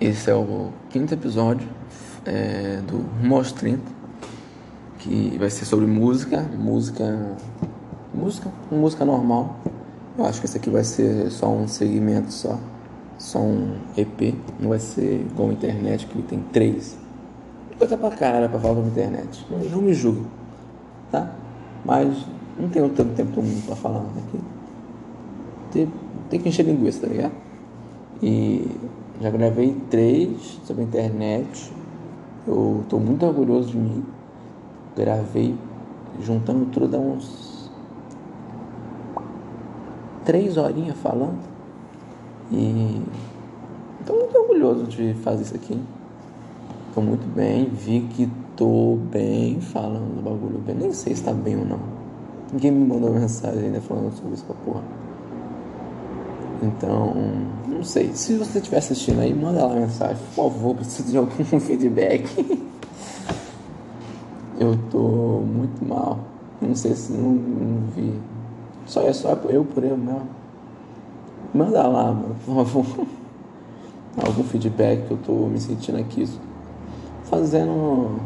[0.00, 1.68] Esse é o quinto episódio
[2.26, 3.80] é, do Rumo aos 30,
[4.98, 7.36] que vai ser sobre música, música,
[8.12, 9.56] música, música normal.
[10.18, 12.58] Eu acho que esse aqui vai ser só um segmento só,
[13.18, 16.98] só um EP, não vai ser igual a internet que tem três.
[17.78, 19.46] Coisa pra caralho pra falar sobre internet.
[19.48, 20.26] Não me julgue,
[21.12, 21.30] tá?
[21.84, 22.12] Mas
[22.58, 24.40] não tenho tanto tempo do mundo pra falar aqui.
[25.70, 25.92] Tem,
[26.30, 27.32] tem que encher linguiça, tá ligado?
[28.20, 28.68] E
[29.20, 31.72] já gravei três sobre a internet.
[32.46, 34.04] Eu estou muito orgulhoso de mim.
[34.96, 35.54] Gravei
[36.20, 37.70] juntando tudo dá uns
[40.24, 41.38] três horinhas falando.
[42.50, 43.02] E
[44.00, 45.80] estou muito orgulhoso de fazer isso aqui.
[46.88, 50.76] Estou muito bem, vi que estou bem falando do bagulho bem.
[50.76, 51.80] Nem sei se está bem ou não.
[52.52, 55.03] Ninguém me mandou mensagem ainda falando sobre isso pra porra.
[56.64, 57.14] Então,
[57.68, 58.12] não sei.
[58.14, 60.16] Se você estiver assistindo aí, manda lá mensagem.
[60.34, 62.64] Por favor, preciso de algum feedback.
[64.58, 66.18] Eu tô muito mal.
[66.60, 68.18] Não sei se não, não vi.
[68.86, 70.28] Só é só eu por eu mesmo.
[71.52, 73.06] Manda lá, mano, por favor.
[74.24, 76.28] Algum feedback que eu tô me sentindo aqui.
[77.24, 78.20] Fazendo.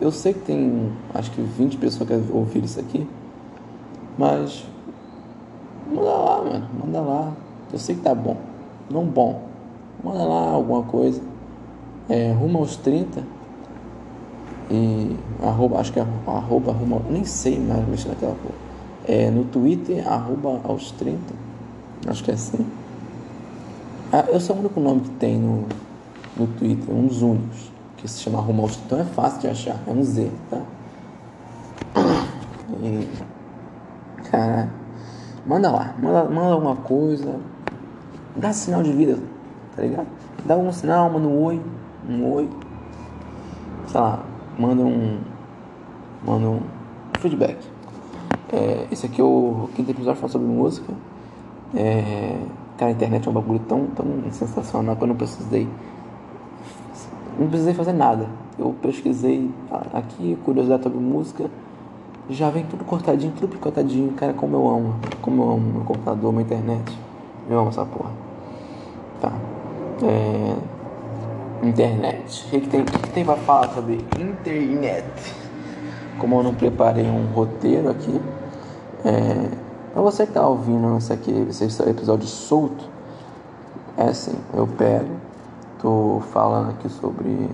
[0.00, 3.06] Eu sei que tem acho que 20 pessoas que ouviram isso aqui.
[4.18, 4.64] Mas.
[5.88, 6.68] Manda lá, mano.
[6.84, 7.32] Manda lá.
[7.74, 8.36] Eu sei que tá bom.
[8.88, 9.42] Não bom.
[10.04, 11.20] Manda lá alguma coisa.
[12.08, 13.20] É, rumo aos 30.
[14.70, 18.54] E arroba, acho que é arroba, rumo, nem sei mais mexer naquela porra.
[19.08, 21.18] É, no Twitter, arroba aos 30.
[22.06, 22.64] Acho que é assim.
[24.12, 25.64] Ah, eu sou o único nome que tem no,
[26.36, 28.86] no Twitter, um dos únicos, que se chama Rumo aos 30.
[28.86, 30.62] Então é fácil de achar, é um Z, tá?
[32.80, 33.08] E,
[34.30, 34.70] cara,
[35.44, 37.40] manda lá, manda, manda alguma coisa,
[38.36, 39.18] dá sinal de vida,
[39.74, 40.06] tá ligado?
[40.44, 41.60] Dá algum sinal, manda um oi,
[42.08, 42.48] um oi,
[43.86, 44.22] sei lá,
[44.58, 45.18] manda um,
[46.24, 46.60] manda um
[47.18, 47.58] feedback.
[48.52, 50.92] É, esse aqui é o quinto episódio falando sobre música.
[51.74, 52.38] É,
[52.76, 55.68] cara, a internet é um bagulho tão, tão sensacional que eu não precisei,
[57.38, 58.26] não precisei fazer nada.
[58.58, 59.50] Eu pesquisei
[59.92, 61.50] aqui, curiosidade sobre música,
[62.28, 64.12] já vem tudo cortadinho, tudo picotadinho.
[64.12, 66.98] Cara, como eu amo, como eu amo meu computador, minha internet.
[67.48, 68.23] Eu amo essa porra.
[70.02, 70.56] É...
[71.66, 72.44] Internet.
[72.46, 75.34] O que, que, tem, que, que tem pra falar sobre internet?
[76.18, 78.20] Como eu não preparei um roteiro aqui,
[79.04, 79.48] é...
[79.94, 82.84] você que tá ouvindo esse aqui, esse episódio solto,
[83.96, 85.10] é assim, eu pego,
[85.80, 87.48] tô falando aqui sobre.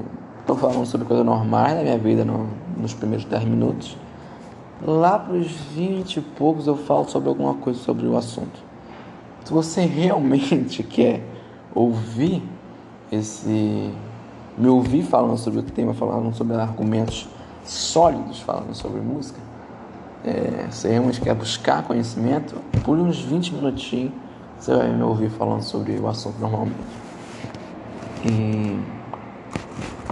[0.47, 2.47] tô falando sobre coisas normais da minha vida no,
[2.77, 3.97] nos primeiros 10 minutos.
[4.83, 8.59] Lá pros 20 e poucos eu falo sobre alguma coisa sobre o assunto.
[9.45, 11.23] Se você realmente quer
[11.75, 12.43] ouvir
[13.11, 13.93] esse.
[14.57, 17.29] me ouvir falando sobre o tema, falando sobre argumentos
[17.65, 19.39] sólidos, falando sobre música,
[20.25, 24.13] é, você realmente quer buscar conhecimento, por uns 20 minutinhos
[24.61, 26.77] você vai me ouvir falando sobre o assunto normalmente.
[28.27, 28.79] E.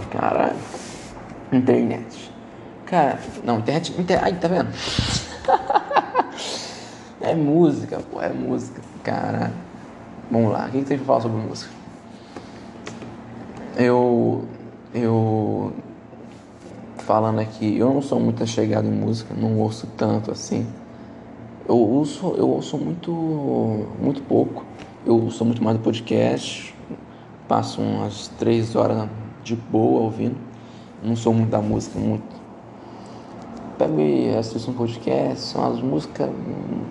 [0.09, 0.55] Cara.
[1.51, 2.31] Internet.
[2.85, 3.93] Cara, não, internet.
[3.99, 4.23] Inter...
[4.23, 4.69] Ai, tá vendo?
[7.21, 8.81] é música, pô, é música.
[9.03, 9.51] Cara,
[10.29, 11.71] vamos lá, o que, que tem pra falar sobre música?
[13.75, 14.45] Eu.
[14.93, 15.73] Eu.
[16.97, 20.67] Falando aqui, eu não sou muito chegado em música, não ouço tanto assim.
[21.67, 23.11] Eu ouço, eu ouço muito,
[24.01, 24.63] muito pouco.
[25.05, 26.75] Eu sou muito mais do podcast.
[27.47, 29.09] Passo umas três horas
[29.43, 30.35] de boa ouvindo.
[31.01, 32.39] Não sou muito da música, muito.
[33.77, 36.29] Pego e assisto um podcast, são as músicas,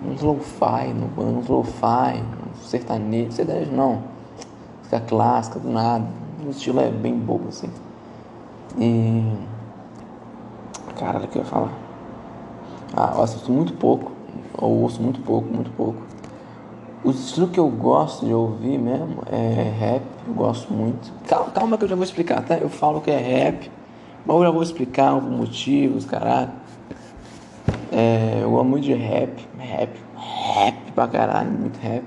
[0.09, 2.38] uns lo-fi, uns lo-fi, uns
[2.69, 4.03] sertanejo, sertanejo não.
[4.79, 6.05] Música clássica, do nada.
[6.45, 7.69] O estilo é bem bobo assim.
[8.77, 9.23] E.
[10.97, 11.73] Caralho, o que eu ia falar?
[12.95, 14.19] Ah, eu assisto muito pouco
[14.61, 16.01] eu ouço muito pouco, muito pouco.
[17.03, 21.11] O estilo que eu gosto de ouvir mesmo é rap, eu gosto muito.
[21.27, 22.57] Calma, calma que eu já vou explicar, tá?
[22.57, 23.71] Eu falo que é rap,
[24.25, 26.51] mas eu já vou explicar os motivos, caralho.
[27.91, 32.03] É, eu gosto muito de rap, rap, rap pra caralho, muito rap.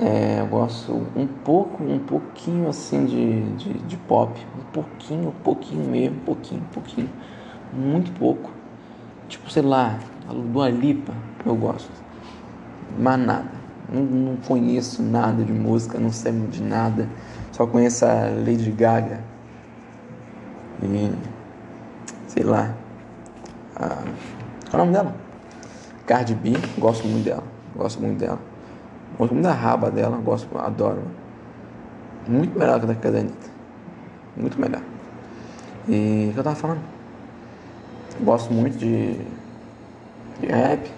[0.00, 5.42] É, eu gosto um pouco, um pouquinho assim de, de, de pop, um pouquinho, um
[5.42, 7.10] pouquinho mesmo, pouquinho, um pouquinho,
[7.72, 8.50] muito pouco.
[9.28, 11.14] Tipo, sei lá, a Dua Lipa,
[11.46, 11.90] eu gosto.
[12.98, 13.50] Mas nada.
[13.88, 17.08] Não, não, conheço nada de música, não sei de nada.
[17.52, 19.20] Só conheço a Lady Gaga.
[20.82, 21.12] E.
[22.26, 22.74] Sei lá.
[23.76, 24.02] A,
[24.70, 25.14] qual é o nome dela?
[26.04, 27.44] Cardi B, gosto muito dela.
[27.76, 28.53] Gosto muito dela.
[29.18, 31.02] Gosto muito da raba dela, gosto, adoro.
[32.26, 33.50] Muito melhor que a da Anitta.
[34.36, 34.82] Muito melhor.
[35.88, 36.80] E o que eu tava falando?
[38.20, 39.14] Gosto muito de,
[40.40, 40.90] de rap.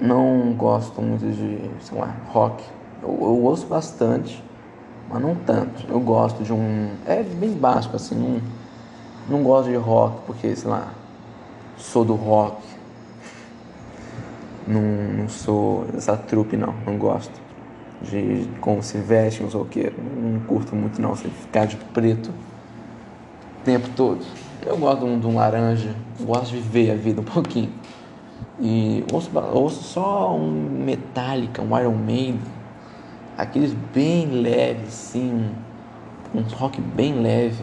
[0.00, 2.62] Não gosto muito de, sei lá, rock.
[3.02, 4.42] Eu, eu ouço bastante,
[5.08, 5.86] mas não tanto.
[5.88, 6.90] Eu gosto de um.
[7.06, 8.16] É bem básico, assim.
[8.16, 8.40] Não,
[9.28, 10.88] não gosto de rock porque, sei lá,
[11.78, 12.73] sou do rock.
[14.66, 16.74] Não, não sou essa trupe, não.
[16.86, 17.32] Não gosto
[18.02, 19.98] de como se veste os roqueiros.
[19.98, 22.30] Não curto muito não, você ficar de preto
[23.60, 24.24] o tempo todo.
[24.64, 27.72] Eu gosto de um, de um laranja, gosto de viver a vida um pouquinho.
[28.60, 32.40] E ouço, ouço só um Metallica, um Iron Maiden,
[33.36, 35.50] aqueles bem leves, sim,
[36.34, 37.62] um rock bem leve.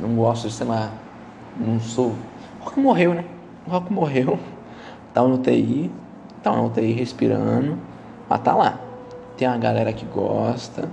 [0.00, 0.92] Não gosto de, sei lá,
[1.58, 2.14] não sou.
[2.60, 3.24] O rock morreu, né?
[3.66, 4.38] O rock morreu.
[5.14, 5.92] Tá no TI,
[6.44, 7.78] tá no TI respirando,
[8.28, 8.78] mas tá lá.
[9.36, 10.88] Tem uma galera que gosta.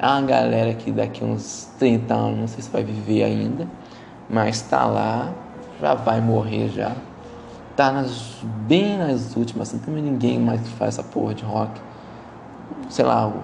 [0.00, 3.68] Há uma galera que daqui uns 30 anos, não sei se vai viver ainda,
[4.30, 5.32] mas tá lá,
[5.80, 6.96] já vai morrer já.
[7.76, 11.80] Tá nas, bem nas últimas, não tem ninguém mais que faz essa porra de rock.
[12.88, 13.42] Sei lá, o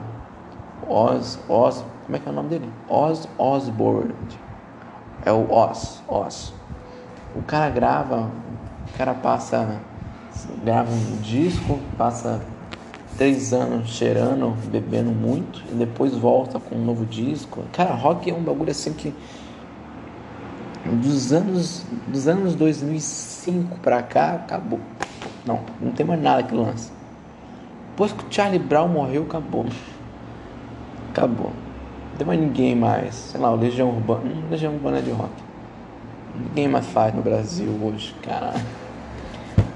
[0.89, 2.73] Oz, Oz, como é que é o nome dele?
[2.89, 4.15] Oz Osbourne.
[5.25, 6.53] É o Oz, Oz.
[7.35, 8.31] O cara grava,
[8.93, 9.81] o cara passa,
[10.65, 12.41] grava um disco, passa
[13.17, 17.63] três anos cheirando, bebendo muito, e depois volta com um novo disco.
[17.73, 19.15] Cara, rock é um bagulho assim que.
[20.85, 24.81] Dos anos, dos anos 2005 pra cá, acabou.
[25.47, 26.93] Não, não tem mais nada que lança.
[27.91, 29.65] Depois que o Charlie Brown morreu, acabou.
[31.11, 31.53] Acabou.
[32.11, 33.15] Não tem mais ninguém mais.
[33.15, 34.23] Sei lá, o Legião Urbana.
[34.25, 35.33] Hum, Legião Urbana é de rock.
[36.35, 38.84] Ninguém mais faz no Brasil hoje, caralho.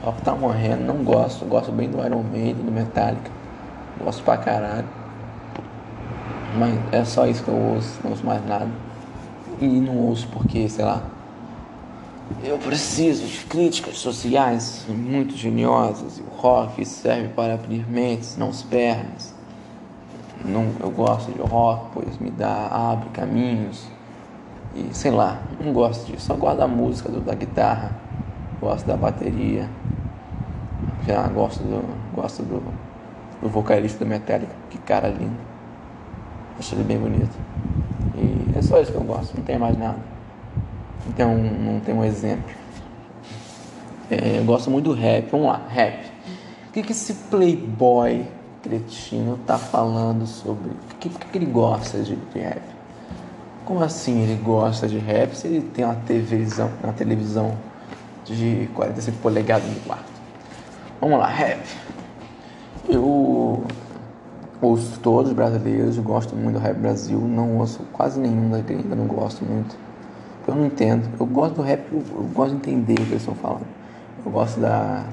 [0.02, 1.44] Rock tá morrendo, não gosto.
[1.44, 3.30] Gosto bem do Iron Maiden, do Metallica.
[4.02, 4.86] Gosto pra caralho.
[6.56, 8.68] Mas é só isso que eu ouço, não ouço mais nada.
[9.60, 11.02] E não ouço porque, sei lá.
[12.44, 16.18] Eu preciso de críticas sociais muito geniosas.
[16.18, 19.34] E o rock serve para abrir mentes, não as pernas.
[20.44, 23.88] Não, eu gosto de rock, pois me dá, abre caminhos.
[24.74, 26.26] E sei lá, não gosto disso.
[26.26, 27.90] Só gosto da música, da guitarra,
[28.60, 29.68] gosto da bateria.
[31.08, 31.82] Já gosto do,
[32.14, 32.62] gosto do,
[33.40, 35.38] do vocalista do Metallica, que cara lindo.
[36.58, 37.34] Acho ele bem bonito.
[38.14, 39.96] E é só isso que eu gosto, não tem mais nada.
[41.06, 42.44] Não tem um, não tem um exemplo.
[44.10, 45.30] É, eu gosto muito do rap.
[45.30, 46.04] Vamos lá, rap.
[46.68, 48.26] O que, que esse playboy
[48.62, 50.68] cretino tá falando sobre.
[50.68, 52.60] O que, que ele gosta de, de rap?
[53.64, 57.56] Como assim ele gosta de rap se ele tem uma televisão, uma televisão
[58.26, 60.07] de 45 polegadas no quarto?
[61.00, 61.60] Vamos lá, rap.
[62.88, 63.62] Eu
[64.60, 68.96] ouço todos os brasileiros, gosto muito do rap Brasil, não ouço quase nenhum da gringa,
[68.96, 69.76] não gosto muito.
[70.48, 71.08] Eu não entendo.
[71.20, 73.66] Eu gosto do rap, eu, eu gosto de entender o que eles estão falando.
[74.26, 75.04] Eu gosto da,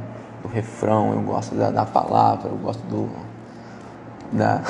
[0.42, 3.08] do refrão, eu gosto da, da palavra, eu gosto do.
[4.32, 4.64] da.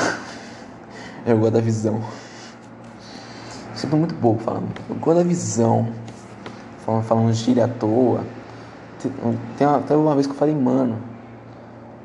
[1.25, 2.01] eu gosto da visão.
[3.73, 4.67] Sempre muito pouco falando.
[4.89, 5.87] Eu gosto da visão.
[6.85, 8.25] Falando, falando gíria à toa
[9.57, 10.97] tem até uma vez que eu falei, mano.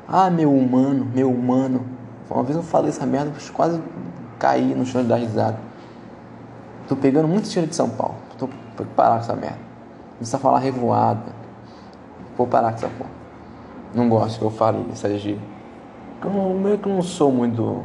[0.07, 1.85] Ah, meu humano, meu humano.
[2.29, 3.81] Uma vez eu falei essa merda, quase
[4.39, 5.57] caí no chão de dar risada.
[6.87, 8.15] Tô pegando muito cheiro de São Paulo.
[8.37, 9.59] Tô vou parar com essa merda.
[10.17, 11.31] Precisa falar revoada.
[12.37, 13.09] Vou parar com essa porra.
[13.93, 15.41] Não gosto que eu fale essa gíria.
[16.23, 17.83] Eu meio que não sou muito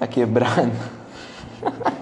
[0.00, 0.70] a quebrada.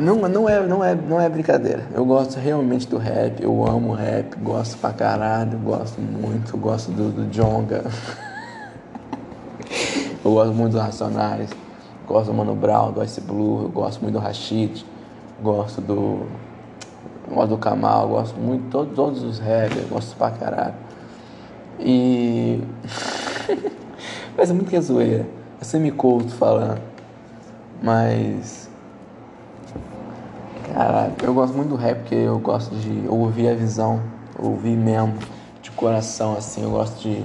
[0.00, 1.86] Não, não, é, não, é, não é brincadeira.
[1.92, 7.10] Eu gosto realmente do rap, eu amo rap, gosto pra caralho, gosto muito, gosto do,
[7.10, 7.84] do Jonga.
[10.24, 11.50] eu gosto muito dos Racionais,
[12.08, 14.86] gosto do Mano Brown, do Ice Blue, eu gosto muito do Rashid,
[15.42, 16.26] gosto do.
[17.30, 20.76] Gosto do Kamal, gosto muito de todos, todos os rap, eu gosto pra caralho.
[21.78, 22.62] E.
[24.34, 25.26] Mas é muito que é zoeira.
[25.60, 26.80] É semi-culto falando.
[27.82, 28.69] Mas
[30.72, 34.00] Cara, eu gosto muito do rap porque eu gosto de ouvir a visão,
[34.38, 35.18] ouvir mesmo,
[35.60, 36.62] de coração, assim.
[36.62, 37.24] Eu gosto de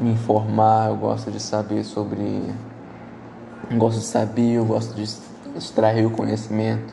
[0.00, 2.42] me informar, eu gosto de saber sobre.
[3.70, 5.04] Eu gosto de saber, eu gosto de
[5.56, 6.92] extrair o conhecimento,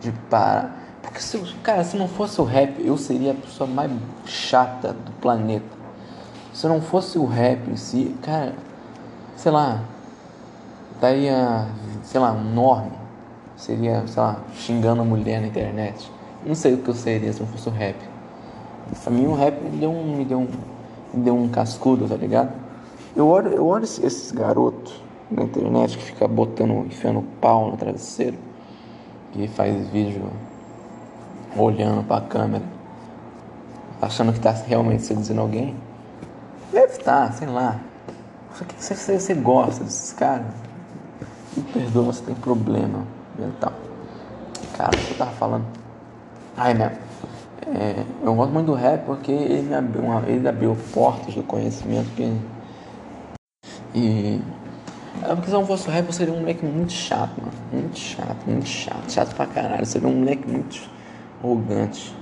[0.00, 0.74] de parar.
[1.02, 3.92] Porque, se, cara, se não fosse o rap, eu seria a pessoa mais
[4.24, 5.76] chata do planeta.
[6.54, 8.54] Se não fosse o rap em si, cara,
[9.36, 9.82] sei lá,
[10.98, 11.66] daria,
[12.02, 13.07] sei lá, um norme
[13.58, 16.10] seria, sei lá, xingando a mulher na internet.
[16.46, 17.96] Não sei o que eu seria se não fosse o rap.
[19.02, 20.48] Pra mim o rap me deu um, me deu um,
[21.12, 22.52] me deu um cascudo, tá ligado?
[23.16, 28.38] Eu olho, eu olho esses garotos, na internet que fica botando, enfiando pau no travesseiro,
[29.32, 30.30] que faz vídeo
[31.56, 32.64] olhando pra câmera,
[34.00, 35.74] achando que tá realmente seduzindo alguém.
[36.72, 37.80] Deve estar, sei lá.
[38.54, 40.46] Só que você, você gosta desses caras.
[41.56, 43.72] Me perdoa, você tem problema mental.
[44.76, 45.66] Cara, o que eu tava falando?
[46.56, 46.96] Ai, né?
[47.66, 51.42] É, eu gosto muito do rap porque ele me abriu, uma, ele abriu portas do
[51.42, 52.32] conhecimento que.
[53.94, 54.40] E.
[55.22, 57.52] É porque se eu não fosse o rap, eu seria um moleque muito chato, mano.
[57.72, 59.10] Muito chato, muito chato.
[59.10, 59.82] Chato pra caralho.
[59.82, 60.88] Eu seria um moleque muito
[61.42, 62.14] arrogante.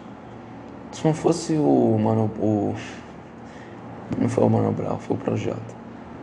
[0.92, 2.30] Se não fosse o mano.
[2.40, 2.74] O.
[4.18, 5.74] Não foi o Mano Brown, foi o Projota.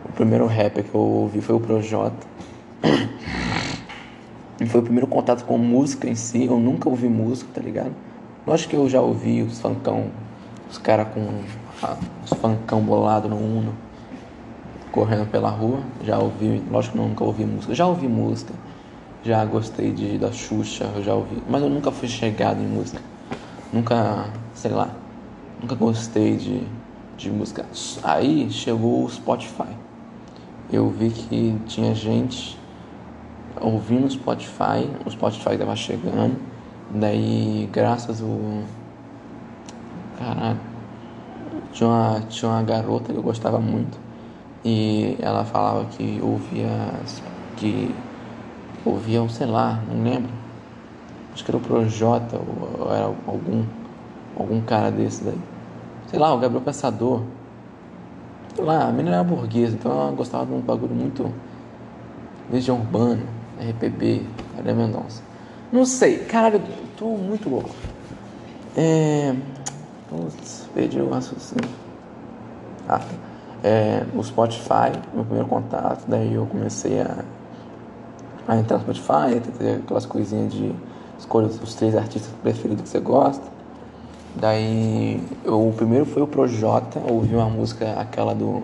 [0.06, 2.26] O primeiro rapper que eu ouvi foi o Projota.
[4.60, 6.46] E foi o primeiro contato com música em si.
[6.46, 7.94] Eu nunca ouvi música, tá ligado?
[8.46, 10.08] Lógico que eu já ouvi os funkão,
[10.70, 11.28] os caras com
[11.82, 13.74] ah, os funkão bolado no Uno,
[14.92, 15.80] correndo pela rua.
[16.04, 17.74] Já ouvi, lógico que eu nunca ouvi música.
[17.74, 18.54] Já ouvi música,
[19.24, 21.42] já gostei de da Xuxa, eu já ouvi.
[21.50, 23.02] Mas eu nunca fui chegado em música.
[23.72, 24.90] Nunca, sei lá,
[25.60, 26.64] nunca gostei de,
[27.18, 27.66] de música.
[28.04, 29.70] Aí chegou o Spotify.
[30.72, 32.58] Eu vi que tinha gente
[33.62, 36.38] ouvindo o Spotify, o Spotify estava chegando,
[36.92, 38.64] daí graças ao.
[40.18, 40.60] Caralho.
[41.72, 43.98] Tinha uma, tinha uma garota que eu gostava muito
[44.64, 46.70] e ela falava que ouvia.
[47.58, 47.94] que
[48.86, 50.30] ouvia, sei lá, não lembro.
[51.34, 53.64] Acho que era o Projota ou era algum,
[54.38, 55.40] algum cara desse daí.
[56.08, 57.22] Sei lá, o Gabriel Pensador.
[58.56, 61.28] Sei lá, a menina era burguesa, então ela gostava de um bagulho muito.
[62.52, 63.43] Legião Urbana.
[63.72, 65.22] RPB, Maria Mendonça.
[65.72, 66.62] Não sei, caralho, eu
[66.98, 67.70] tô muito louco.
[68.76, 69.36] É.
[70.10, 71.70] Putz, perdi o raciocínio.
[72.88, 73.06] Ah, tá.
[73.64, 77.24] É, o Spotify, meu primeiro contato, daí eu comecei a,
[78.48, 80.76] a entrar no Spotify, ter aquelas coisinhas de
[81.18, 83.44] escolha os três artistas preferidos que você gosta.
[84.36, 88.64] Daí eu, o primeiro foi o Projota, ouvi uma música, aquela do.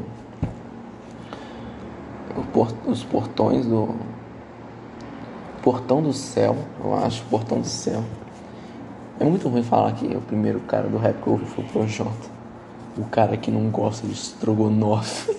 [2.85, 3.95] Os portões do
[5.61, 8.01] Portão do Céu, eu acho, Portão do Céu.
[9.19, 11.67] É muito ruim falar que o primeiro cara do rap que eu ouvi foi o
[11.67, 12.39] Projota.
[12.97, 15.35] O cara que não gosta de estrogonofe,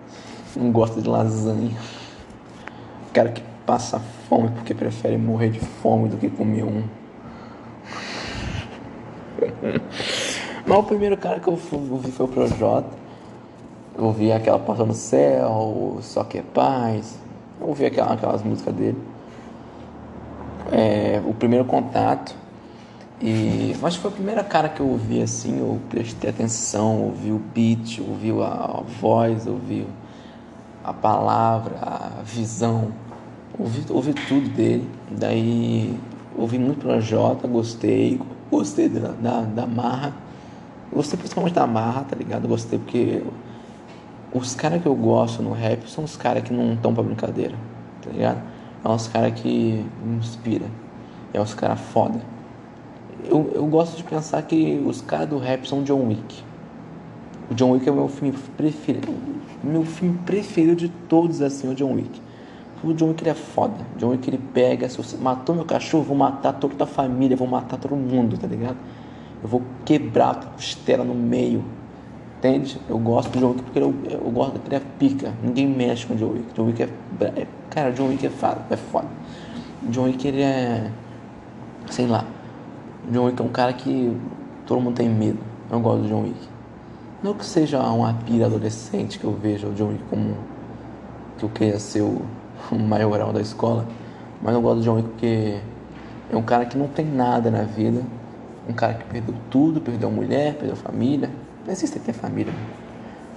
[0.54, 1.74] não gosta de lasanha.
[3.08, 3.98] O cara que passa
[4.28, 6.84] fome porque prefere morrer de fome do que comer um.
[10.66, 12.90] Mas o primeiro cara que eu ouvi foi o Projota.
[13.96, 17.18] Eu ouvi aquela Porta do Céu, Só Que é Paz.
[17.60, 19.11] Eu ouvi aquelas, aquelas músicas dele
[20.72, 22.34] é, o primeiro contato.
[23.20, 27.40] E que foi a primeira cara que eu ouvi assim, eu prestei atenção, ouvi o
[27.54, 29.86] beat, ouvi a, a voz, ouvi
[30.82, 32.88] a palavra, a visão,
[33.56, 34.88] ouvi, ouvi tudo dele.
[35.08, 35.96] Daí
[36.36, 40.14] ouvi muito Projota, gostei, gostei da, da, da marra,
[40.92, 42.48] gostei principalmente da marra, tá ligado?
[42.48, 43.22] Gostei porque
[44.32, 47.54] os caras que eu gosto no rap são os caras que não estão pra brincadeira,
[48.02, 48.42] tá ligado?
[48.84, 50.66] É uns caras que me inspira.
[51.32, 52.20] É uns caras foda.
[53.24, 56.42] Eu, eu gosto de pensar que os caras do rap são John Wick.
[57.50, 59.14] O John Wick é o meu filme preferido.
[59.62, 62.20] Meu filme preferido de todos assim, o John Wick.
[62.82, 63.74] O John Wick ele é foda.
[63.94, 67.36] O John Wick ele pega, se você matou meu cachorro, vou matar toda a família,
[67.36, 68.76] vou matar todo mundo, tá ligado?
[69.42, 71.64] Eu vou quebrar a costela no meio.
[72.42, 72.76] Entende?
[72.88, 75.32] Eu gosto do John Wick porque eu, eu gosto ele é pica.
[75.40, 76.52] Ninguém mexe com o John Wick.
[76.54, 76.88] John Wick é,
[77.36, 79.06] é Cara, John Wick é foda, é foda.
[79.84, 80.90] John Wick ele é.
[81.88, 82.24] Sei lá.
[83.12, 84.16] John Wick é um cara que
[84.66, 85.38] todo mundo tem medo.
[85.70, 86.48] Eu gosto do John Wick.
[87.22, 90.36] Não que seja uma pira adolescente que eu vejo o John Wick como
[91.38, 92.22] que eu queria ser o,
[92.72, 93.86] o maioral da escola.
[94.42, 95.60] Mas eu gosto do John Wick porque
[96.32, 98.02] é um cara que não tem nada na vida.
[98.68, 101.30] Um cara que perdeu tudo, perdeu a mulher, perdeu a família.
[101.68, 102.52] Existe ter família.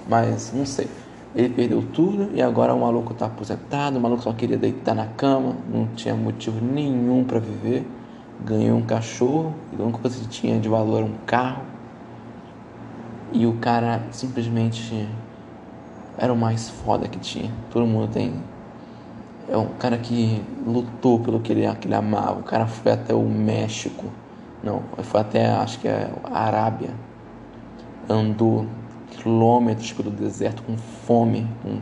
[0.07, 0.87] Mas não sei.
[1.35, 3.97] Ele perdeu tudo e agora o maluco está aposentado.
[3.97, 7.85] O maluco só queria deitar na cama, não tinha motivo nenhum para viver.
[8.43, 11.63] Ganhou um cachorro, e a única coisa que tinha de valor era um carro.
[13.31, 15.07] E o cara simplesmente
[16.17, 17.51] era o mais foda que tinha.
[17.71, 18.33] Todo mundo tem.
[19.49, 22.39] É um cara que lutou pelo que ele, que ele amava.
[22.39, 24.05] O cara foi até o México.
[24.63, 26.89] Não, foi até acho que é a Arábia.
[28.09, 28.67] Andou
[29.11, 31.79] quilômetros pelo deserto com fome, com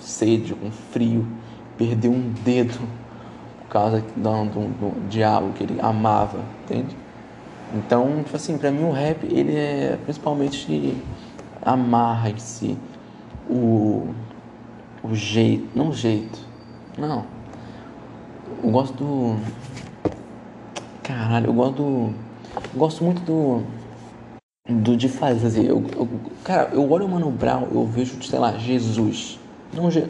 [0.00, 1.26] sede, com frio,
[1.78, 2.78] perdeu um dedo
[3.60, 6.96] por causa do, do, do diabo que ele amava, entende?
[7.74, 10.94] Então, tipo assim, para mim o rap ele é principalmente
[11.62, 12.76] amarra em si
[13.48, 14.08] o,
[15.02, 16.38] o jeito, não o jeito,
[16.98, 17.24] Não.
[18.62, 19.36] Eu gosto do.
[21.02, 22.14] Caralho, eu gosto do.
[22.54, 23.62] Eu gosto muito do.
[24.68, 25.64] Do de fazer.
[25.68, 26.08] Eu, eu,
[26.44, 29.40] cara, eu olho o Mano Brown, eu vejo, sei lá, Jesus.
[29.74, 30.06] Não, Je,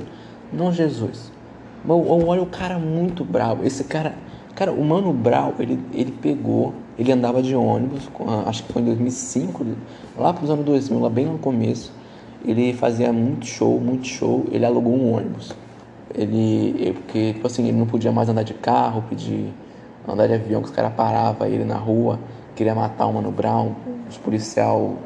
[0.53, 1.33] não Jesus.
[1.89, 3.65] Eu, eu olho o cara muito bravo.
[3.65, 4.15] Esse cara.
[4.55, 6.75] Cara, o Mano Brown, ele, ele pegou.
[6.99, 8.11] Ele andava de ônibus,
[8.45, 9.65] acho que foi em 2005,
[10.19, 11.91] lá para os anos 2000, lá bem no começo.
[12.45, 14.45] Ele fazia muito show, muito show.
[14.53, 15.57] Ele alugou um ônibus.
[16.15, 19.51] Ele, porque, tipo assim, ele não podia mais andar de carro, pedir
[20.07, 22.19] andar de avião, que os caras paravam ele na rua,
[22.55, 23.73] queria matar o Mano Brown,
[24.13, 24.97] os policial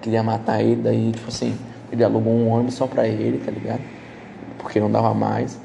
[0.00, 1.56] queria matar ele, daí, tipo assim,
[1.90, 3.82] ele alugou um ônibus só pra ele, tá ligado?
[4.58, 5.58] Porque não dava mais.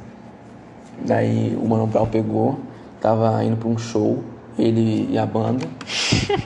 [1.05, 2.59] Daí o Mano Brown pegou,
[3.01, 4.23] tava indo pra um show,
[4.57, 5.67] ele e a banda.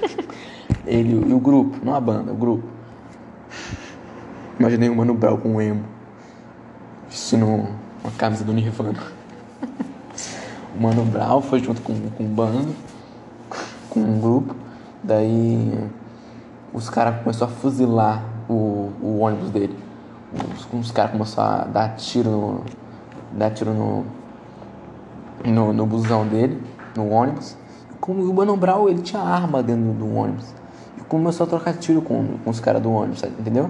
[0.86, 2.67] ele e o grupo, não a banda, o grupo.
[4.60, 5.84] Imaginei o Mano Brown com um emo,
[7.10, 9.00] vestindo uma camisa do Nirvana.
[10.75, 12.75] o Mano Brown foi junto com, com um bando,
[13.89, 14.55] com um grupo.
[15.01, 15.89] Daí
[16.74, 19.78] os caras começaram a fuzilar o, o ônibus dele.
[20.56, 22.64] Os, os caras começaram a dar tiro no,
[23.34, 24.06] dar tiro no,
[25.46, 26.62] no, no busão dele,
[26.96, 27.56] no ônibus.
[28.00, 30.54] Como o Mano Brown, ele tinha arma dentro do ônibus.
[30.98, 33.70] E começou a trocar tiro com, com os caras do ônibus, entendeu?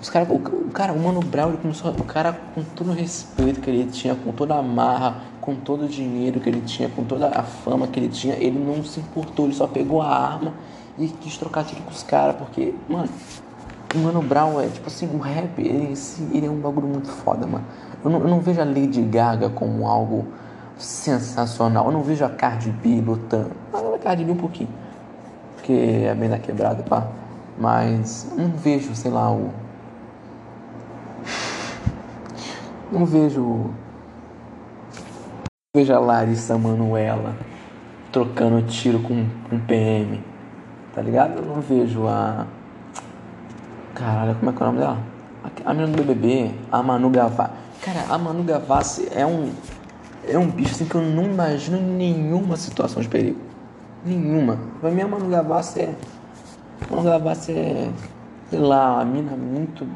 [0.00, 2.94] Os cara, o, o, cara, o Mano Brown, ele começou, o cara com todo o
[2.94, 6.88] respeito que ele tinha, com toda a marra, com todo o dinheiro que ele tinha,
[6.88, 10.08] com toda a fama que ele tinha, ele não se importou, ele só pegou a
[10.08, 10.54] arma
[11.04, 13.08] e quis trocar tiro com os caras, porque, mano,
[13.94, 15.94] o Mano Brown é, tipo assim, o rap, ele,
[16.32, 17.64] ele é um bagulho muito foda, mano.
[18.04, 20.26] Eu não, eu não vejo a Lady Gaga como algo
[20.78, 24.70] sensacional, eu não vejo a Cardi B lutando, a Cardi B um pouquinho,
[25.56, 27.06] porque é bem da quebrada, pá.
[27.58, 29.50] Mas não vejo, sei lá, o
[32.92, 33.70] Não vejo.
[35.76, 37.36] Vejo a Larissa Manuela
[38.10, 40.29] trocando tiro com um PM.
[40.94, 41.38] Tá ligado?
[41.38, 42.46] Eu não vejo a.
[43.94, 44.98] Caralho, como é que é o nome dela?
[45.64, 47.52] A menina do BBB, a Manu Gavassi.
[47.82, 49.50] Cara, a Manu Gavassi é um.
[50.28, 53.38] É um bicho assim que eu não imagino nenhuma situação de perigo.
[54.04, 54.58] Nenhuma.
[54.80, 55.94] Pra mim, a Manu Gavassi é.
[56.82, 57.90] A Manu Gavassi é.
[58.50, 59.86] Sei lá, a mina muito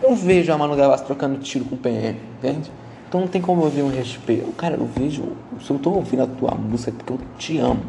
[0.00, 2.70] eu vejo a Manu Gavassi trocando tiro com o PM, entende?
[3.08, 4.52] Então não tem como eu ver um respeito.
[4.52, 5.32] Cara, eu vejo.
[5.60, 7.82] Se eu tô ouvindo a tua música é porque eu te amo.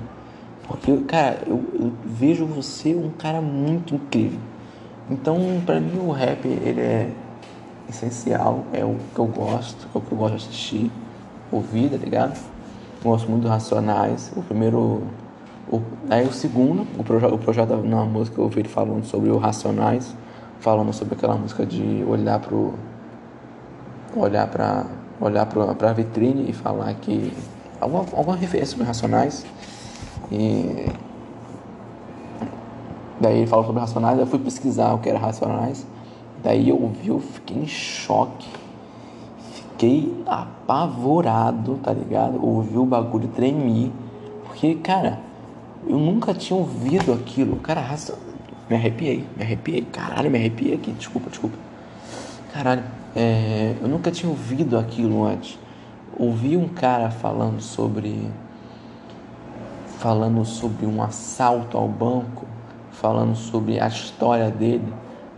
[0.69, 4.39] Porque, cara, eu, eu vejo você um cara muito incrível.
[5.09, 7.11] Então, pra mim, o rap, ele é
[7.89, 8.63] essencial.
[8.71, 10.91] É o que eu gosto, é o que eu gosto de assistir,
[11.51, 12.39] ouvir, tá ligado?
[13.03, 14.31] Eu gosto muito dos Racionais.
[14.37, 15.03] O primeiro.
[15.69, 19.29] O, aí o segundo, o, proje, o projeto na música eu ouvi ele falando sobre
[19.29, 20.15] o Racionais
[20.59, 22.73] falando sobre aquela música de olhar pro
[24.15, 24.85] olhar para
[25.19, 27.33] olhar para a vitrine e falar que
[27.79, 29.45] alguma, alguma referência sobre racionais
[30.31, 30.87] e
[33.19, 35.85] daí ele falou sobre racionais eu fui pesquisar o que era racionais
[36.43, 38.49] daí eu ouvi eu fiquei em choque
[39.53, 43.91] fiquei apavorado tá ligado ouvi o bagulho tremer
[44.45, 45.19] porque cara
[45.87, 48.29] eu nunca tinha ouvido aquilo cara racionais
[48.69, 49.81] me arrepiei, me arrepiei.
[49.81, 50.91] Caralho, me arrepiei aqui.
[50.91, 51.57] Desculpa, desculpa.
[52.53, 52.83] Caralho,
[53.15, 55.57] é, eu nunca tinha ouvido aquilo antes.
[56.17, 58.29] Ouvi um cara falando sobre.
[59.99, 62.45] Falando sobre um assalto ao banco,
[62.89, 64.93] falando sobre a história dele,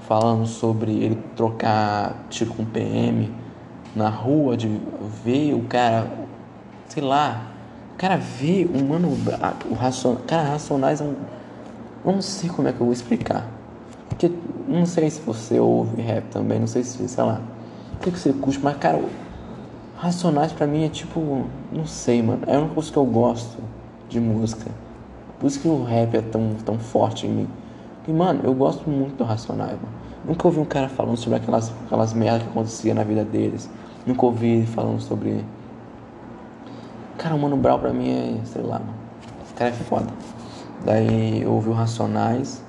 [0.07, 3.33] falando sobre ele trocar tiro com PM
[3.95, 4.79] na rua, de
[5.25, 6.07] ver o cara,
[6.87, 7.41] sei lá,
[7.95, 9.09] o cara vê o mano,
[9.67, 11.15] o racional, cara, racionais é um
[12.05, 13.47] eu não sei como é que eu vou explicar.
[14.09, 14.31] Porque
[14.67, 17.41] não sei se você ouve rap também, não sei se, sei lá,
[17.95, 19.03] o que, que você curte, mas cara,
[19.97, 23.57] Racionais pra mim é tipo, não sei, mano, é uma coisa que eu gosto
[24.11, 24.69] de música.
[25.39, 27.47] Por isso que o rap é tão, tão forte em mim.
[28.07, 30.01] E, mano, eu gosto muito do Racionais, mano.
[30.25, 33.69] Nunca ouvi um cara falando sobre aquelas, aquelas merdas que acontecia na vida deles.
[34.05, 35.43] Nunca ouvi falando sobre.
[37.17, 38.93] Cara, o Mano Brown pra mim é, sei lá, mano.
[39.43, 40.07] Esse cara é foda.
[40.85, 42.63] Daí eu ouvi o Racionais,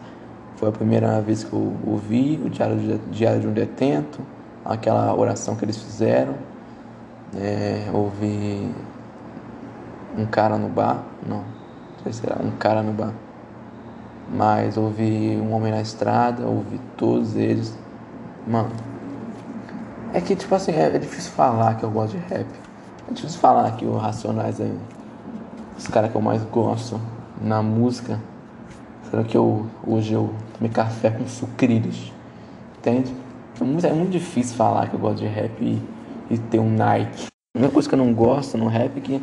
[0.57, 4.21] foi a primeira vez que eu ouvi o Diário de, Diário de um Detento,
[4.65, 6.35] aquela oração que eles fizeram.
[7.35, 8.71] É, ouvi
[10.17, 11.45] um cara no bar, não, não
[12.03, 13.13] sei se era um cara no bar,
[14.33, 17.77] mas ouvi um homem na estrada, ouvi todos eles,
[18.47, 18.71] mano.
[20.15, 22.47] É que tipo assim, é, é difícil falar que eu gosto de rap.
[23.09, 24.71] É difícil falar que o Racionais é
[25.77, 27.01] os caras que eu mais gosto
[27.41, 28.21] na música,
[29.11, 32.13] será que eu hoje eu tomei café com sucrilhos?
[32.79, 33.15] Entende?
[33.61, 35.83] É muito, é muito difícil falar que eu gosto de rap e,
[36.31, 37.27] e ter um Nike.
[37.55, 39.23] A única coisa que eu não gosto no rap é que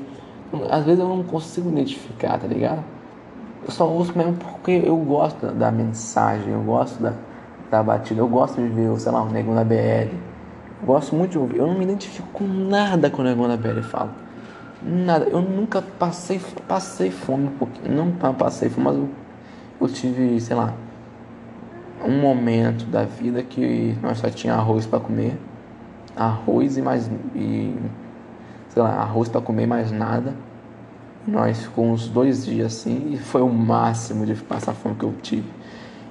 [0.70, 2.84] às vezes eu não consigo identificar, tá ligado?
[3.64, 7.14] Eu só ouço mesmo porque eu gosto da mensagem, eu gosto da,
[7.70, 10.12] da batida, eu gosto de ver, sei lá, o Negão da BL.
[10.82, 11.58] Eu gosto muito de ouvir.
[11.58, 14.12] Eu não me identifico com nada com o Negão da BL fala.
[14.82, 15.26] Nada.
[15.26, 17.96] Eu nunca passei, passei fome um pouquinho.
[17.96, 19.10] Não passei fome, mas eu,
[19.82, 20.74] eu tive, sei lá,
[22.04, 25.38] um momento da vida que nós só tinha arroz para comer.
[26.16, 27.12] Arroz e mais.
[27.36, 27.76] E,
[28.70, 30.34] sei lá, arroz para comer mais nada
[31.28, 35.14] nós ficamos uns dois dias assim e foi o máximo de passar fome que eu
[35.22, 35.50] tive.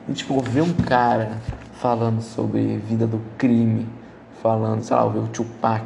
[0.08, 1.32] E tipo, ver um cara
[1.72, 3.86] falando sobre vida do crime,
[4.42, 5.84] falando, sei lá, ver o Tupac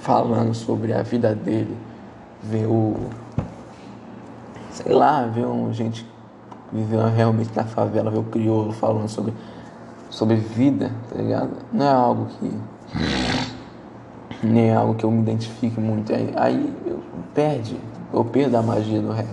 [0.00, 1.76] falando sobre a vida dele,
[2.42, 3.10] ver o.
[4.70, 6.06] sei lá, ver um, gente
[6.72, 9.34] vivendo realmente na favela, ver o crioulo falando sobre,
[10.08, 11.50] sobre vida, tá ligado?
[11.72, 12.58] Não é algo que.
[14.42, 16.12] Nem é algo que eu me identifique muito.
[16.12, 17.00] Aí, aí eu,
[17.34, 17.76] perde
[18.12, 19.28] eu perdo a magia do rap.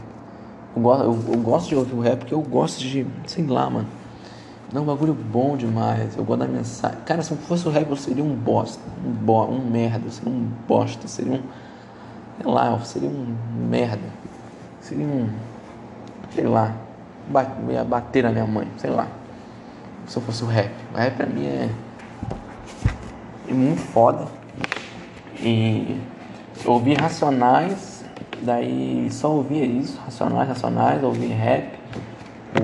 [0.76, 3.70] Eu gosto, eu, eu gosto de ouvir o rap porque eu gosto de, sei lá,
[3.70, 3.88] mano.
[4.72, 6.16] Não, um bagulho bom demais.
[6.16, 7.00] Eu gosto da mensagem.
[7.06, 8.82] Cara, se não fosse o rap, eu seria um bosta.
[9.06, 10.10] Um, bo, um merda.
[10.10, 11.08] seria um bosta.
[11.08, 11.42] Seria um.
[12.38, 13.36] Sei lá, eu seria um
[13.68, 14.08] merda.
[14.80, 15.28] Seria um.
[16.34, 16.76] Sei lá.
[17.70, 18.68] Ia bater na minha mãe.
[18.78, 19.08] Sei lá.
[20.06, 20.72] Se eu fosse o rap.
[20.94, 21.70] O rap pra mim é.
[23.48, 24.39] É muito foda.
[25.42, 25.98] E.
[26.66, 28.00] Ouvir Racionais
[28.42, 31.78] Daí só ouvia isso, Racionais, Racionais, ouvi rap,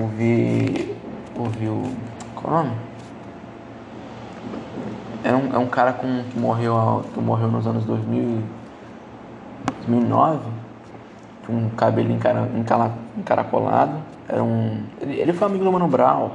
[0.00, 0.96] ouvi.
[1.38, 1.82] ouvi o.
[2.34, 2.76] Qual é o nome?
[5.22, 8.42] É um, é um cara com, que, morreu, que morreu nos anos 2000,
[9.86, 10.40] 2009,
[11.46, 13.98] com um cabelinho encara, encara, encaracolado.
[14.28, 16.30] Era um, ele, ele foi amigo do Mano Brown.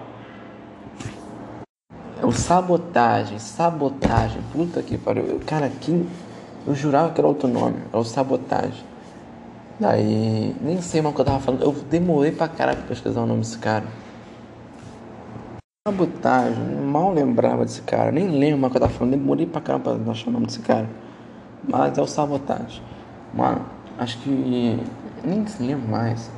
[2.21, 5.39] É o Sabotagem, Sabotagem, puta que pariu.
[5.47, 6.05] Cara, que,
[6.65, 8.83] eu jurava que era outro nome, é o Sabotagem.
[9.79, 11.63] Daí, nem sei mais o que eu tava falando.
[11.63, 13.85] Eu demorei pra caralho pra pesquisar o nome desse cara.
[15.87, 18.11] Sabotagem, mal lembrava desse cara.
[18.11, 19.11] Nem lembro mais o que eu tava falando.
[19.11, 20.87] Demorei pra caramba pra achar o nome desse cara.
[21.67, 22.83] Mas é o Sabotagem.
[23.33, 23.65] Mano,
[23.97, 24.79] acho que.
[25.25, 26.29] Nem se lembro mais.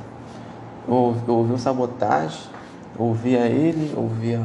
[0.88, 2.40] Eu, eu ouvi o Sabotagem,
[2.98, 4.40] ouvia ele, ouvia.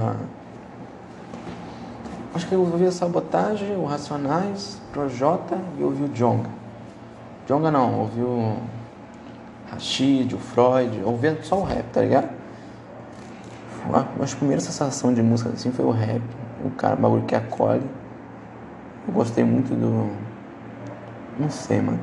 [2.34, 6.50] Acho que eu ouvi a Sabotagem, o Racionais, Projota e ouvi o Jonga.
[7.48, 8.58] Jonga não, ouvi o.
[9.72, 12.30] Rashid, o Freud, ouvia só o rap, tá ligado?
[13.94, 16.22] A minha primeira sensação de música assim foi o rap,
[16.64, 17.86] o cara, o bagulho que acolhe.
[19.08, 20.12] Eu gostei muito do.
[21.40, 22.00] Não sei, mano.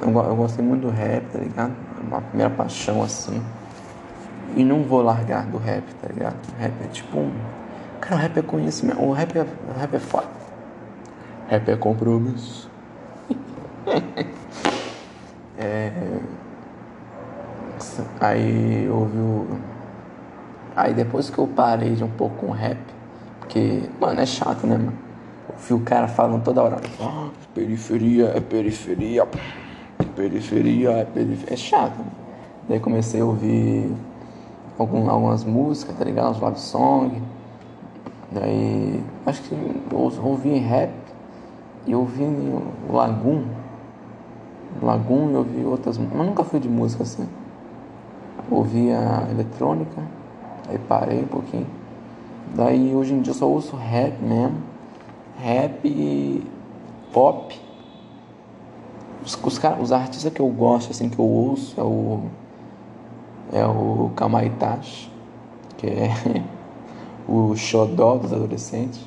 [0.00, 1.72] Eu, eu gostei muito do rap, tá ligado?
[2.02, 3.42] Uma primeira paixão assim.
[4.56, 6.36] E não vou largar do rap, tá ligado?
[6.56, 7.32] O rap é tipo um.
[8.00, 9.00] Cara, o rap é conhecimento.
[9.00, 10.28] O rap é, o rap é foda.
[11.48, 12.70] Rap é compromisso.
[15.60, 15.90] É...
[18.20, 19.58] Aí houve o.
[20.76, 22.78] Aí depois que eu parei de um pouco com rap,
[23.40, 24.92] porque, mano, é chato, né, mano?
[25.48, 29.26] Ouvi o cara falando toda hora, ah, periferia é periferia,
[30.14, 31.54] periferia é periferia.
[31.54, 31.98] É chato.
[31.98, 32.10] Né?
[32.68, 33.92] Daí comecei a ouvir
[34.78, 36.30] algum, algumas músicas, tá ligado?
[36.32, 37.20] Os love song.
[38.30, 40.92] Daí acho que eu ouvi rap
[41.86, 43.44] e ouvi o Lagoon
[44.82, 47.26] Lagoon, eu ouvi outras, mas nunca fui de música assim.
[48.50, 50.02] Ouvia eletrônica,
[50.68, 51.66] aí parei um pouquinho.
[52.54, 54.56] Daí hoje em dia eu só ouço rap mesmo.
[55.38, 56.44] Rap e
[57.12, 57.58] pop.
[59.24, 62.20] Os, os, os artistas que eu gosto, assim, que eu ouço é o.
[63.50, 65.10] É o Kamaitachi,
[65.78, 66.10] que é
[67.28, 69.00] o xodó dos adolescentes,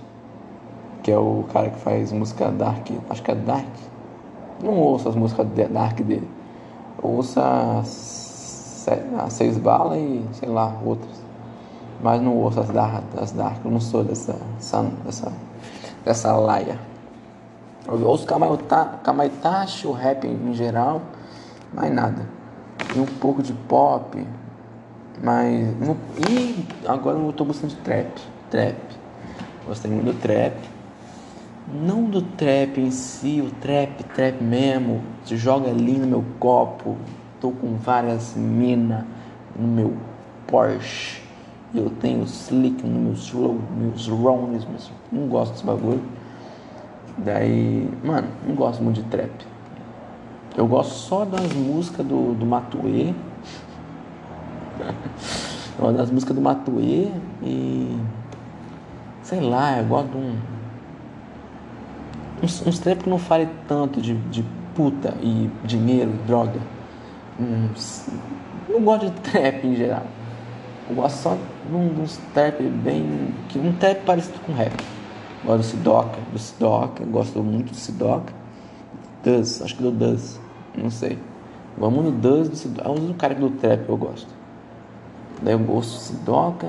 [1.02, 3.68] que é o cara que faz música dark, acho que é dark,
[4.64, 6.30] não ouço as músicas dark dele.
[7.04, 7.36] As,
[9.26, 11.20] as seis balas e sei lá, outras.
[12.04, 13.66] Mas não ouço as dark, as dark.
[13.66, 14.38] Eu não sou dessa,
[15.04, 15.32] dessa,
[16.06, 16.80] dessa laia.
[17.88, 18.28] Eu ouço
[19.04, 21.02] Kamaitachi, o rap em geral,
[21.74, 22.28] mais nada.
[22.96, 24.26] E um pouco de pop,
[25.22, 25.70] mas.
[26.30, 28.12] E agora eu tô gostando de trap.
[28.50, 28.78] Trap.
[29.68, 30.56] Gostei muito do trap
[31.74, 36.98] não do trap em si, o trap, trap mesmo, se joga ali no meu copo,
[37.40, 39.06] tô com várias minas
[39.58, 39.94] no meu
[40.48, 41.22] Porsche,
[41.74, 44.92] eu tenho slick no meus slow, meus rounds, meus...
[45.12, 46.04] não gosto desse bagulho.
[47.18, 49.32] Daí, mano, não gosto muito de trap.
[50.58, 53.14] Eu gosto só das músicas do, do Matuê.
[55.96, 57.08] Das músicas do Matuê
[57.42, 57.98] e.
[59.24, 60.36] Sei lá, eu gosto de um
[62.44, 64.44] uns, uns que não fale tanto de, de
[64.76, 66.60] puta e dinheiro e droga.
[67.40, 68.10] Uns,
[68.70, 70.04] não gosto de trap em geral.
[70.90, 71.38] Eu gosto só
[71.70, 73.34] de uns trap bem.
[73.56, 74.74] um trap parecido com rap.
[75.44, 78.34] Gosto do Sidoca, do Sidoca, gosto muito do Sidoca.
[79.24, 80.40] Duz, acho que do Duz,
[80.76, 81.18] não sei.
[81.78, 82.88] Vamos no Duz do Sidoca.
[82.88, 84.41] É um cara do trap eu gosto.
[85.42, 86.68] Daí eu gosto do Sidoca,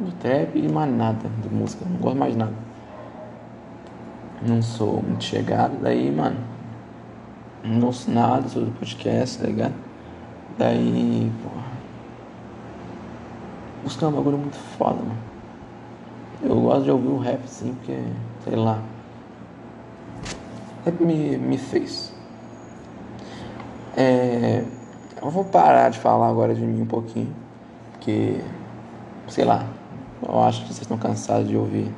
[0.00, 1.84] do trap e mais nada de música.
[1.88, 2.54] Não gosto mais nada.
[4.42, 6.38] Não sou muito chegado, daí, mano.
[7.62, 9.74] Não ouço nada sobre podcast, tá ligado?
[10.56, 11.64] Daí, porra.
[13.82, 15.30] Música é um bagulho muito foda, mano.
[16.42, 17.98] Eu gosto de ouvir um rap sim, porque,
[18.44, 18.78] sei lá.
[20.84, 22.12] Rap me, me fez.
[23.94, 24.64] É,
[25.20, 27.34] eu vou parar de falar agora de mim um pouquinho,
[28.00, 28.40] porque,
[29.28, 29.66] sei lá,
[30.26, 31.92] eu acho que vocês estão cansados de ouvir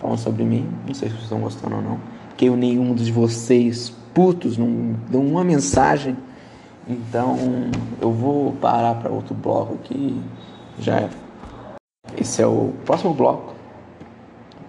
[0.00, 0.70] falando sobre mim.
[0.86, 1.98] Não sei se vocês estão gostando ou não.
[2.28, 6.16] Porque eu, nenhum de vocês, putos, não dão uma mensagem.
[6.86, 7.36] Então
[8.00, 10.22] eu vou parar para outro bloco aqui.
[10.78, 11.10] Já é.
[12.16, 13.52] Esse é o próximo bloco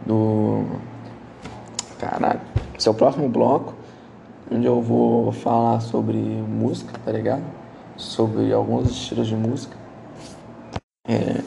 [0.08, 0.65] do.
[1.99, 2.41] Caralho.
[2.75, 3.75] Esse é o próximo bloco.
[4.52, 7.43] Onde eu vou falar sobre música, tá ligado?
[7.95, 9.78] Sobre alguns estilos de música.
[11.10, 11.41] É,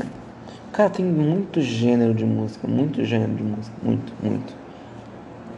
[0.73, 4.55] Cara, tem muito gênero de música, muito gênero de música, muito, muito.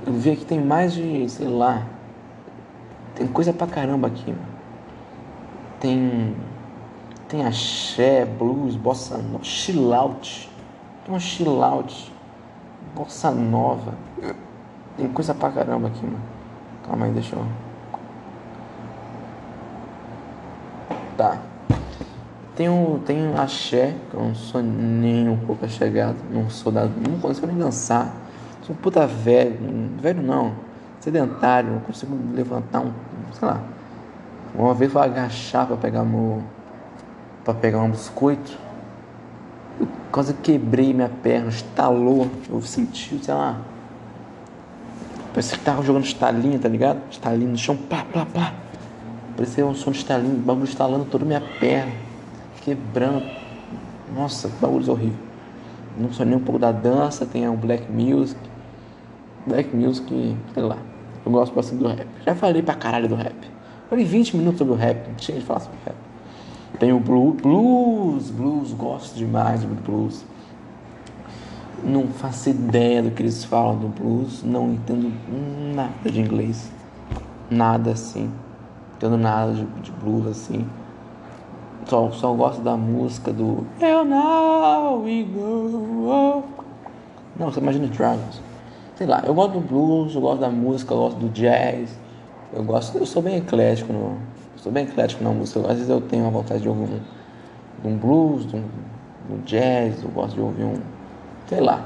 [0.05, 1.87] Eu vi aqui tem mais de, sei lá,
[3.15, 4.35] tem coisa pra caramba aqui.
[5.79, 6.35] Tem
[7.29, 10.51] tem axé, blues, bossa nova, chill out.
[11.05, 12.13] Tem um chill out,
[12.93, 13.95] bossa nova.
[14.97, 16.21] Tem coisa pra caramba aqui, mano.
[16.85, 17.47] Calma aí, deixa eu.
[21.17, 21.54] Tá.
[22.57, 26.85] Tem um, tem axé, que eu não sou nem um pouco chegado, não sou da.
[26.85, 28.15] não consigo nem dançar.
[28.63, 29.59] Sou um puta velho,
[30.01, 30.53] velho não,
[31.01, 32.93] sedentário, não consigo levantar um.
[33.33, 33.61] sei lá.
[34.55, 36.45] Uma vez vou agachar pra pegar meu.
[37.45, 38.57] pra pegar um biscoito.
[39.81, 43.59] Eu quase quebrei minha perna, estalou, eu senti, sei lá.
[45.31, 47.01] Parecia que tava jogando estalinho, tá ligado?
[47.11, 48.55] Estalinho no chão, pá, pá, pá.
[49.35, 52.04] Parecia um som de estalinho, bagulho estalando toda minha perna
[52.65, 53.25] quebrando.
[54.17, 55.19] Nossa, bagulho horrível.
[55.97, 58.41] Não sou nem um pouco da dança, tem o black music.
[59.47, 60.79] Black music, sei lá.
[61.25, 62.07] Eu gosto bastante do rap.
[62.25, 63.35] Já falei pra caralho do rap.
[63.89, 65.97] Falei 20 minutos sobre o rap, não tinha de falar sobre rap.
[66.79, 70.25] Tem o blues, blues, gosto demais do blues.
[71.85, 75.13] Não faço ideia do que eles falam do blues, não entendo
[75.75, 76.73] nada de inglês.
[77.51, 78.31] Nada assim.
[78.97, 80.67] Entendo nada de, de blues assim.
[81.87, 86.43] Só, só gosto da música do Eu Now We Go.
[87.39, 88.41] Não, você imagina Dragons.
[88.97, 91.99] Sei lá, eu gosto do blues, eu gosto da música, eu gosto do jazz.
[92.53, 94.17] Eu gosto, eu sou bem eclético no,
[94.57, 95.61] sou bem eclético na música.
[95.61, 96.89] Às vezes eu tenho a vontade de ouvir
[97.85, 98.65] um, um blues, de um,
[99.31, 100.81] um, jazz, eu gosto de ouvir um,
[101.49, 101.85] sei lá,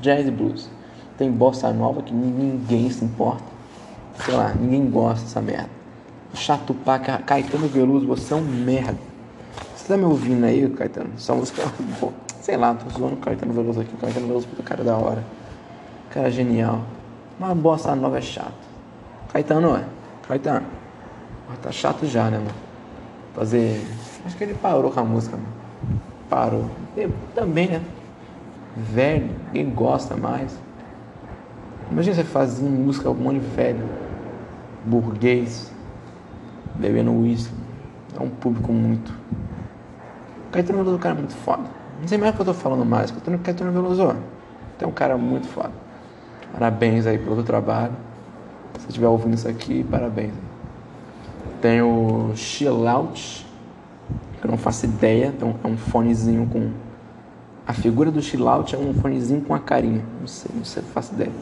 [0.00, 0.70] jazz e blues.
[1.18, 3.42] Tem bossa nova que ninguém se importa.
[4.24, 5.70] Sei lá, ninguém gosta dessa merda.
[6.34, 9.05] Chato pra Caetano Veloso, você é um merda.
[9.86, 11.10] Você tá me ouvindo aí, Caetano?
[11.16, 11.62] Essa música.
[12.40, 13.94] Sei lá, tô zoando o Caetano Veloso aqui.
[13.94, 15.22] O Caetano Veloso, puta cara da hora.
[16.10, 16.80] Cara genial.
[17.38, 18.66] Uma bossa nova é chato.
[19.32, 19.84] Caetano, é?
[20.26, 20.66] Caetano.
[21.62, 22.50] Tá chato já, né, mano?
[23.32, 23.80] Fazer.
[24.24, 25.52] Acho que ele parou com a música, mano.
[26.28, 26.68] Parou.
[26.96, 27.80] Eu também, né?
[28.76, 30.58] Velho, ninguém gosta mais.
[31.92, 33.88] Imagina você fazer música um monte de velho.
[34.84, 35.72] Burguês.
[36.74, 37.54] Bebendo uísque.
[38.18, 39.14] É um público muito
[40.52, 41.64] Caetano Veloso é um cara muito foda.
[42.00, 43.10] Não sei mais o que eu tô falando mais.
[43.10, 44.16] Caetano, Caetano Veloso
[44.80, 45.72] é um cara muito foda.
[46.52, 47.92] Parabéns aí pelo trabalho.
[48.78, 50.32] Se estiver ouvindo isso aqui, parabéns.
[51.60, 53.46] Tem o Chill Out,
[54.40, 55.32] que eu não faço ideia.
[55.36, 56.70] Então é um fonezinho com.
[57.66, 60.04] A figura do Chill Out é um fonezinho com a carinha.
[60.20, 61.32] Não sei, não sei, não faço ideia.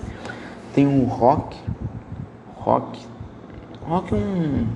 [0.75, 1.57] Tem o Rock.
[2.57, 3.07] Rock.
[3.87, 4.67] Rock é um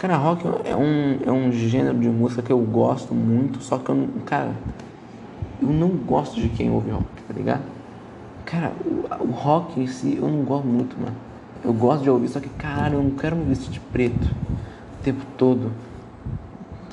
[0.00, 3.90] Cara, rock é um, é um gênero de música que eu gosto muito, só que
[3.90, 4.08] eu não.
[4.24, 4.54] Cara,
[5.60, 7.60] eu não gosto de quem ouve rock, tá ligado?
[8.46, 11.14] Cara, o, o rock em si eu não gosto muito, mano.
[11.62, 15.02] Eu gosto de ouvir, só que, caralho, eu não quero me vestir de preto o
[15.04, 15.70] tempo todo.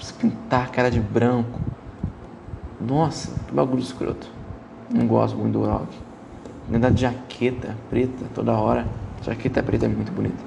[0.02, 1.62] Se pintar a cara de branco.
[2.82, 4.28] Nossa, que bagulho escroto.
[4.94, 5.98] Não gosto muito do rock.
[6.74, 8.86] Andar de jaqueta preta toda hora.
[9.22, 10.47] Jaqueta preta é muito bonita.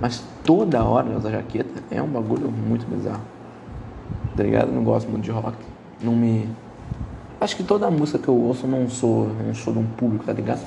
[0.00, 3.22] Mas toda hora usar jaqueta é um bagulho muito bizarro.
[4.36, 4.70] Tá ligado?
[4.70, 5.56] Não gosto muito de rock.
[6.02, 6.48] Não me.
[7.40, 10.32] Acho que toda música que eu ouço não sou, não sou de um público, tá
[10.32, 10.60] ligado?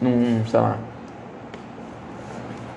[0.00, 0.78] Não, sei lá.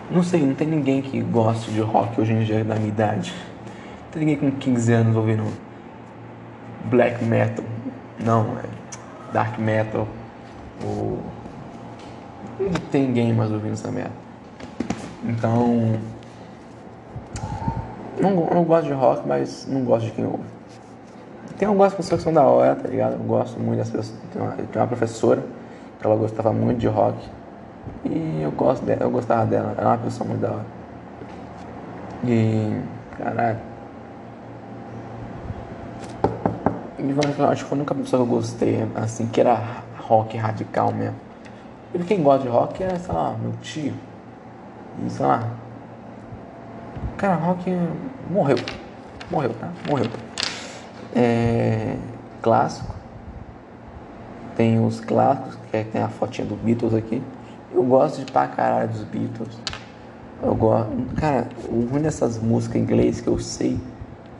[0.09, 3.33] Não sei, não tem ninguém que goste de rock hoje em dia da minha idade.
[4.05, 5.43] Não tem ninguém com 15 anos ouvindo
[6.85, 7.65] black metal.
[8.23, 10.07] Não, é dark metal.
[10.83, 11.19] Ou.
[12.59, 14.18] Não tem ninguém mais ouvindo essa merda.
[15.23, 15.99] Então.
[18.19, 20.43] Não, não gosto de rock, mas não gosto de quem ouve.
[21.57, 23.13] Tem algumas pessoas que são da hora, tá ligado?
[23.13, 24.17] Eu gosto muito das pessoas.
[24.31, 25.43] Tem uma, tem uma professora
[25.99, 27.17] que ela gostava muito de rock.
[28.05, 30.65] E eu gosto eu gostava dela, ela é uma pessoa muito da hora.
[32.23, 32.81] E.
[33.17, 33.59] Caralho.
[37.49, 39.61] Acho que foi a única pessoa que eu gostei, assim, que era
[39.99, 41.15] rock radical mesmo.
[41.93, 43.93] E quem gosta de rock era, sei lá, meu tio.
[45.07, 45.47] Sei lá.
[47.17, 47.71] Cara, rock
[48.29, 48.57] morreu.
[49.29, 49.71] Morreu, tá?
[49.87, 50.09] Morreu.
[51.15, 51.95] É.
[52.41, 52.95] Clássico.
[54.55, 57.21] Tem os clássicos, que é, tem a fotinha do Beatles aqui.
[57.73, 59.57] Eu gosto de pra caralho dos Beatles.
[60.41, 60.91] Eu gosto.
[61.15, 63.79] Cara, o ruim dessas músicas em inglês que eu sei,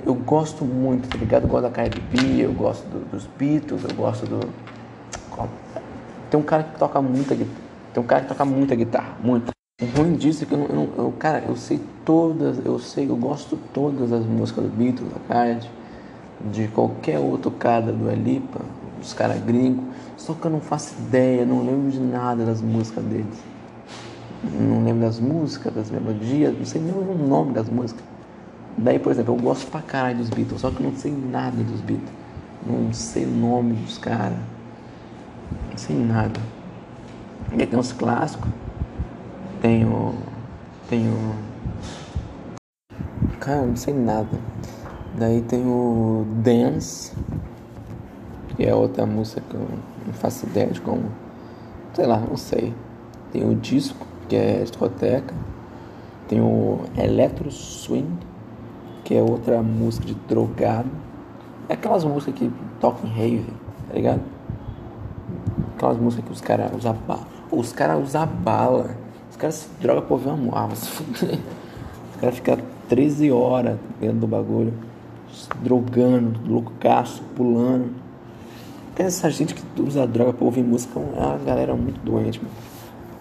[0.05, 1.43] eu gosto muito, tá ligado?
[1.43, 4.39] Eu gosto da Cardi B, eu gosto do, dos Beatles, eu gosto do.
[6.29, 7.59] Tem um cara que toca muita guitarra.
[7.93, 9.58] Tem um cara que toca muita guitarra, muito.
[9.81, 13.57] O ruim disso é que eu, eu, cara, eu sei todas, eu sei, eu gosto
[13.73, 15.71] todas as músicas do Beatles, da Cardi,
[16.51, 18.59] de qualquer outro cara do Elipa,
[18.99, 19.85] dos caras gringos.
[20.17, 23.41] Só que eu não faço ideia, não lembro de nada das músicas deles.
[24.43, 28.03] Não lembro das músicas, das melodias, não sei nem o nome das músicas.
[28.77, 31.55] Daí, por exemplo, eu gosto pra caralho dos Beatles, só que eu não sei nada
[31.63, 32.11] dos Beatles.
[32.67, 34.39] Não sei nome dos caras.
[35.71, 36.41] Não sei nada.
[37.57, 38.49] E tem os clássicos.
[39.61, 40.15] Tenho.
[40.89, 41.35] Tenho.
[43.41, 44.39] Cara, não sei nada.
[45.17, 47.13] Daí tem o Dance,
[48.55, 49.67] que é outra música que eu
[50.05, 51.11] não faço ideia de como.
[51.93, 52.73] Sei lá, não sei.
[53.33, 55.35] Tem o disco, que é discoteca.
[56.29, 58.17] Tem o Electro Swing,
[59.03, 60.89] que é outra música de drogado.
[61.67, 63.53] É aquelas músicas que tocam em rave,
[63.89, 64.21] tá ligado?
[65.75, 67.27] Aquelas músicas que os caras usam bala.
[67.51, 68.95] Os caras usam bala.
[69.39, 71.03] Os caras se drogam pra ouvir uma música.
[71.13, 72.57] Os caras ficam
[72.89, 74.73] 13 horas dentro do bagulho,
[75.63, 77.89] drogando, loucaço, pulando
[78.99, 82.53] essa gente que usa droga pra ouvir música é uma galera muito doente, mano.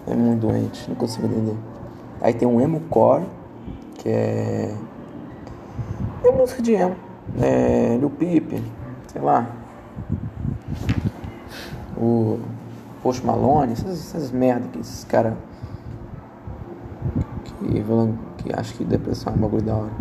[0.07, 1.55] É muito doente, não consigo entender.
[2.19, 3.23] Aí tem um emo core,
[3.95, 4.75] que é.
[6.23, 6.95] É música de emo.
[7.39, 7.95] É.
[7.97, 8.61] Lil Peep,
[9.07, 9.47] sei lá.
[11.97, 12.39] O.
[13.01, 15.33] Post Malone, essas, essas merda que esses caras.
[17.59, 19.91] Que, que acho que depressão é um bagulho da hora.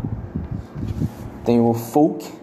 [1.45, 2.39] Tem o folk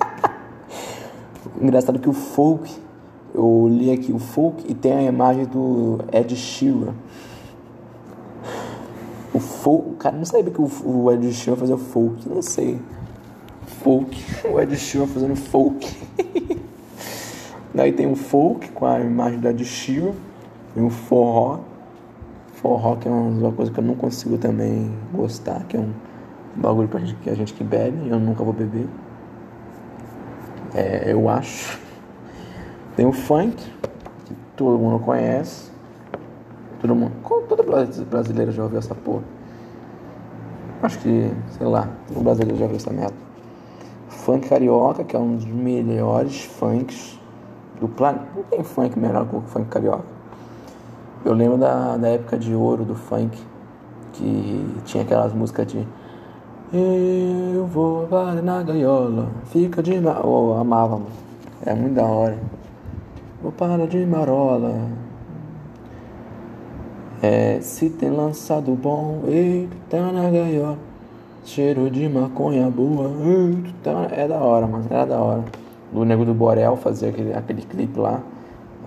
[1.60, 2.72] Engraçado que o folk,
[3.34, 6.94] eu li aqui o folk e tem a imagem do Ed Sheeran.
[9.32, 12.80] O folk, cara, não sabia que o, Ed Sheeran fazia folk, não sei.
[13.82, 15.86] Folk, o Ed Sheeran fazendo folk.
[17.74, 20.12] Daí tem o folk com a imagem do Ed Sheeran
[20.76, 21.60] e o forró.
[22.64, 25.92] Forró que é uma coisa que eu não consigo também gostar, que é um
[26.56, 28.88] bagulho pra gente, que a gente que bebe, eu nunca vou beber
[30.74, 31.78] é, eu acho.
[32.96, 33.54] Tem o funk,
[34.24, 35.70] que todo mundo conhece.
[36.80, 37.12] Todo mundo.
[37.46, 37.62] Todo
[38.10, 39.22] brasileiro já ouviu essa porra.
[40.82, 43.14] Acho que, sei lá, todo brasileiro já ouviu essa merda.
[44.08, 47.20] Funk carioca, que é um dos melhores funks
[47.78, 48.26] do planeta.
[48.34, 50.13] Não tem funk melhor que o funk carioca.
[51.24, 53.38] Eu lembro da, da época de ouro do funk,
[54.12, 55.86] que tinha aquelas músicas de
[56.76, 60.20] eu vou para na gaiola, fica de ma...
[60.24, 61.06] Oh, amava, mano.
[61.64, 62.36] É muito da hora.
[63.40, 64.74] Vou para de marola.
[67.22, 70.76] É, se tem lançado bom, ei, tu tá na gaiola.
[71.44, 74.08] Cheiro de maconha boa, ei, tu tá...
[74.10, 75.44] É da hora, mano, era da hora.
[75.92, 78.20] O Nego do Borel fazer aquele, aquele clipe lá.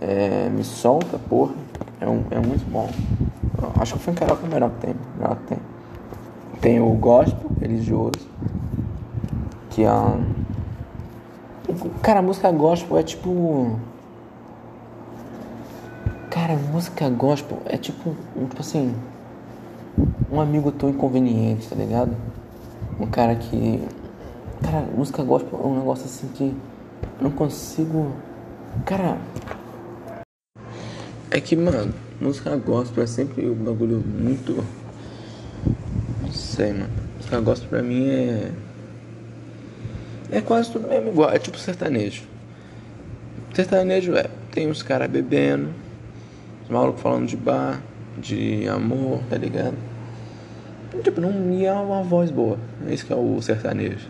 [0.02, 1.54] É, me solta, porra.
[2.00, 2.90] É, um, é muito bom.
[3.80, 4.96] Acho que foi um carioca melhor que tem.
[5.18, 5.58] Melhor que tem.
[6.62, 8.28] Tem o gospel religioso,
[9.70, 9.90] que é.
[12.02, 13.80] Cara, música gospel é tipo.
[16.30, 18.16] Cara, música gospel é tipo.
[18.36, 18.96] Tipo assim.
[20.32, 22.16] Um amigo tão inconveniente, tá ligado?
[23.00, 23.88] Um cara que.
[24.64, 26.56] Cara, música gospel é um negócio assim que.
[27.20, 28.12] Eu não consigo.
[28.86, 29.18] Cara.
[31.30, 34.64] É que, mano, música gospel é sempre um bagulho muito
[36.58, 36.90] sei, mano.
[37.18, 38.52] Música gospel pra mim é.
[40.32, 41.32] É quase tudo mesmo igual.
[41.32, 42.24] É tipo sertanejo.
[43.54, 44.30] Sertanejo é.
[44.52, 45.70] Tem os caras bebendo,
[46.64, 47.82] os malucos falando de bar,
[48.18, 49.76] de amor, tá ligado?
[51.04, 51.32] Tipo, não
[51.64, 52.58] é uma voz boa.
[52.88, 54.10] É isso que é o sertanejo.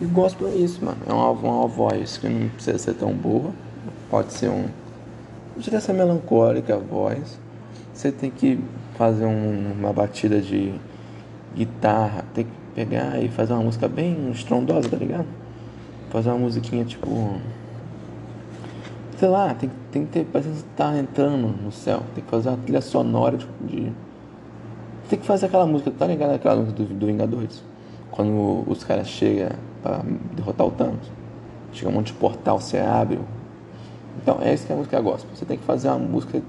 [0.00, 0.98] E gospel é isso, mano.
[1.06, 3.52] É uma, uma voz que não precisa ser tão boa.
[4.10, 4.66] Pode ser um.
[5.54, 7.38] Precisa ser melancólica voz.
[7.92, 8.58] Você tem que
[8.96, 10.74] fazer um, uma batida de
[11.54, 12.24] guitarra.
[12.34, 15.26] Tem que pegar e fazer uma música bem estrondosa, tá ligado?
[16.10, 17.38] Fazer uma musiquinha tipo.
[19.16, 20.24] Sei lá, tem, tem que ter.
[20.24, 22.02] Parece que você tá entrando no céu.
[22.14, 23.92] Tem que fazer uma trilha sonora de, de
[25.08, 26.32] tem que fazer aquela música, tá ligado?
[26.34, 27.62] Aquela música do, do Vingadores.
[28.10, 29.50] Quando os caras chegam
[29.82, 30.00] pra
[30.34, 31.10] derrotar o Thanos.
[31.72, 33.20] Chega um monte de portal, você abre.
[34.22, 35.30] Então, é isso que a música gospel.
[35.34, 36.32] Você tem que fazer uma música.
[36.32, 36.42] Tem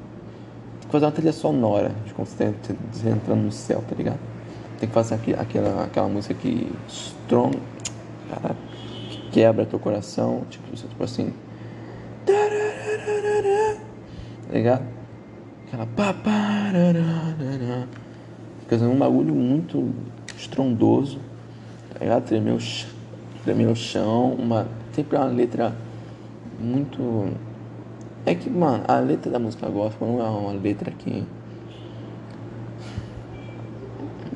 [0.82, 4.20] que fazer uma trilha sonora de como você tá entrando no céu, tá ligado?
[4.80, 7.58] Tem que fazer aquela, aquela música que strong.
[8.30, 8.56] Cara,
[9.10, 10.44] que quebra teu coração.
[10.50, 11.34] Tipo, tipo assim.
[14.48, 14.84] Tá ligado?
[15.68, 15.88] Aquela.
[18.68, 19.94] Fazendo um bagulho muito
[20.38, 21.20] estrondoso,
[21.94, 22.28] tá ligado?
[22.60, 22.88] Ch
[23.46, 25.76] tremer o chão, uma, sempre uma letra
[26.60, 27.30] muito.
[28.26, 31.24] É que, mano, a letra da música gospel não é uma letra que.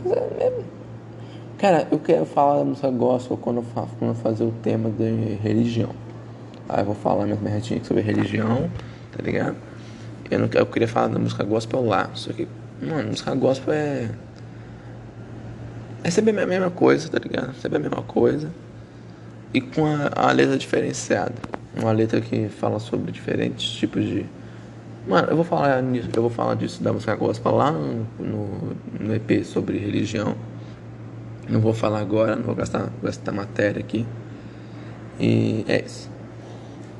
[0.05, 0.69] É
[1.57, 4.89] Cara, eu quero falar da música gospel quando eu, faço, quando eu fazer o tema
[4.89, 5.89] de religião.
[6.69, 8.69] Aí eu vou falar mais retinho sobre religião,
[9.11, 9.57] tá ligado?
[10.31, 12.47] Eu, não, eu queria falar da música gospel lá, só que
[12.81, 14.09] Mano, música gospel é.
[16.01, 17.53] É sempre a mesma coisa, tá ligado?
[17.55, 18.49] Sempre a mesma coisa.
[19.53, 21.35] E com a, a letra diferenciada.
[21.75, 24.25] Uma letra que fala sobre diferentes tipos de.
[25.07, 28.75] Mano, eu vou falar nisso, eu vou falar disso da música gospel lá no, no,
[28.99, 30.35] no EP sobre religião.
[31.47, 34.05] Não vou falar agora, não vou gastar, gastar matéria aqui.
[35.19, 36.09] E é isso.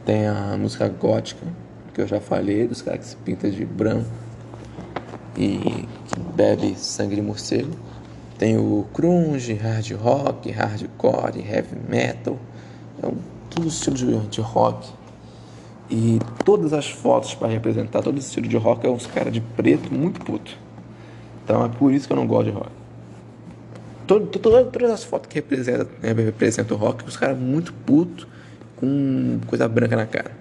[0.06, 1.46] Tem a música gótica,
[1.94, 4.10] que eu já falei, dos caras que se pintam de branco
[5.38, 7.72] e que bebe sangue de morcego.
[8.38, 12.40] Tem o grunge, hard rock, hardcore, heavy metal,
[13.04, 13.18] é um,
[13.50, 14.90] todo estilo de, de rock.
[15.90, 19.92] E todas as fotos para representar todo estilo de rock é uns caras de preto
[19.94, 20.56] muito puto.
[21.44, 22.70] Então é por isso que eu não gosto de rock.
[24.06, 28.28] Todo, todo, todas as fotos que representam, representam o rock, os caras muito puto
[28.76, 30.32] com coisa branca na cara.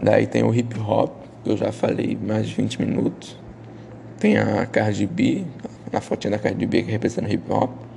[0.00, 1.10] Daí tem o hip hop,
[1.44, 3.36] eu já falei mais de 20 minutos.
[4.18, 5.44] Tem a Cardi B,
[5.92, 7.87] a fotinha da Cardi B que representa o hip hop.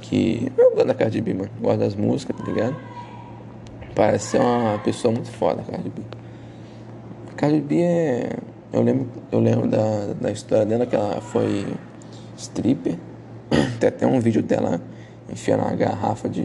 [0.00, 1.50] Que eu gosto da Cardi B, mano.
[1.60, 2.76] Gosto das músicas, tá ligado?
[3.94, 6.02] Parece ser uma pessoa muito foda, a Cardi B.
[7.30, 8.36] A Cardi B é.
[8.72, 11.66] Eu lembro, eu lembro da, da história dela que ela foi
[12.36, 12.96] stripper.
[13.80, 14.80] Tem até um vídeo dela
[15.30, 16.42] enfiando uma garrafa de.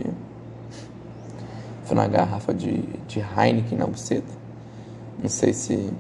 [1.84, 4.32] Enfiando uma garrafa de, de Heineken na buceta.
[5.22, 5.94] Não sei se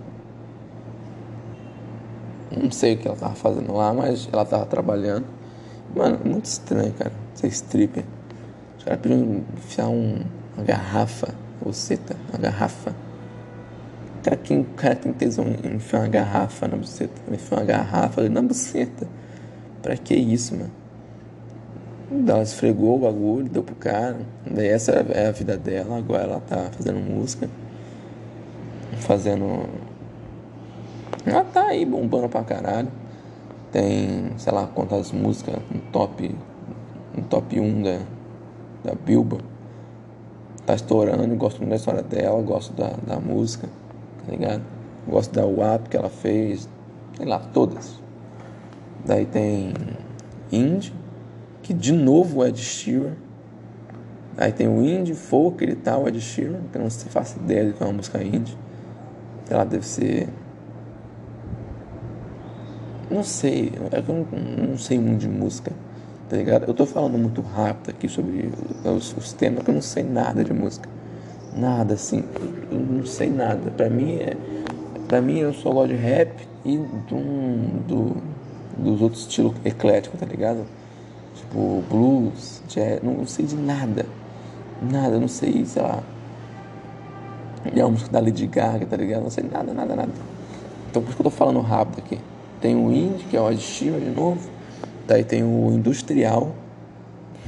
[2.55, 5.25] não sei o que ela tava fazendo lá, mas ela tava trabalhando.
[5.95, 8.03] Mano, muito estranho, cara, ser stripper.
[8.77, 10.21] Os caras pediram enfiar um,
[10.55, 11.33] uma garrafa,
[11.63, 12.95] ou seta, uma garrafa.
[14.23, 18.29] Cara, quem, o cara tem tesão em enfiar uma garrafa na buceta, enfiar uma garrafa
[18.29, 19.07] na buceta.
[19.81, 20.71] Pra que isso, mano?
[22.27, 24.19] Ela esfregou o bagulho, deu pro cara.
[24.49, 27.49] Daí essa é a vida dela, agora ela tá fazendo música.
[28.99, 29.67] Fazendo
[31.25, 32.89] ela tá aí bombando pra caralho.
[33.73, 36.33] Tem, sei lá, quantas músicas no top,
[37.17, 37.99] no top 1 da,
[38.83, 39.43] da Billboard.
[40.63, 43.67] Tá estourando, gosto muito da história dela, gosto da, da música,
[44.23, 44.61] tá ligado?
[45.07, 46.69] Gosto da WAP que ela fez,
[47.17, 47.99] sei lá, todas.
[49.03, 49.73] Daí tem
[50.51, 50.93] Indie,
[51.63, 53.15] que de novo é de Sheeran.
[54.37, 57.73] Aí tem o Indie, Folk e tal, de Sheeran, que eu não faço ideia de
[57.73, 58.55] que é uma música indie.
[59.49, 60.29] Lá, deve ser
[63.13, 65.71] não sei, é eu não, não sei muito de música,
[66.29, 66.65] tá ligado?
[66.67, 68.51] Eu tô falando muito rápido aqui sobre
[68.83, 70.89] os, os temas, porque eu não sei nada de música.
[71.55, 72.23] Nada, assim,
[72.71, 73.69] eu não sei nada.
[73.71, 74.35] Pra mim, é,
[75.07, 78.17] pra mim eu só gosto de rap e do, do,
[78.77, 80.65] dos outros estilos ecléticos, tá ligado?
[81.35, 84.05] Tipo, blues, jazz, não, não sei de nada.
[84.81, 86.01] Nada, não sei, sei lá.
[87.73, 89.23] E a música da Lady Gaga, tá ligado?
[89.23, 90.11] Não sei nada, nada, nada.
[90.89, 92.19] Então por isso que eu tô falando rápido aqui.
[92.63, 94.49] Tem o indie, que é o aditivo de novo.
[95.05, 96.55] Daí tem o industrial,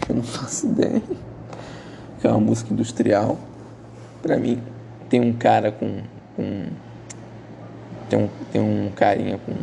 [0.01, 1.01] que eu não faço ideia.
[2.19, 3.37] Que é uma música industrial.
[4.21, 4.61] Pra mim,
[5.07, 6.01] tem um cara com.
[6.35, 6.65] com
[8.09, 9.53] tem, um, tem um carinha com,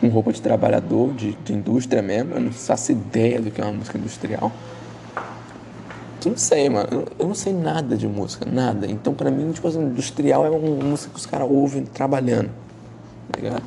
[0.00, 2.34] com roupa de trabalhador, de, de indústria mesmo.
[2.34, 4.50] Eu não faço ideia do que é uma música industrial.
[6.24, 7.04] Eu não sei, mano.
[7.16, 8.84] Eu não sei nada de música, nada.
[8.90, 12.50] Então, pra mim, tipo assim, industrial é uma música que os caras ouvem trabalhando.
[13.36, 13.62] ligado?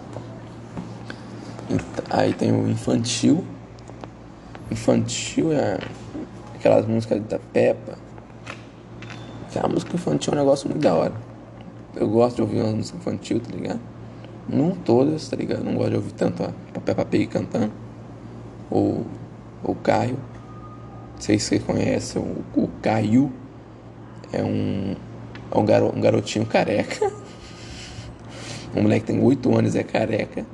[2.09, 3.43] Aí tem o infantil.
[4.69, 5.79] Infantil é
[6.55, 7.97] aquelas músicas da Peppa.
[9.61, 11.13] A música infantil é um negócio muito da hora.
[11.95, 13.79] Eu gosto de ouvir uma música infantil, tá ligado?
[14.47, 15.63] Não todas, tá ligado?
[15.63, 17.71] Não gosto de ouvir tanto a Peppa Pig cantando.
[18.69, 19.05] Ou
[19.63, 20.17] o Caio.
[21.15, 23.31] Não sei se vocês conhecem o, o Caio.
[24.31, 24.95] É um,
[25.51, 27.11] é um, garo, um garotinho careca.
[28.73, 30.45] Um moleque tem 8 anos é careca.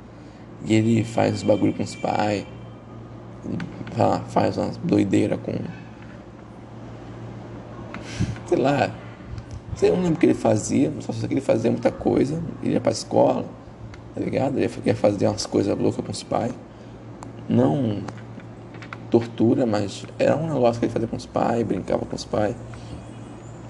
[0.64, 2.46] E ele faz os bagulho com os pais.
[4.28, 5.52] Faz umas doideiras com.
[8.46, 8.90] Sei lá.
[9.74, 12.42] Sei, eu não lembro o que ele fazia, só sei que ele fazia muita coisa.
[12.62, 13.44] Ele ia pra escola,
[14.14, 14.58] tá ligado?
[14.58, 16.52] Ele ia fazer umas coisas loucas com os pais.
[17.48, 18.02] Não
[19.08, 22.56] tortura, mas era um negócio que ele fazia com os pais, brincava com os pais.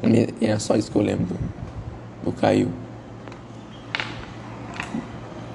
[0.03, 1.37] E é só isso que eu lembro
[2.25, 2.71] do Caio.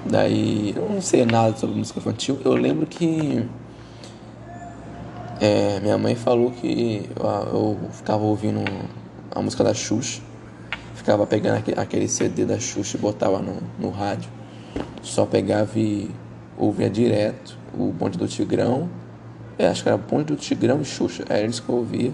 [0.06, 2.38] Daí, eu não sei nada sobre música infantil.
[2.44, 3.48] Eu lembro que
[5.40, 8.60] é, minha mãe falou que eu, eu, ficava ouvindo
[9.30, 10.20] a música da Xuxa.
[10.94, 14.30] Ficava pegando aquele CD da Xuxa e botava no, no rádio.
[15.02, 16.10] Só pegava e
[16.58, 18.88] ouvia direto o Bonde do Tigrão.
[19.58, 21.24] É, acho que era Bonde do Tigrão e Xuxa.
[21.28, 22.12] Era isso que eu ouvia.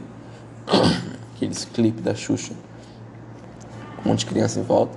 [1.34, 2.52] Aqueles clipes da Xuxa.
[4.04, 4.96] Um monte de criança em volta.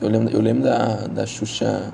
[0.00, 1.92] Eu lembro, eu lembro da, da Xuxa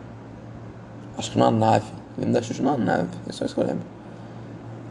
[1.16, 1.86] Acho que numa nave.
[2.16, 3.08] Eu lembro da Xuxa numa nave.
[3.28, 3.84] É só isso que eu lembro.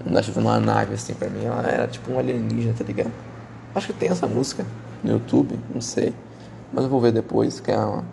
[0.06, 1.46] Eu da Xuxa numa nave, assim, pra mim.
[1.46, 3.12] Ela era tipo um alienígena, tá ligado?
[3.74, 4.66] Acho que tem essa música
[5.04, 6.14] no YouTube, não sei.
[6.74, 8.04] Mas eu vou ver depois, que é uma.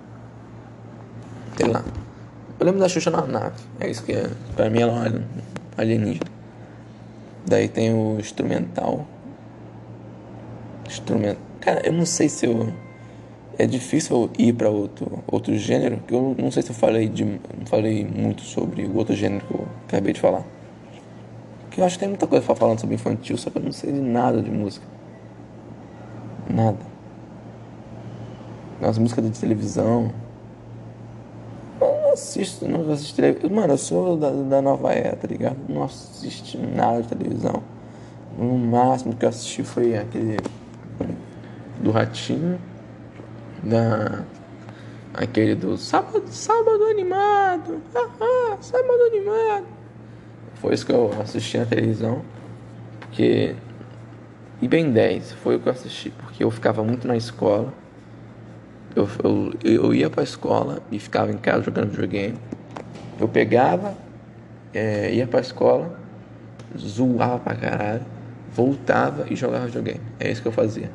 [1.57, 1.83] Sei lá.
[2.59, 3.57] Eu lembro da Xuxa na nave.
[3.81, 4.31] É isso que é.
[4.55, 5.25] Pra mim ela é um
[5.77, 6.31] alienígena.
[7.47, 9.07] Daí tem o instrumental.
[10.87, 11.41] Instrumento.
[11.61, 12.73] Cara, eu não sei se eu
[13.59, 17.25] é difícil ir para outro, outro gênero, que eu não sei se eu falei, de,
[17.25, 20.45] não falei muito sobre o outro gênero que eu acabei de falar.
[21.71, 23.93] Que eu acho que tem muita coisa falar sobre infantil, só que eu não sei
[23.93, 24.87] de nada de música.
[26.49, 26.79] Nada.
[28.81, 30.13] As músicas de televisão.
[31.81, 33.51] Eu não assisto, não assisto televisão.
[33.51, 35.57] Mano, eu sou da, da nova era, tá ligado?
[35.69, 37.63] Não assisto nada de televisão.
[38.37, 40.37] No máximo que eu assisti foi aquele
[41.83, 42.59] do Ratinho
[43.63, 44.25] da
[45.15, 49.67] aquele do sábado, sábado animado, ah, ah, sábado animado.
[50.55, 52.23] Foi isso que eu assisti na televisão,
[53.01, 53.55] porque
[54.61, 57.73] e bem 10 foi o que eu assisti, porque eu ficava muito na escola.
[58.95, 62.39] Eu, eu, eu ia pra escola e ficava em casa jogando videogame.
[63.19, 63.97] Eu pegava,
[64.73, 65.99] é, ia pra escola,
[66.79, 68.05] zoava pra caralho,
[68.55, 70.01] voltava e jogava videogame.
[70.21, 70.91] É isso que eu fazia.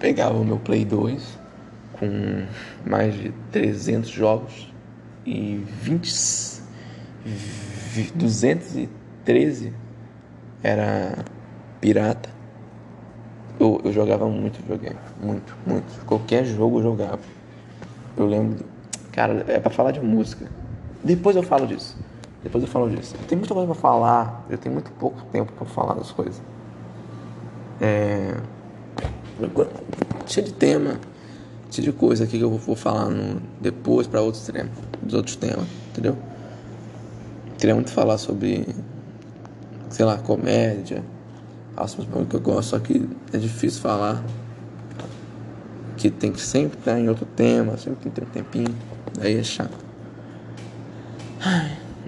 [0.00, 1.38] Pegava o meu Play 2,
[2.02, 2.46] com
[2.84, 4.72] mais de 300 jogos
[5.24, 6.60] e 20,
[8.16, 9.72] 213
[10.64, 11.24] era
[11.80, 12.28] pirata.
[13.60, 16.04] Eu, eu jogava muito videogame, muito, muito.
[16.04, 17.20] Qualquer jogo eu jogava.
[18.16, 18.64] Eu lembro,
[19.12, 20.50] cara, é para falar de música.
[21.04, 21.96] Depois eu falo disso.
[22.42, 23.14] Depois eu falo disso.
[23.28, 24.44] Tem muita coisa para falar.
[24.50, 26.42] Eu tenho muito pouco tempo para falar das coisas.
[27.80, 28.34] É...
[30.26, 30.98] Cheio de tema
[31.72, 34.70] tipo de coisa aqui que eu vou falar no, depois para outros temas,
[35.02, 36.16] dos outros temas, entendeu?
[37.58, 38.66] Queria muito falar sobre,
[39.88, 41.02] sei lá, comédia,
[41.76, 44.22] assuntos que eu gosto, só que é difícil falar.
[45.96, 48.74] Que tem que sempre estar em outro tema, sempre tem que ter um tempinho,
[49.18, 49.76] daí é chato.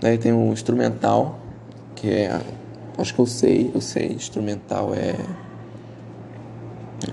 [0.00, 1.38] Daí tem o instrumental,
[1.94, 2.40] que é.
[2.98, 5.14] Acho que eu sei, eu sei, instrumental é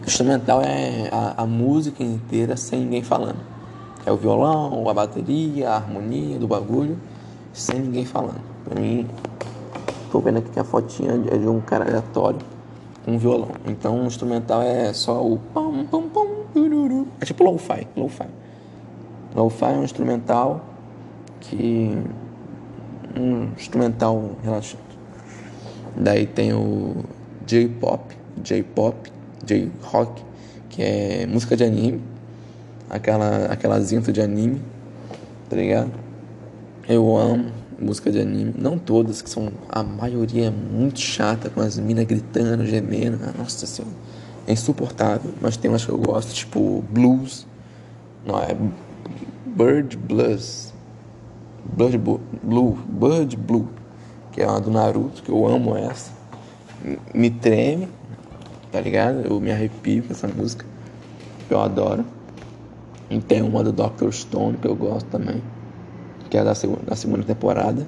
[0.05, 3.39] Instrumental é a, a, música inteira sem ninguém falando.
[4.05, 6.97] É o violão, a bateria, a harmonia do bagulho,
[7.53, 8.41] sem ninguém falando.
[8.63, 9.07] Pra mim,
[10.11, 12.39] tô vendo aqui que a fotinha é de um cara aleatório
[13.03, 13.49] com um violão.
[13.65, 16.27] Então o instrumental é só o pam pam pam
[17.19, 18.27] É tipo lo-fi, lo-fi.
[19.35, 20.61] Lo-fi é um instrumental
[21.39, 21.97] que
[23.17, 24.83] um instrumental relaxante.
[25.95, 27.03] Daí tem o
[27.45, 29.11] J-pop, J-pop
[29.45, 30.23] J-Rock,
[30.69, 32.01] que é música de anime,
[32.89, 34.61] aquela, aquela zinta de anime,
[35.49, 35.91] tá ligado?
[36.87, 41.61] Eu amo música de anime, não todas, que são a maioria é muito chata, com
[41.61, 43.93] as minas gritando, gemendo, ah, nossa senhora,
[44.45, 47.47] é insuportável, mas tem umas que eu gosto, tipo blues,
[48.25, 48.55] não é
[49.45, 50.73] Bird Blues,
[51.65, 53.67] Bird Blue, Bird Blue,
[54.31, 56.11] que é uma do Naruto, que eu amo essa,
[57.13, 57.87] me treme,
[58.71, 59.27] tá ligado?
[59.27, 60.65] Eu me arrepio com essa música.
[61.49, 62.05] Eu adoro.
[63.09, 64.11] E tem uma do Dr.
[64.11, 65.41] Stone que eu gosto também.
[66.29, 67.85] que é da segunda, da segunda temporada.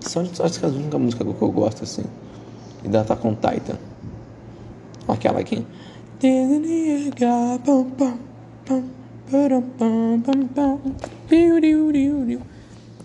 [0.00, 2.04] São acho que as únicas músicas que eu gosto assim.
[2.84, 3.78] E da Attack on Titan.
[5.06, 5.64] Aquela aqui.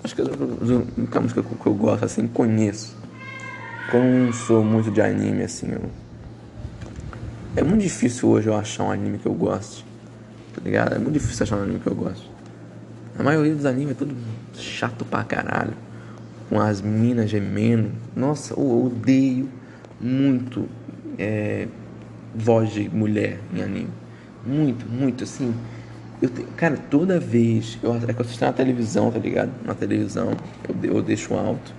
[0.04, 0.28] Acho que é a
[0.98, 2.98] única música que eu gosto assim, conheço.
[3.94, 5.72] Eu não sou muito de anime assim.
[5.72, 6.03] Eu...
[7.56, 9.86] É muito difícil hoje eu achar um anime que eu goste.
[10.56, 10.96] Tá ligado?
[10.96, 12.28] É muito difícil achar um anime que eu gosto.
[13.18, 14.16] A maioria dos animes é tudo
[14.56, 15.74] chato pra caralho.
[16.50, 17.92] Com as minas gemendo.
[18.16, 19.48] Nossa, eu odeio
[20.02, 20.68] muito
[21.20, 21.68] é,
[22.34, 23.90] voz de mulher em anime.
[24.44, 25.54] Muito, muito, assim.
[26.20, 27.78] Eu te, cara, toda vez.
[27.84, 29.52] Eu, é que eu assisto na televisão, tá ligado?
[29.64, 30.32] Na televisão,
[30.68, 31.74] eu, eu deixo alto.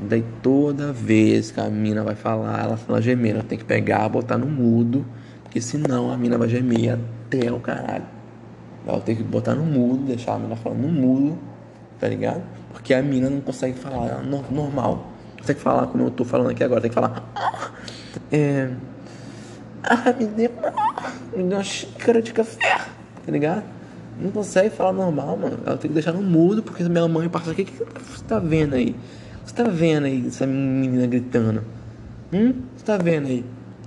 [0.00, 3.42] Daí toda vez que a mina vai falar, ela fala gemendo.
[3.42, 5.04] Tenho que pegar, botar no mudo.
[5.42, 8.04] Porque senão a mina vai gemer até o caralho.
[8.86, 11.38] Eu tenho que botar no mudo, deixar a mina falando no mudo,
[11.98, 12.42] tá ligado?
[12.72, 15.08] Porque a mina não consegue falar normal.
[15.38, 17.22] Consegue falar como eu tô falando aqui agora, tem que falar.
[18.30, 18.70] É.
[19.82, 20.50] Ah, me dê,
[21.36, 22.78] me dê uma xícara de café,
[23.24, 23.62] tá ligado?
[24.20, 25.58] Não consegue falar normal, mano.
[25.64, 27.62] Ela tem que deixar no mudo, porque minha mãe passa aqui.
[27.62, 28.96] O que você tá vendo aí?
[29.48, 31.64] Você tá vendo aí essa menina gritando?
[32.30, 32.52] Hum?
[32.76, 33.42] Você tá vendo aí?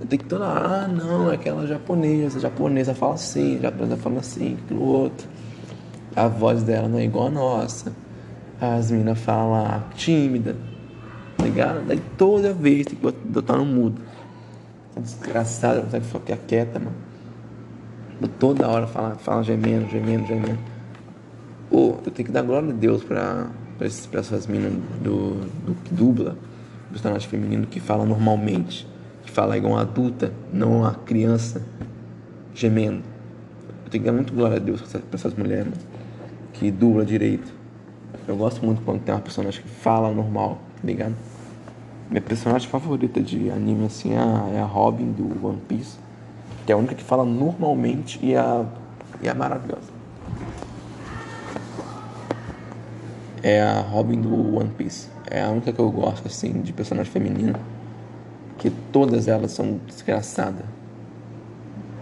[0.08, 4.18] Tenho que toda ah, não, é aquela japonesa, a japonesa fala assim, a japonesa fala
[4.18, 5.28] assim, aquilo outro.
[6.16, 7.92] A voz dela não é igual a nossa.
[8.60, 10.56] As meninas falam tímida,
[11.36, 11.86] tá ligado?
[11.86, 14.02] Daí toda vez tem que botar no mudo.
[14.96, 16.96] Desgraçada, não consegue ficar quieta, mano.
[18.40, 20.58] Toda hora fala, fala gemendo, gemendo, gemendo.
[21.70, 23.46] Pô, eu tenho que dar glória a Deus pra,
[23.78, 23.86] pra
[24.20, 26.36] essas meninas do, do que dubla,
[26.90, 28.86] personagem feminino que fala normalmente,
[29.24, 31.62] que fala igual uma adulta, não uma criança
[32.54, 33.02] gemendo.
[33.84, 35.82] Eu tenho que dar muito glória a Deus pra essas mulheres, mano,
[36.52, 37.52] que dubla direito.
[38.28, 41.14] Eu gosto muito quando tem uma personagem que fala normal, tá ligado?
[42.10, 45.96] Minha personagem favorita de anime assim é a, é Robin do One Piece.
[46.66, 48.66] Que é a única que fala normalmente e é,
[49.22, 49.91] e é maravilhosa.
[53.42, 55.08] É a Robin do One Piece.
[55.30, 57.58] É a única que eu gosto assim de personagem feminina.
[58.58, 60.64] Que todas elas são desgraçadas.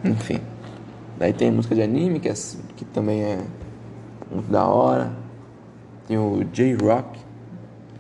[0.05, 0.41] Enfim.
[1.18, 2.34] Daí tem música de anime que, é,
[2.76, 3.38] que também é
[4.30, 5.12] muito da hora.
[6.07, 7.18] Tem o J-Rock,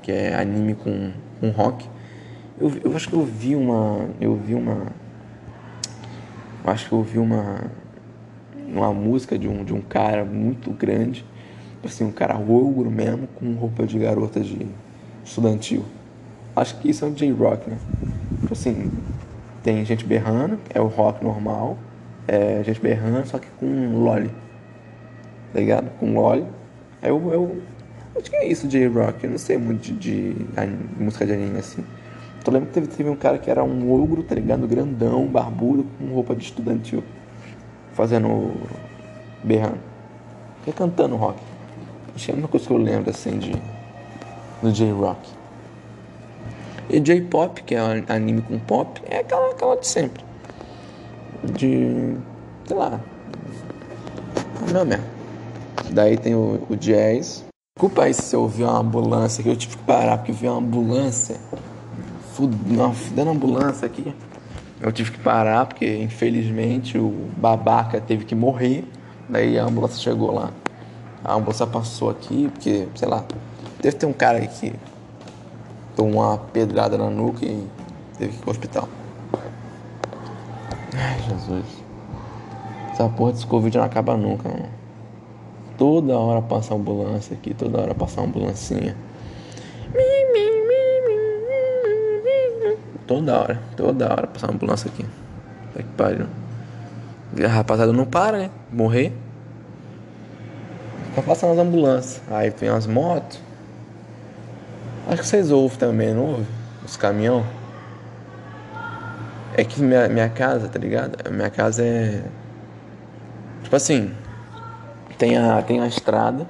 [0.02, 1.88] que é anime com, com rock.
[2.58, 4.08] Eu, eu acho que eu vi uma.
[4.20, 4.86] Eu vi uma.
[6.64, 7.70] Eu acho que eu vi uma.
[8.68, 11.24] Uma música de um, de um cara muito grande.
[11.84, 14.66] Assim, um cara ogro mesmo, com roupa de garota de
[15.24, 15.84] estudantil.
[16.54, 17.78] Acho que isso é um J-Rock, né?
[18.40, 18.90] Tipo assim,
[19.62, 21.78] tem gente berrando, é o rock normal.
[22.26, 24.30] É gente berrando, só que com lolly.
[25.52, 25.90] Tá ligado?
[25.98, 26.44] Com lolly.
[27.02, 27.32] É o.
[27.32, 27.62] É o
[28.16, 29.24] acho que é isso, J-Rock.
[29.24, 31.84] Eu não sei muito de, de, de música de anime assim.
[32.46, 34.66] Eu lembro que teve, teve um cara que era um ogro, tá ligado?
[34.66, 37.02] Grandão, barbudo, com roupa de estudantil.
[37.92, 38.52] Fazendo.
[39.44, 39.78] berrando.
[40.66, 41.49] E cantando rock.
[42.20, 43.52] Acho que é a única coisa que eu lembro assim de.
[44.60, 45.30] do J-Rock.
[46.90, 50.22] E J-Pop, que é anime com pop, é aquela, aquela de sempre.
[51.42, 52.14] De.
[52.66, 53.00] sei lá.
[54.70, 55.04] Não mesmo.
[55.92, 57.42] Daí tem o, o jazz.
[57.74, 60.58] Desculpa aí se eu ouvir uma ambulância, que eu tive que parar porque vi uma
[60.58, 61.40] ambulância
[62.34, 64.14] fudendo ambulância aqui.
[64.78, 68.84] Eu tive que parar porque infelizmente o babaca teve que morrer.
[69.26, 70.50] Daí a ambulância chegou lá.
[71.24, 73.24] A ambulância passou aqui porque, sei lá,
[73.80, 74.72] deve ter um cara aí que
[75.94, 77.66] tomou uma pedrada na nuca e
[78.18, 78.88] teve que ir pro hospital.
[80.96, 81.66] Ai, Jesus.
[82.92, 84.68] Essa porra desse Covid não acaba nunca, mano.
[85.76, 88.96] Toda hora passa ambulância aqui, toda hora passa ambulancinha.
[93.10, 95.04] Toda hora, toda hora passar uma ambulância aqui.
[95.74, 96.26] Tá que pariu.
[97.44, 98.50] A rapaziada não para, né?
[98.72, 99.12] Morrer.
[101.10, 102.22] Fica passando as ambulâncias.
[102.30, 103.40] Aí vem as motos.
[105.06, 106.46] Acho que vocês ouvem também, não ouvem?
[106.84, 107.44] Os caminhão.
[109.56, 111.30] É que minha, minha casa, tá ligado?
[111.30, 112.24] Minha casa é.
[113.62, 114.14] Tipo assim.
[115.18, 116.46] Tem a, tem a estrada.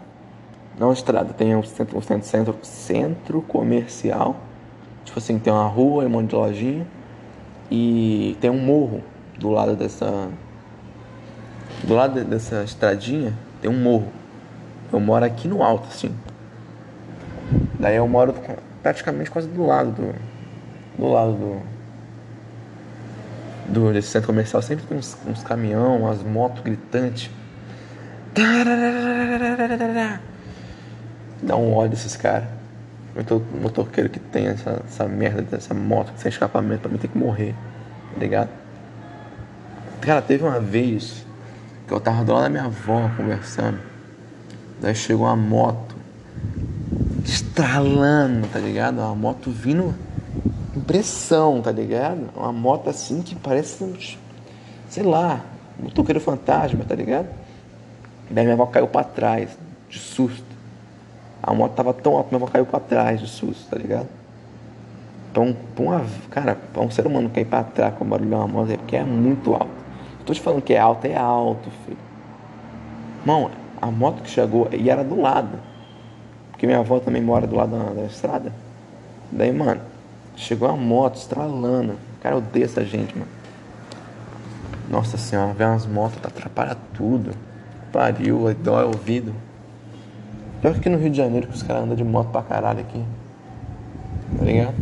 [0.79, 4.37] Não a estrada, tem o centro, centro, centro, centro comercial
[5.11, 6.87] Tipo assim, tem uma rua e um monte de lojinha.
[7.69, 9.03] E tem um morro
[9.37, 10.29] do lado dessa.
[11.83, 14.20] Do lado dessa estradinha tem um morro.
[14.93, 16.15] Eu moro aqui no alto, assim.
[17.79, 18.35] Daí eu moro
[18.83, 20.15] praticamente quase do lado do.
[20.99, 21.63] Do lado do.
[23.73, 24.61] do desse centro comercial.
[24.63, 27.31] Sempre tem uns, uns caminhão, umas motos gritantes.
[31.43, 32.49] Dá um ódio esses caras.
[33.61, 37.55] Motoqueiro que tem essa, essa merda dessa moto sem escapamento pra mim ter que morrer.
[38.15, 38.51] Tá ligado?
[40.01, 41.27] Cara, teve uma vez
[41.87, 43.90] que eu tava do lado da minha avó conversando.
[44.81, 45.95] Daí chegou uma moto
[47.25, 48.99] estralando, tá ligado?
[48.99, 49.95] Uma moto vindo
[50.75, 52.31] impressão, tá ligado?
[52.35, 54.17] Uma moto assim que parece,
[54.89, 55.41] sei lá,
[55.79, 57.29] um motoqueiro fantasma, tá ligado?
[58.31, 59.51] Daí minha avó caiu pra trás,
[59.89, 60.45] de susto.
[61.43, 64.09] A moto tava tão alta, minha avó caiu pra trás, de susto, tá ligado?
[65.31, 68.49] Então, pra uma, cara, pra um ser humano cair pra trás com barulho de uma
[68.49, 69.69] moto é porque é muito alto.
[70.19, 71.99] Eu tô te falando que é alto, é alto, filho.
[73.21, 73.51] Irmão,
[73.81, 75.59] a moto que chegou, e era do lado.
[76.51, 78.53] Porque minha avó também mora do lado da, da estrada.
[79.33, 79.81] Daí, mano,
[80.37, 81.95] chegou a moto estralando.
[82.21, 83.31] Cara, eu odeio essa gente, mano.
[84.91, 87.31] Nossa senhora, ver umas motos atrapalha tudo.
[87.93, 89.33] Pariu, dói o ouvido.
[90.61, 92.81] Pior que aqui no Rio de Janeiro que os caras andam de moto pra caralho
[92.81, 93.03] aqui.
[94.37, 94.75] Tá ligado?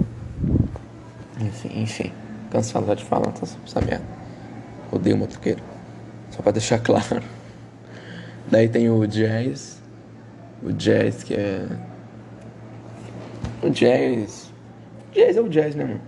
[1.41, 2.13] Enfim, enfim.
[2.51, 4.05] Cansado de falar essa merda.
[4.91, 5.63] Odeio motoqueiro.
[6.31, 7.23] Só pra deixar claro.
[8.51, 9.83] Daí tem o jazz.
[10.63, 11.67] O jazz que é.
[13.63, 14.53] O jazz.
[15.13, 16.01] Jazz é o jazz, né, mano?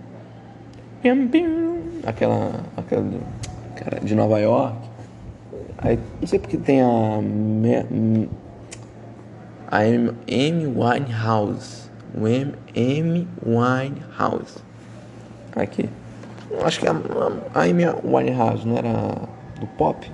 [2.05, 2.51] Aquela.
[2.75, 3.05] Aquela.
[3.75, 4.77] Cara, de Nova York.
[5.77, 7.19] Aí, não sei porque tem a.
[9.69, 11.89] A M, M Winehouse.
[12.13, 14.59] O M, M Winehouse.
[15.55, 15.89] Aqui.
[16.63, 16.91] Acho que a,
[17.53, 18.91] a Amy Winehouse não era
[19.59, 20.11] do pop?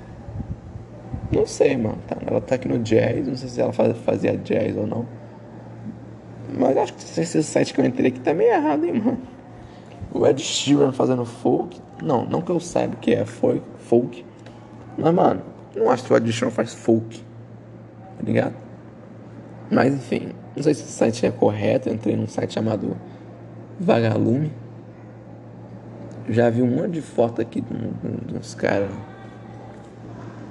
[1.32, 1.98] Não sei, mano.
[2.08, 5.06] Tá, ela tá aqui no jazz, não sei se ela fazia jazz ou não.
[6.58, 9.20] Mas acho que esse site que eu entrei aqui tá meio errado, hein, mano.
[10.14, 11.80] O Ed Sheeran fazendo folk.
[12.02, 13.62] Não, não que eu saiba que é folk.
[13.78, 14.26] folk.
[14.98, 15.42] Mas, mano,
[15.76, 17.20] não acho que o Ed Sheeran faz folk.
[17.20, 18.56] Tá ligado?
[19.70, 20.30] Mas, enfim.
[20.56, 21.90] Não sei se esse site é correto.
[21.90, 22.96] Eu entrei num site chamado
[23.80, 24.52] Vagalume.
[26.30, 28.90] Já vi um monte de foto aqui de uns caras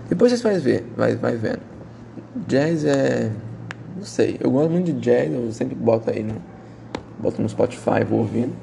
[0.08, 1.60] depois vocês vão ver, vai, vai vendo.
[2.46, 3.30] Jazz é.
[3.96, 6.34] Não sei, eu gosto muito de jazz, eu sempre boto aí no.
[7.18, 8.54] Boto no Spotify, vou ouvindo.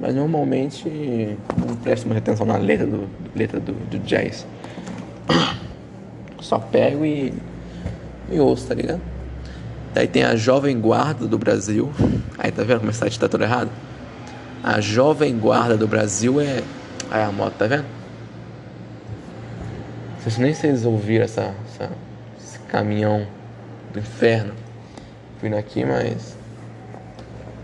[0.00, 4.46] Mas normalmente não presto muita atenção na letra do, letra do, do jazz.
[6.40, 7.32] Só pego e.
[8.30, 9.00] e ouço, tá ligado?
[9.92, 11.90] Daí tem a Jovem Guarda do Brasil.
[12.38, 13.70] Aí tá vendo como esse site tá errado?
[14.62, 16.62] A Jovem Guarda do Brasil é.
[17.10, 17.99] Aí a moto, tá vendo?
[20.22, 21.90] Vocês nem vocês ouviram essa, essa,
[22.38, 23.26] esse caminhão
[23.90, 24.52] do inferno
[25.42, 26.36] vindo aqui, mas.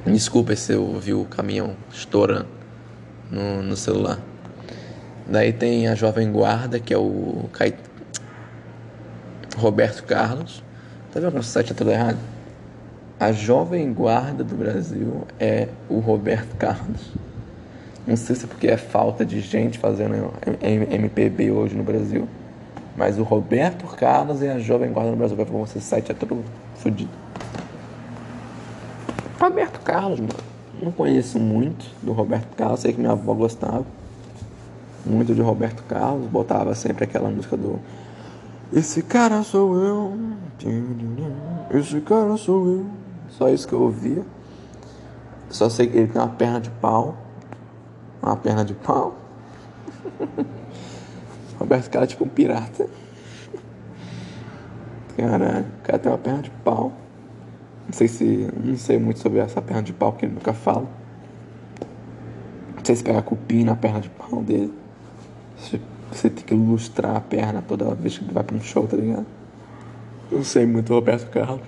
[0.06, 2.46] Desculpa se eu ouvi o caminhão estourando
[3.30, 4.18] no, no celular.
[5.26, 7.76] Daí tem a Jovem Guarda, que é o Cait...
[9.58, 10.64] Roberto Carlos.
[11.12, 12.18] Tá vendo como o site é tudo errado?
[13.20, 17.12] A Jovem Guarda do Brasil é o Roberto Carlos.
[18.06, 20.32] Não sei se é porque é falta de gente fazendo
[20.62, 22.26] MPB hoje no Brasil.
[22.96, 26.14] Mas o Roberto Carlos e a Jovem Guarda no Brasil vai falar esse site é
[26.14, 26.42] todo
[26.76, 27.10] fodido.
[29.38, 30.32] Roberto Carlos, mano.
[30.80, 33.84] Não conheço muito do Roberto Carlos, sei que minha avó gostava
[35.06, 37.78] muito de Roberto Carlos, botava sempre aquela música do
[38.72, 40.18] Esse cara sou eu,
[41.70, 42.86] esse cara sou eu.
[43.30, 44.24] Só isso que eu ouvia.
[45.48, 47.16] Só sei que ele tem uma perna de pau.
[48.22, 49.14] Uma perna de pau.
[51.58, 52.88] Roberto Carlos é tipo um pirata.
[55.16, 56.92] Caralho, o cara tem uma perna de pau.
[57.86, 58.50] Não sei se.
[58.62, 60.86] Não sei muito sobre essa perna de pau que ele nunca fala.
[62.76, 64.72] Não sei se pega cupim na perna de pau dele.
[66.12, 68.96] Você tem que ilustrar a perna toda vez que ele vai pra um show, tá
[68.96, 69.26] ligado?
[70.30, 71.62] Não sei muito Roberto Carlos.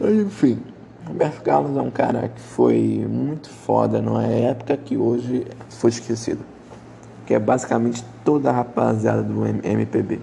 [0.00, 0.60] Enfim.
[1.06, 6.53] Roberto Carlos é um cara que foi muito foda numa época que hoje foi esquecido
[7.26, 10.20] que é basicamente toda a rapaziada do MPB.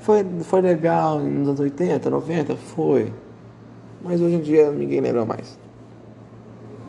[0.00, 2.56] Foi, foi legal nos anos 80, 90?
[2.56, 3.12] Foi.
[4.02, 5.58] Mas hoje em dia ninguém lembra mais.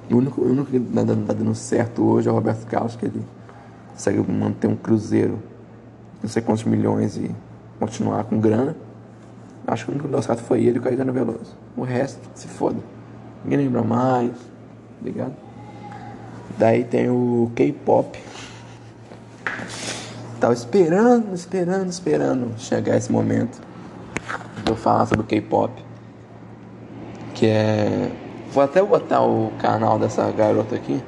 [0.10, 3.22] O único, o único que está dando certo hoje é o Roberto Carlos, que ele
[3.92, 5.40] consegue manter um cruzeiro,
[6.22, 7.32] não sei quantos milhões e
[7.80, 8.76] continuar com grana.
[9.68, 11.56] Acho que o único que deu certo foi ele e o Caetano Veloso.
[11.78, 12.78] O resto, se foda.
[13.44, 14.32] Ninguém lembra mais,
[15.02, 15.34] ligado?
[16.58, 18.20] Daí tem o K-pop,
[20.40, 23.62] Tava esperando, esperando, esperando chegar esse momento
[24.64, 25.72] de eu falar sobre o K-pop.
[27.36, 28.12] Que é.
[28.52, 31.02] Vou até botar o canal dessa garota aqui.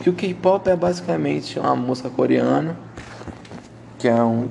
[0.00, 2.76] Que o K-pop é basicamente uma música coreana.
[3.96, 4.48] Que é um.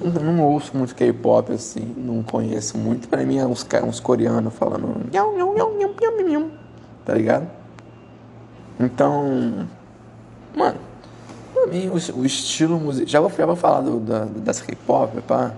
[0.00, 3.08] Eu não ouço muito K-pop assim, não conheço muito.
[3.08, 5.08] Pra mim é uns, uns coreanos falando.
[7.04, 7.63] Tá ligado?
[8.78, 9.68] Então.
[10.56, 10.78] Mano,
[11.52, 13.08] pra mim o, o estilo musical.
[13.08, 15.52] Já vou, já vou falar do, da, das K-pop, pá.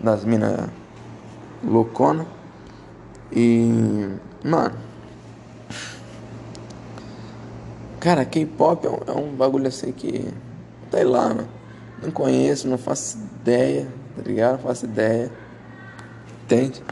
[0.00, 0.68] Das minas
[1.62, 2.26] loucona.
[3.32, 4.08] E.
[4.42, 4.74] Mano.
[8.00, 10.32] Cara, K-pop é, um, é um bagulho assim que.
[10.90, 11.48] Sei lá, mano.
[12.02, 14.52] Não conheço, não faço ideia, tá ligado?
[14.52, 15.32] Não faço ideia.
[16.44, 16.82] Entende?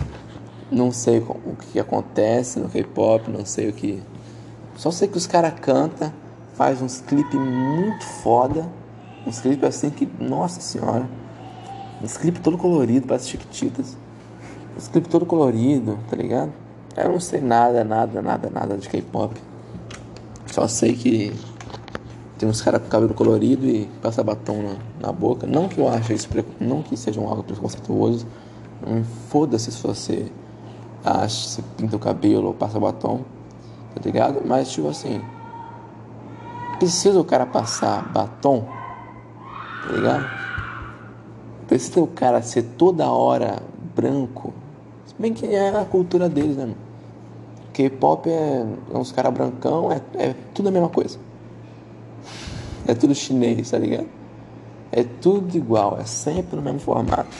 [0.70, 4.02] Não sei o que acontece no K-pop, não sei o que.
[4.82, 6.12] Só sei que os caras cantam,
[6.54, 8.68] faz uns clipes muito foda.
[9.24, 11.08] Uns clipes assim que, nossa senhora.
[12.02, 13.96] Uns clipes todo colorido, parece chiquititas.
[14.76, 16.52] Uns clipes todo colorido, tá ligado?
[16.96, 19.40] Eu não sei nada, nada, nada, nada de K-pop.
[20.48, 21.32] Só sei que
[22.36, 25.46] tem uns caras com cabelo colorido e passa batom na, na, boca.
[25.46, 26.28] Não que eu ache isso,
[26.58, 28.26] não que seja um algo preconceituoso.
[28.84, 30.26] Não foda-se se você
[31.04, 33.20] acha, se pinta o cabelo ou passa batom,
[33.94, 34.42] tá ligado?
[34.44, 35.20] Mas tipo assim,
[36.78, 38.66] precisa o cara passar batom,
[39.86, 40.30] tá ligado?
[41.68, 43.62] Precisa o cara ser toda hora
[43.94, 44.52] branco.
[45.06, 46.74] Se bem que é a cultura deles, né?
[47.72, 51.18] K-pop é, é uns caras brancão, é, é tudo a mesma coisa.
[52.86, 54.08] É tudo chinês, tá ligado?
[54.90, 57.30] É tudo igual, é sempre no mesmo formato.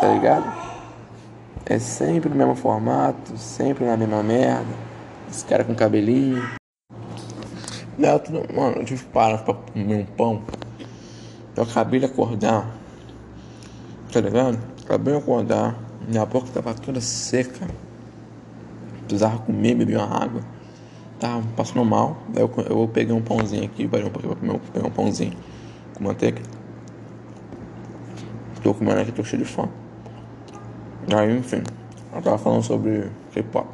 [0.00, 0.69] Tá ligado?
[1.66, 4.74] É sempre no mesmo formato, sempre na mesma merda.
[5.30, 6.42] Os caras com cabelinho.
[7.96, 10.42] Não, tudo, mano, eu tive que parar pra comer um pão.
[11.56, 12.68] Eu acabei de acordar.
[14.12, 14.58] Tá ligado?
[14.84, 15.78] Acabei de acordar.
[16.08, 17.66] Minha boca tava toda seca.
[19.06, 20.42] Precisava comer, beber uma água
[21.20, 22.16] tava passando mal.
[22.30, 25.36] Daí eu, eu peguei um pãozinho aqui, parei um pouquinho pra comer, peguei um pãozinho
[25.94, 26.42] com manteiga.
[28.62, 29.70] Tô comendo aqui, tô cheio de fome.
[31.14, 31.62] Aí, enfim,
[32.14, 33.68] eu tava falando sobre K-pop.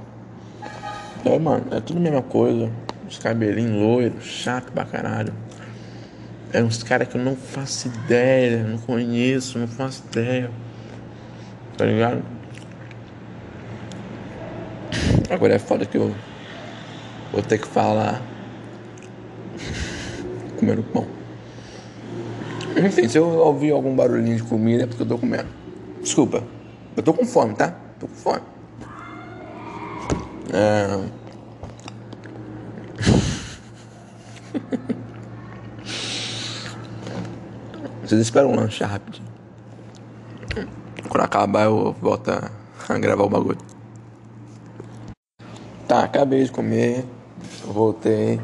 [1.24, 2.70] Aí, mano, é tudo a mesma coisa.
[3.08, 5.32] Os cabelinhos loiros, chato pra caralho.
[6.52, 10.50] É uns caras que eu não faço ideia, não conheço, não faço ideia.
[11.76, 12.22] Tá ligado?
[15.30, 16.14] Agora é foda que eu
[17.32, 18.22] Vou ter que falar
[20.58, 21.06] comendo pão.
[22.76, 25.48] Enfim, se eu ouvir algum barulhinho de comida é porque eu tô comendo.
[26.00, 26.42] Desculpa,
[26.96, 27.74] eu tô com fome, tá?
[28.00, 28.42] Tô com fome.
[30.52, 30.86] É...
[38.02, 39.26] Vocês esperam um lanche rapidinho.
[41.08, 42.50] Quando acabar eu volto a
[42.98, 43.58] gravar o bagulho.
[45.86, 47.04] Tá, acabei de comer
[47.64, 48.40] voltei.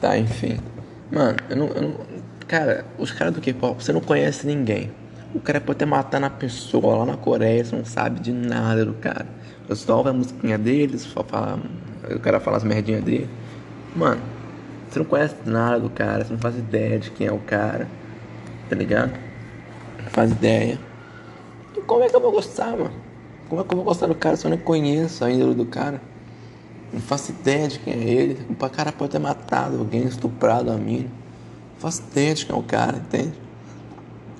[0.00, 0.58] Tá, enfim.
[1.10, 1.66] Mano, eu não.
[1.68, 1.96] Eu não
[2.46, 4.90] cara, os caras do K-pop, você não conhece ninguém.
[5.34, 8.84] O cara pode até matar na pessoa lá na Coreia, você não sabe de nada
[8.84, 9.26] do cara.
[9.66, 11.58] Você só ouve a musiquinha deles, só fala.
[12.14, 13.30] O cara fala as merdinhas dele.
[13.96, 14.20] Mano,
[14.88, 17.88] você não conhece nada do cara, você não faz ideia de quem é o cara.
[18.68, 19.12] Tá ligado?
[20.02, 20.78] Não faz ideia.
[21.76, 22.92] E como é que eu vou gostar, mano?
[23.48, 25.64] Como é que eu vou gostar do cara se eu nem conheço a índole do
[25.64, 26.00] cara?
[26.92, 28.46] Não faço ideia de quem é ele.
[28.50, 31.08] O cara pode ter matado alguém, estuprado a mim.
[31.72, 33.41] Não faço ideia de quem é o cara, entende?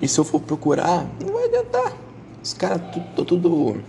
[0.02, 1.92] E se eu for procurar, não vai adiantar.
[2.42, 2.82] Os caras
[3.14, 3.80] tudo, tudo.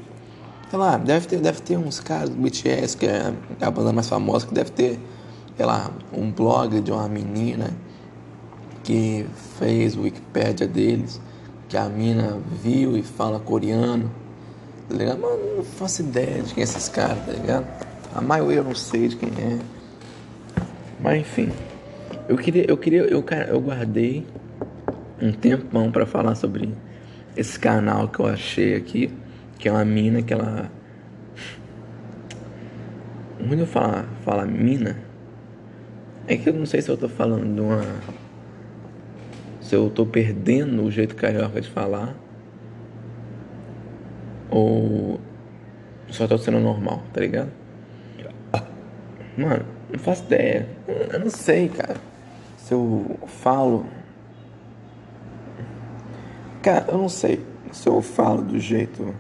[0.70, 4.08] Sei lá, deve ter, deve ter uns caras do BTS, que é a banda mais
[4.08, 5.00] famosa, que deve ter,
[5.58, 7.72] sei lá, um blog de uma menina
[8.84, 9.26] que
[9.58, 11.20] fez o Wikipédia deles,
[11.68, 14.12] que a mina viu e fala coreano.
[14.88, 15.20] Tá ligado?
[15.20, 17.66] Não faço ideia de quem é esses caras, tá ligado?
[18.14, 19.58] A maioria eu não sei de quem é.
[21.00, 21.52] Mas enfim.
[22.30, 24.26] Eu queria, eu queria, eu, cara, eu guardei
[25.24, 26.74] um tempão para falar sobre
[27.36, 29.12] esse canal que eu achei aqui,
[29.58, 30.70] que é uma mina que ela
[33.54, 34.98] quando eu falar, falar mina,
[36.28, 37.84] é que eu não sei se eu tô falando de uma.
[39.62, 42.16] Se eu tô perdendo o jeito carioca de falar.
[44.50, 45.20] Ou
[46.10, 47.52] só tô sendo normal, tá ligado?
[49.38, 50.68] Mano, não faço ideia.
[51.12, 51.98] Eu não sei, cara.
[52.58, 53.86] Se eu falo.
[56.64, 59.14] Cara, eu não sei se eu falo do jeito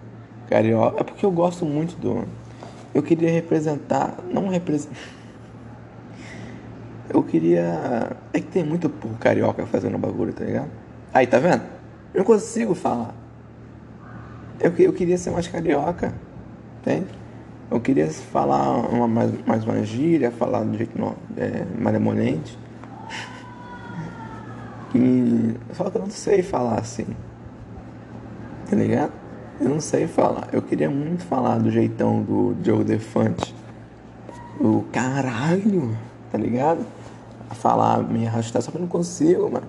[0.47, 1.01] carioca.
[1.01, 2.23] É porque eu gosto muito do.
[2.95, 4.17] Eu queria representar.
[4.31, 4.95] Não representar.
[7.09, 8.15] Eu queria.
[8.31, 10.69] É que tem muito porra carioca fazendo bagulho, tá ligado?
[11.13, 11.63] Aí, tá vendo?
[12.13, 13.13] Eu não consigo falar.
[14.61, 16.13] Eu, eu queria ser mais carioca.
[16.79, 17.07] Entende?
[17.69, 22.57] Eu queria falar uma, mais, mais uma gíria, falar do jeito não, é, malemolente.
[24.95, 27.07] E só que eu não sei falar assim.
[28.73, 29.11] Tá ligado?
[29.61, 30.49] Eu não sei falar.
[30.51, 33.53] Eu queria muito falar do jeitão do Joe Defante.
[34.59, 35.95] O caralho,
[36.31, 36.83] tá ligado?
[37.51, 39.67] Falar, me arrastar, só que eu não consigo, mano.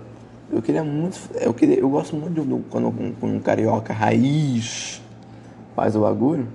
[0.50, 1.20] Eu queria muito.
[1.38, 5.02] Eu, queria, eu gosto muito quando um, um carioca raiz
[5.76, 6.48] faz o bagulho.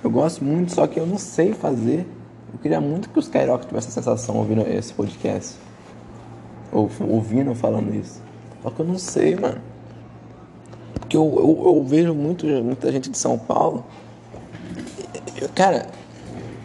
[0.00, 2.06] Eu gosto muito, só que eu não sei fazer.
[2.52, 5.56] Eu queria muito que os cariocas tivessem essa sensação ouvindo esse podcast.
[6.70, 8.22] Ou ouvindo falando isso.
[8.62, 9.73] Só que eu não sei, mano.
[11.14, 13.84] Eu, eu, eu vejo muito, muita gente de São Paulo.
[15.54, 15.86] Cara,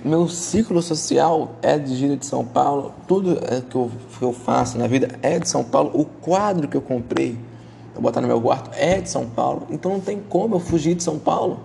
[0.03, 2.93] meu ciclo social é de gira de São Paulo.
[3.07, 3.35] Tudo
[3.69, 5.91] que eu, que eu faço na vida é de São Paulo.
[5.93, 7.37] O quadro que eu comprei,
[7.93, 9.67] eu botar no meu quarto, é de São Paulo.
[9.69, 11.59] Então não tem como eu fugir de São Paulo.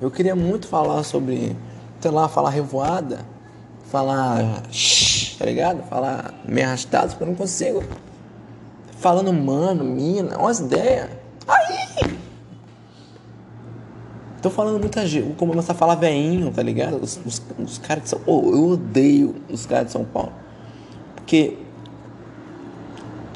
[0.00, 1.56] Eu queria muito falar sobre,
[2.00, 3.20] sei lá, falar revoada,
[3.84, 5.82] falar shh, tá ligado?
[5.88, 7.82] Falar meio arrastado, porque eu não consigo.
[8.98, 11.10] Falando mano, mina, umas ideias.
[11.46, 11.77] Aí!
[14.40, 17.02] Tô falando muita gente, vou começar a falar veinho, tá ligado?
[17.02, 20.32] Os, os, os caras de São Paulo, eu odeio os caras de São Paulo.
[21.16, 21.58] Porque.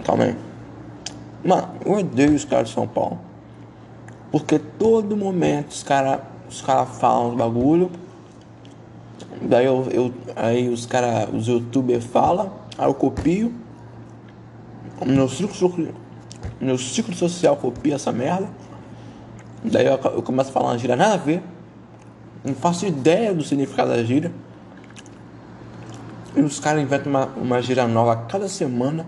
[0.05, 0.37] Calma aí.
[1.45, 3.19] Mano, eu odeio os caras de São Paulo.
[4.31, 6.21] Porque todo momento os caras
[6.53, 7.91] os caras falam os bagulho.
[9.41, 13.53] Daí eu, eu aí os cara, os youtubers falam, aí eu copio.
[15.05, 15.89] Meu ciclo,
[16.61, 18.49] meu ciclo social copia essa merda.
[19.65, 21.43] Daí eu, eu começo a falar uma gíria nada a ver.
[22.45, 24.33] Não faço ideia do significado da gíria.
[26.35, 29.07] E os caras inventam uma, uma gíria nova a cada semana.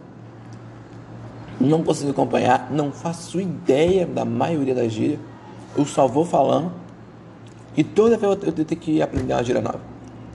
[1.61, 5.19] Não consigo acompanhar, não faço ideia da maioria da gíria.
[5.77, 6.71] Eu só vou falando.
[7.77, 9.81] E toda vez eu tenho que aprender uma gíria nova.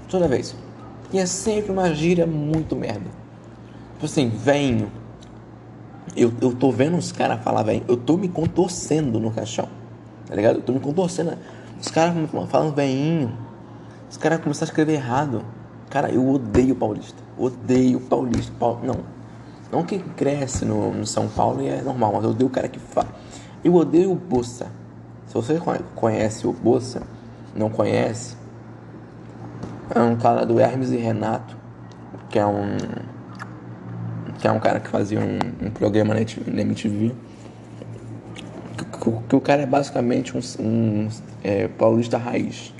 [0.10, 0.56] Toda vez.
[1.14, 3.10] E é sempre uma gíria muito merda.
[3.94, 4.92] Tipo assim, venho.
[6.16, 7.84] Eu, eu tô vendo os caras falar venho.
[7.88, 9.70] Eu tô me contorcendo no caixão.
[10.30, 10.58] Tá ligado?
[10.58, 11.34] Eu tô me contorcendo.
[11.82, 12.14] Os caras
[12.50, 13.36] falando veinho.
[14.10, 15.44] Os caras começaram a escrever errado.
[15.90, 17.22] Cara, eu odeio paulista.
[17.38, 18.54] Odeio paulista.
[18.60, 18.80] Paul...
[18.84, 18.98] Não.
[19.72, 22.80] Não quem cresce no, no São Paulo é normal, mas eu odeio o cara que
[22.80, 23.10] fala.
[23.64, 24.68] Eu odeio o Bossa.
[25.28, 25.60] Se você
[25.96, 27.04] conhece o Bossa,
[27.56, 28.36] não conhece,
[29.94, 31.56] é um cara do Hermes e Renato,
[32.30, 32.78] que é um
[34.40, 36.22] que é um cara que fazia um, um programa na
[36.62, 37.14] MTV.
[38.86, 41.10] Que, o cara é basicamente um, um
[41.44, 42.74] é, paulista raiz.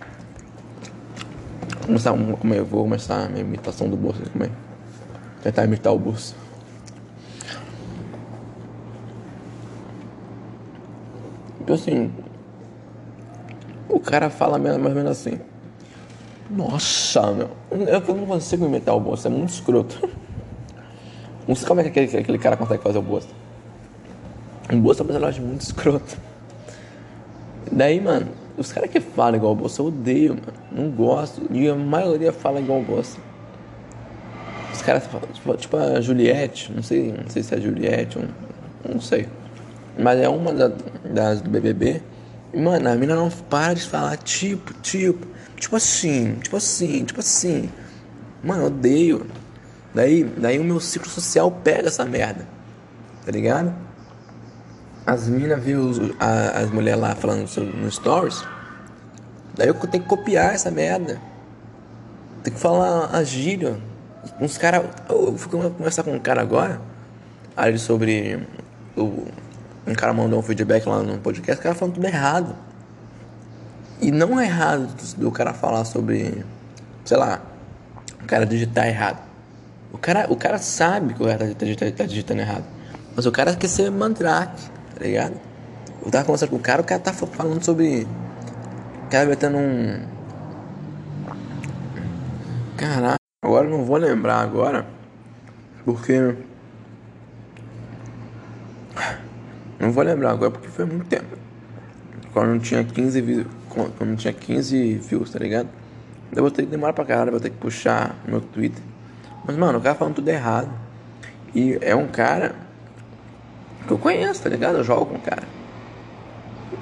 [1.88, 4.50] Vamos começar, como eu vou começar a minha imitação do Bolsa, como é?
[5.41, 6.36] Tentar imitar o Bolsa.
[11.62, 12.12] Então assim,
[13.88, 15.39] o cara fala mais ou menos assim.
[16.50, 17.50] Nossa, meu.
[17.72, 20.10] Eu não consigo imitar o Bosta, é muito escroto.
[21.47, 23.34] Não sei como é que aquele, aquele cara consegue fazer o Bosta.
[24.72, 26.17] O Bosta é um personagem muito escroto.
[27.72, 30.59] Daí, mano, os caras que falam igual o Bosta eu odeio, mano.
[30.72, 31.41] Não gosto.
[31.51, 33.20] E a maioria fala igual o Bosta.
[34.74, 38.17] Os caras falam, tipo, tipo a Juliette, não sei, não sei se é a Juliette,
[38.17, 39.28] não, não sei.
[39.97, 40.72] Mas é uma da,
[41.03, 42.01] das do BBB
[42.53, 47.70] Mano, a mina não para de falar tipo, tipo, tipo assim, tipo assim, tipo assim.
[48.43, 49.28] Mano, eu odeio.
[49.93, 52.47] Daí, daí o meu ciclo social pega essa merda.
[53.24, 53.72] Tá ligado?
[55.10, 55.89] As minas viu
[56.20, 58.45] as mulheres lá falando no stories.
[59.55, 61.20] Daí eu tenho que copiar essa merda.
[62.43, 63.76] Tem que falar a gíria.
[64.39, 64.86] Uns caras.
[65.10, 66.80] Eu fui conversar com um cara agora.
[67.57, 68.47] Ali sobre
[68.95, 69.26] o
[69.88, 72.55] um cara mandou um feedback lá no podcast, o cara falando tudo errado.
[73.99, 76.45] E não é errado do cara falar sobre,
[77.03, 77.41] sei lá,
[78.22, 79.18] o cara digitar errado.
[79.91, 82.66] O cara, o cara sabe que o cara tá digitando, tá digitando errado.
[83.16, 85.39] Mas o cara quer ser mandrake, tá ligado?
[86.06, 88.06] Eu tava conversando com o cara, o cara tá falando sobre.
[89.06, 90.06] O cara metendo um.
[92.78, 94.86] Caralho, agora eu não vou lembrar agora.
[95.84, 96.36] Porque
[99.80, 101.38] Não vou lembrar agora porque foi muito tempo.
[102.34, 105.70] Quando não tinha 15 views, quando não tinha 15 views, tá ligado?
[106.36, 108.84] Eu vou ter que demorar pra caralho, vou ter que puxar meu Twitter.
[109.45, 110.70] Mas, mano, o cara falando tudo errado.
[111.56, 112.54] E é um cara
[113.86, 114.77] que eu conheço, tá ligado?
[114.77, 115.43] Eu jogo com o cara.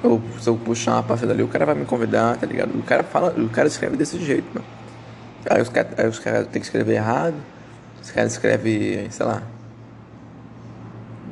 [0.02, 2.78] Eu, se eu puxar uma partida ali, o cara vai me convidar, tá ligado?
[2.78, 4.66] O cara fala, o cara escreve desse jeito, mano.
[5.48, 7.34] Aí os caras cara tem que escrever errado.
[8.02, 9.42] Os caras escrevem, sei lá,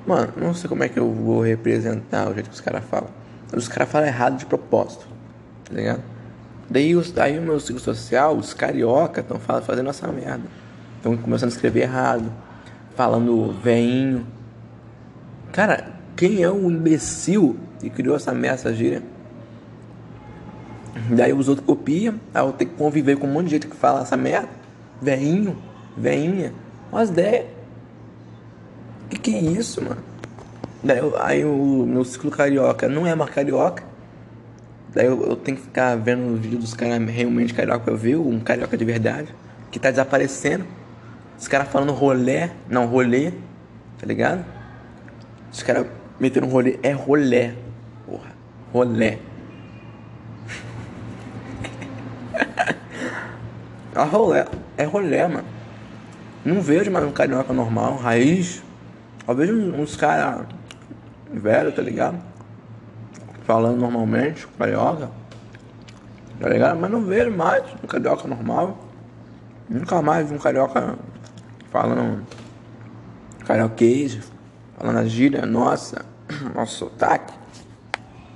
[0.07, 3.09] Mano, não sei como é que eu vou representar o jeito que os caras falam.
[3.53, 5.05] Os caras falam errado de propósito,
[5.65, 6.03] tá ligado?
[6.71, 10.45] Daí, os, aí o meu ciclo social, os carioca, estão fazendo essa merda.
[10.97, 12.33] Estão começando a escrever errado,
[12.95, 14.25] falando veinho.
[15.57, 19.03] Cara, quem é o imbecil que criou essa merda, gíria?
[21.09, 23.75] Daí os outros copiam, aí eu tenho que conviver com um monte de gente que
[23.75, 24.51] fala essa merda.
[25.01, 25.57] Veinho,
[25.97, 26.53] veinha,
[26.93, 27.47] umas ideias.
[29.09, 30.03] Que que é isso, mano?
[30.85, 33.83] Daí eu, aí o meu ciclo carioca não é mais carioca.
[34.95, 37.97] Daí eu, eu tenho que ficar vendo o vídeo dos caras realmente carioca pra eu
[37.97, 39.35] ver, um carioca de verdade,
[39.71, 40.67] que tá desaparecendo.
[41.41, 43.33] Os caras falando rolé, não, rolê,
[43.99, 44.56] tá ligado?
[45.57, 45.87] Os caras
[46.21, 47.55] metendo rolê, é rolé,
[48.05, 48.31] porra,
[48.75, 49.19] rolé.
[53.97, 54.45] é rolé,
[54.77, 55.49] é rolé, mano.
[56.45, 58.63] Não vejo mais um carioca normal, raiz.
[59.27, 60.45] Eu vejo uns caras
[61.33, 62.23] velhos, tá ligado?
[63.45, 65.09] falando normalmente, carioca,
[66.39, 66.79] tá ligado?
[66.79, 68.77] Mas não vejo mais um carioca normal.
[69.71, 70.99] Nunca mais vi um carioca
[71.71, 72.27] falando
[73.47, 74.36] carioquês,
[74.77, 76.05] falando a gíria nossa,
[76.55, 77.33] nosso sotaque.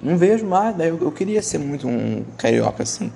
[0.03, 3.13] Não vejo mais, daí eu, eu queria ser muito um carioca assim.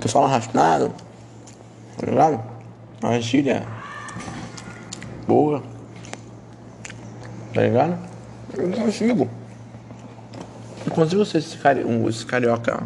[0.00, 0.94] Que fala arrastado,
[1.98, 2.42] tá ligado?
[3.02, 3.66] Uma gíria
[5.26, 5.62] boa,
[7.52, 7.98] tá ligado?
[8.56, 9.28] Eu não consigo.
[10.86, 12.82] Inclusive você, esse, cari um, esse carioca.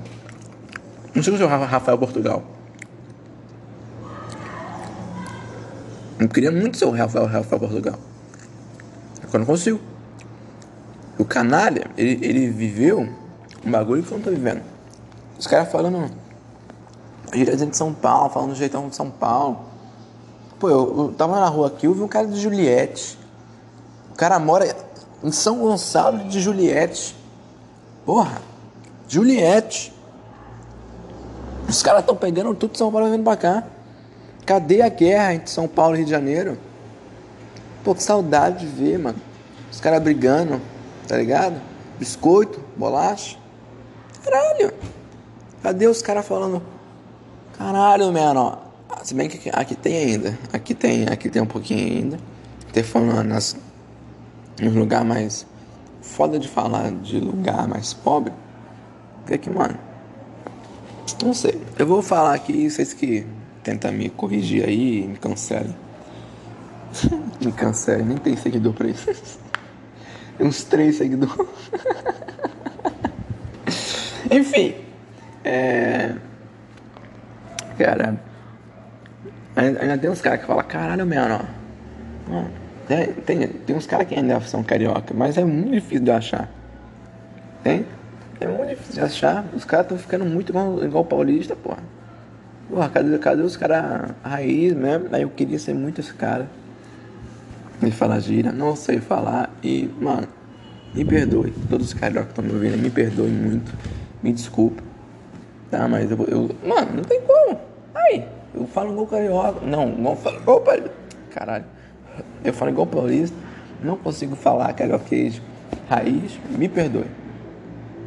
[1.15, 2.43] Não sei se é o Rafael Portugal.
[6.19, 8.10] Eu queria muito ser o Rafael, Rafael Portugal.
[9.33, 9.81] Eu não consigo.
[11.19, 13.09] O canalha, ele, ele viveu
[13.65, 14.63] um bagulho que eu não tô vivendo.
[15.39, 16.11] Os caras falando.
[17.33, 19.61] Gíria de São Paulo, falando do jeitão de São Paulo.
[20.59, 23.19] Pô, eu, eu tava na rua aqui, eu vi um cara de Juliette.
[24.13, 24.75] O cara mora
[25.23, 27.17] em São Gonçalo de Juliette.
[28.05, 28.43] Porra,
[29.09, 29.95] Juliette.
[31.69, 33.65] Os caras estão pegando tudo de São Paulo vindo pra cá.
[34.45, 36.59] Cadê a guerra entre São Paulo e Rio de Janeiro?
[37.85, 39.19] Pô, que saudade de ver, mano.
[39.71, 40.61] Os caras brigando,
[41.07, 41.61] tá ligado?
[41.99, 43.37] Biscoito, bolacha.
[44.25, 44.73] Caralho.
[45.63, 46.63] Cadê os caras falando?
[47.57, 48.59] Caralho, mano.
[49.03, 50.39] Se bem que aqui tem ainda.
[50.53, 52.19] Aqui tem, aqui tem um pouquinho ainda.
[52.73, 53.57] Tem falando nas,
[54.61, 55.47] nos lugares mais
[56.03, 58.33] foda de falar de lugar mais pobre
[59.35, 59.79] é que, mano,
[61.23, 61.61] não sei.
[61.79, 63.25] Eu vou falar aqui, vocês que
[63.63, 65.75] tentam me corrigir aí, me cancelem.
[67.45, 69.41] me cancelem, nem tem seguidor pra isso.
[70.37, 71.35] Tem uns três seguidores.
[74.31, 74.75] Enfim,
[75.45, 76.15] é.
[77.79, 78.21] Cara,
[79.57, 81.47] ainda tem uns caras que falam, caralho, mano,
[82.31, 82.45] ó.
[82.87, 86.49] Tem, tem, tem uns caras que ainda são carioca, mas é muito difícil de achar.
[87.63, 87.87] Tem?
[88.41, 89.45] É muito difícil de achar.
[89.55, 91.83] Os caras estão ficando muito igual, igual paulista, porra.
[92.69, 95.09] Porra, cadê, cadê os caras raiz mesmo?
[95.13, 96.49] Aí eu queria ser muito esse cara.
[97.85, 99.51] De falar gira, não sei falar.
[99.63, 100.29] E, mano,
[100.95, 101.53] me perdoe.
[101.69, 103.73] Todos os carioca que estão me ouvindo, me perdoe muito.
[104.23, 104.83] Me desculpa.
[105.71, 106.51] Tá, mas eu, eu.
[106.67, 107.59] Mano, não tem como.
[107.95, 108.25] Aí,
[108.55, 109.65] eu falo igual carioca.
[109.65, 110.63] Não, não falo igual.
[111.31, 111.65] Caralho.
[112.45, 113.37] Eu falo igual paulista,
[113.83, 115.41] não consigo falar carioquês
[115.89, 117.07] raiz, me perdoe.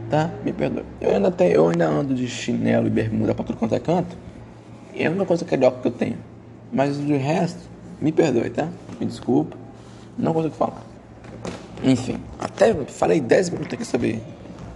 [0.09, 0.29] Tá?
[0.43, 0.83] Me perdoe.
[1.01, 4.15] Eu ainda, tenho, eu ainda ando de chinelo e bermuda pra tudo quanto é canto.
[4.93, 6.17] E é a única coisa carioca que eu tenho.
[6.71, 7.59] Mas de resto,
[7.99, 8.67] me perdoe, tá?
[8.99, 9.62] Me desculpa.
[10.17, 10.81] Não consigo falar.
[11.83, 14.23] Enfim, até falei 10 minutos aqui sobre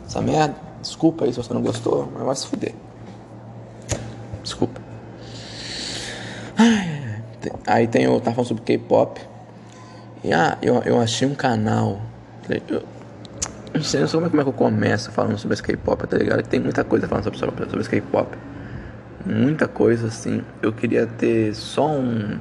[0.05, 0.55] essa merda.
[0.81, 2.73] Desculpa aí se você não gostou, mas vai se fuder.
[4.43, 4.81] Desculpa.
[6.57, 6.97] Ai,
[7.65, 8.19] Aí tem o.
[8.19, 9.21] Tá falando sobre K-pop.
[10.23, 12.01] E ah, eu, eu achei um canal.
[12.69, 12.83] Eu,
[13.73, 16.43] não sei, não sei como é que eu começo falando sobre esse K-pop, tá ligado?
[16.43, 18.35] Tem muita coisa falando sobre, sobre, sobre esse K-pop.
[19.25, 20.41] Muita coisa assim.
[20.61, 22.39] Eu queria ter só um.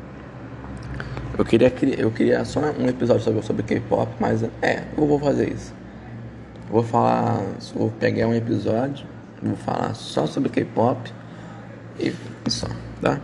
[1.38, 5.52] Eu queria, eu queria só um episódio sobre, sobre K-pop, mas é, eu vou fazer
[5.52, 5.74] isso.
[6.70, 7.42] Vou falar.
[7.74, 9.06] Vou pegar um episódio,
[9.42, 11.12] vou falar só sobre K-pop
[11.98, 12.12] e
[12.48, 12.68] só,
[13.00, 13.20] tá?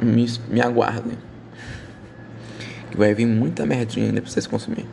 [0.00, 1.18] me, me aguardem.
[2.90, 4.86] Que vai vir muita merdinha ainda pra vocês consumirem.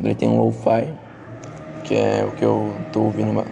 [0.00, 0.92] Daí tem um lo-fi,
[1.84, 3.44] que é o que eu tô ouvindo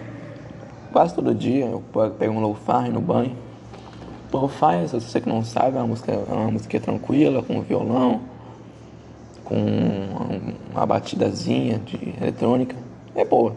[0.91, 1.65] quase todo dia.
[1.65, 1.83] Eu
[2.17, 3.35] pego um lo-fi no banho.
[4.39, 8.21] Lo-fi, se você que não sabe, é uma música, é uma música tranquila, com violão,
[9.43, 9.55] com
[10.71, 12.75] uma batidazinha de eletrônica.
[13.15, 13.55] É boa.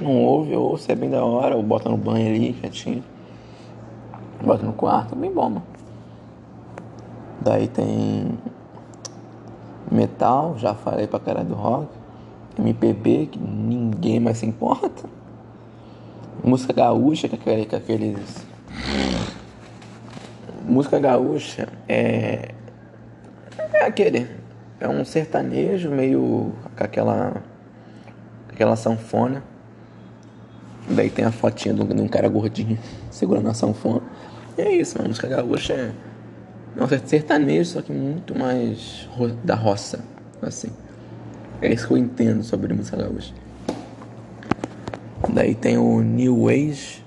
[0.00, 3.04] Não ouve, ou ouço, é bem da hora, ou bota no banho ali, quietinho.
[4.42, 5.62] Bota no quarto, bem bom, mano.
[7.40, 8.38] Daí tem
[9.90, 11.88] metal, já falei pra cara do rock.
[12.58, 15.08] MPB, que ninguém mais se importa.
[16.42, 18.46] Música gaúcha, com, aquele, com aqueles.
[20.64, 22.50] Música gaúcha é.
[23.72, 24.26] É aquele.
[24.78, 26.52] É um sertanejo meio.
[26.76, 27.42] com aquela.
[28.48, 29.42] aquela sanfona.
[30.88, 32.78] Daí tem a fotinha de um, cara gordinho
[33.10, 34.02] segurando a sanfona.
[34.58, 35.92] E é isso, a música gaúcha é.
[36.76, 39.08] É um sertanejo, só que muito mais
[39.44, 40.00] da roça,
[40.40, 40.70] assim.
[41.60, 43.34] É isso que eu entendo sobre música gaúcha.
[45.28, 46.99] Daí tem o New Age,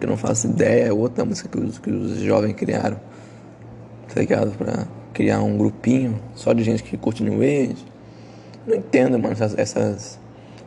[0.00, 2.98] que não faço ideia, é outra música que os, que os jovens criaram,
[4.12, 4.56] tá ligado?
[4.56, 7.84] Pra criar um grupinho só de gente que curte New Age.
[8.66, 10.18] Não entendo, mano, essas, essas,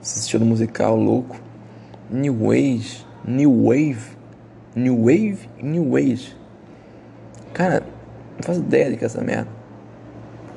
[0.01, 1.39] esse estilo musical louco.
[2.09, 4.17] New Age, New Wave,
[4.75, 6.35] New Wave, New Age.
[7.53, 7.83] Cara,
[8.35, 9.49] não faço ideia de que é essa merda.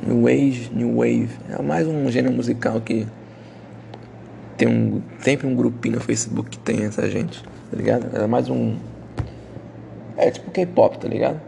[0.06, 1.30] New Age, New Wave.
[1.48, 3.06] É mais um gênero musical que
[4.56, 8.16] tem um sempre um grupinho no Facebook que tem essa gente, tá ligado?
[8.16, 8.76] É mais um
[10.16, 11.40] é tipo K-pop, tá ligado?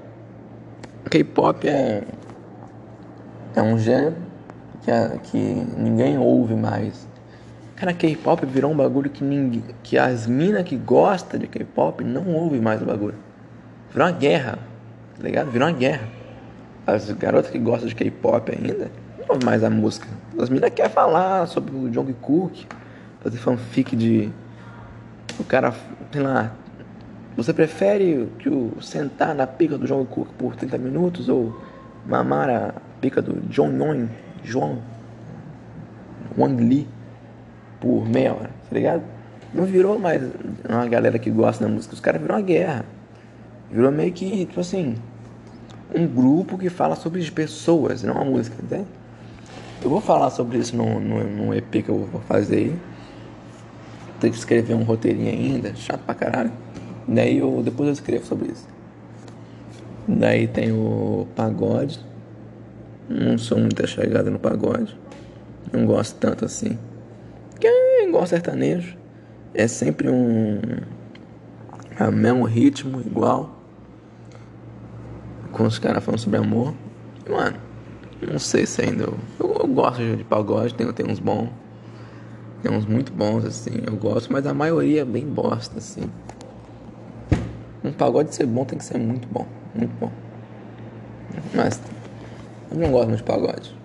[1.11, 2.03] K-pop é
[3.55, 4.17] é um gênero
[4.83, 5.37] que, é, que
[5.77, 7.07] ninguém ouve mais.
[7.77, 12.29] Cara, K-pop virou um bagulho que ninguém, que as minas que gostam de K-pop não
[12.35, 13.17] ouvem mais o bagulho.
[13.91, 14.59] Virou uma guerra,
[15.17, 15.51] tá ligado?
[15.51, 16.09] Virou uma guerra.
[16.87, 20.07] As garotas que gostam de K-pop ainda não ouvem mais a música.
[20.39, 22.67] As minas querem falar sobre o Jungkook,
[23.21, 24.31] fazer fanfic de.
[25.39, 25.75] O cara,
[26.13, 26.53] sei lá.
[27.37, 31.59] Você prefere que o sentar na pica do Jungkook por 30 minutos ou
[32.07, 34.09] mamar a pica do John Young,
[34.45, 34.79] João
[36.37, 36.87] Wang Lee
[37.81, 39.03] por meia hora, tá ligado?
[39.55, 40.23] Não virou mais
[40.69, 42.85] uma galera que gosta da música, os caras virou uma guerra.
[43.71, 44.97] Virou meio que, tipo assim,
[45.95, 48.87] um grupo que fala sobre pessoas, não uma música, entende?
[49.83, 52.79] Eu vou falar sobre isso num EP que eu vou fazer aí.
[54.23, 56.53] Tenho que escrever um roteirinho ainda, chato pra caralho.
[57.09, 58.69] Daí eu, depois eu escrevo sobre isso.
[60.07, 61.99] Daí tem o pagode.
[63.09, 64.97] Não sou muito chegada no pagode.
[65.73, 66.79] Não gosto tanto assim.
[67.65, 68.97] É igual sertanejo.
[69.55, 70.61] É sempre um.
[71.99, 73.59] É o mesmo ritmo, igual
[75.51, 76.73] com os caras falando sobre amor.
[77.29, 77.57] Mano,
[78.31, 79.03] não sei se ainda.
[79.03, 81.49] Eu, eu, eu gosto de pagode, tem, tem uns bons.
[82.63, 86.03] Tem uns muito bons, assim, eu gosto, mas a maioria é bem bosta, assim.
[87.83, 90.11] Um pagode ser bom tem que ser muito bom, muito bom.
[91.55, 91.81] Mas
[92.71, 93.77] eu não gosto de pagode.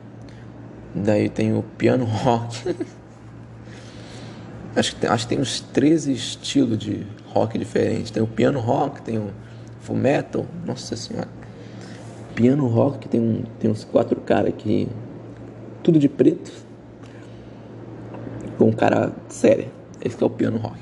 [0.94, 2.76] Daí tem o piano rock.
[4.76, 8.12] acho, que tem, acho que tem uns 13 estilos de rock diferentes.
[8.12, 9.32] Tem o piano rock, tem o
[9.80, 11.38] full metal, nossa senhora
[12.38, 14.88] piano rock, tem, um, tem uns quatro caras aqui,
[15.82, 16.52] tudo de preto,
[18.58, 19.68] com um cara sério.
[20.04, 20.80] Esse é o piano rock.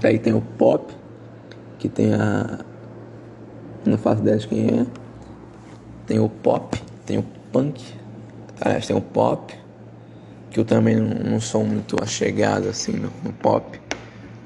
[0.00, 0.92] Daí tem o pop,
[1.78, 2.60] que tem a.
[3.84, 4.86] Não faço ideia de quem é.
[6.06, 7.82] Tem o pop, tem o punk,
[8.60, 9.54] aliás, tem o pop,
[10.50, 13.80] que eu também não, sou muito achegado assim no, no pop.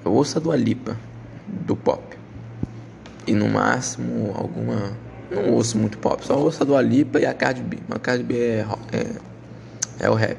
[0.05, 0.97] Eu ouço a do Alipa,
[1.47, 2.17] do pop.
[3.27, 4.93] E no máximo alguma
[5.31, 7.79] não ouço muito pop, só ouço a do Alipa e a Cardi B.
[7.91, 10.39] A Cardi B é, é, é o rap.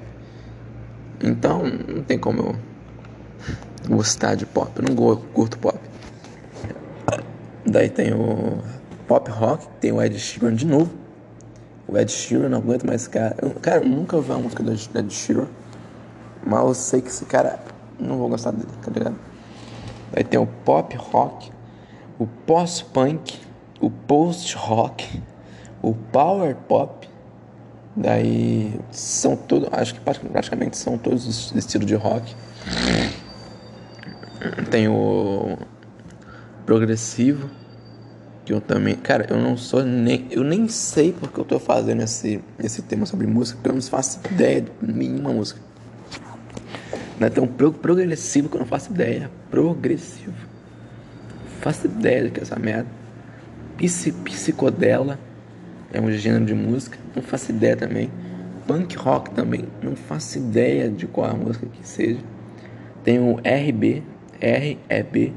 [1.21, 4.71] Então, não tem como eu gostar de pop.
[4.75, 5.77] Eu não curto pop.
[7.65, 8.59] Daí tem o
[9.07, 10.91] pop rock, tem o Ed Sheeran de novo.
[11.87, 13.35] O Ed Sheeran não aguento mais esse cara.
[13.41, 15.47] Eu, cara, eu nunca ouvi uma música do Ed Sheeran.
[16.45, 17.59] Mas eu sei que esse cara
[17.99, 19.15] não vou gostar dele, tá ligado?
[20.11, 21.51] Daí tem o pop rock,
[22.17, 23.47] o pós-punk
[23.79, 25.21] o post-rock,
[25.81, 26.96] o power pop,
[27.97, 32.35] daí são todos, acho que praticamente são todos os estilos de rock.
[34.69, 35.57] Tem o
[36.65, 37.49] progressivo,
[38.45, 42.03] que eu também, cara, eu não sou nem, eu nem sei porque eu tô fazendo
[42.03, 45.59] esse, esse tema sobre música, porque eu não faço ideia de nenhuma música.
[47.19, 49.31] Não é tão progressivo que eu não faço ideia.
[49.49, 50.35] Progressivo.
[51.61, 52.87] Faço ideia do que é essa merda.
[54.23, 55.19] Psicodela
[55.93, 58.09] é um gênero de música, não faço ideia também.
[58.67, 62.19] Punk rock também, não faço ideia de qual a música que seja.
[63.03, 64.03] Tem o RB,
[64.41, 65.33] R-E-B,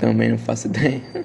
[0.00, 1.00] também não faço ideia.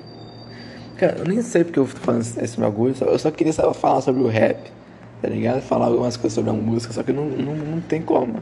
[0.97, 4.01] Cara, eu nem sei porque eu tô falando esse bagulho, eu só queria saber falar
[4.01, 4.71] sobre o rap,
[5.19, 5.61] tá ligado?
[5.61, 8.35] Falar algumas coisas sobre a música, só que não, não, não tem como.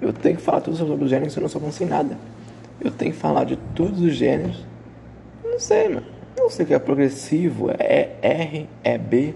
[0.00, 2.18] Eu tenho que falar tudo sobre os gêneros, eu não sou bom sem nada.
[2.80, 4.66] Eu tenho que falar de todos os gêneros.
[5.44, 6.15] Não sei, mano.
[6.36, 9.34] Não sei que é progressivo, é R, é B,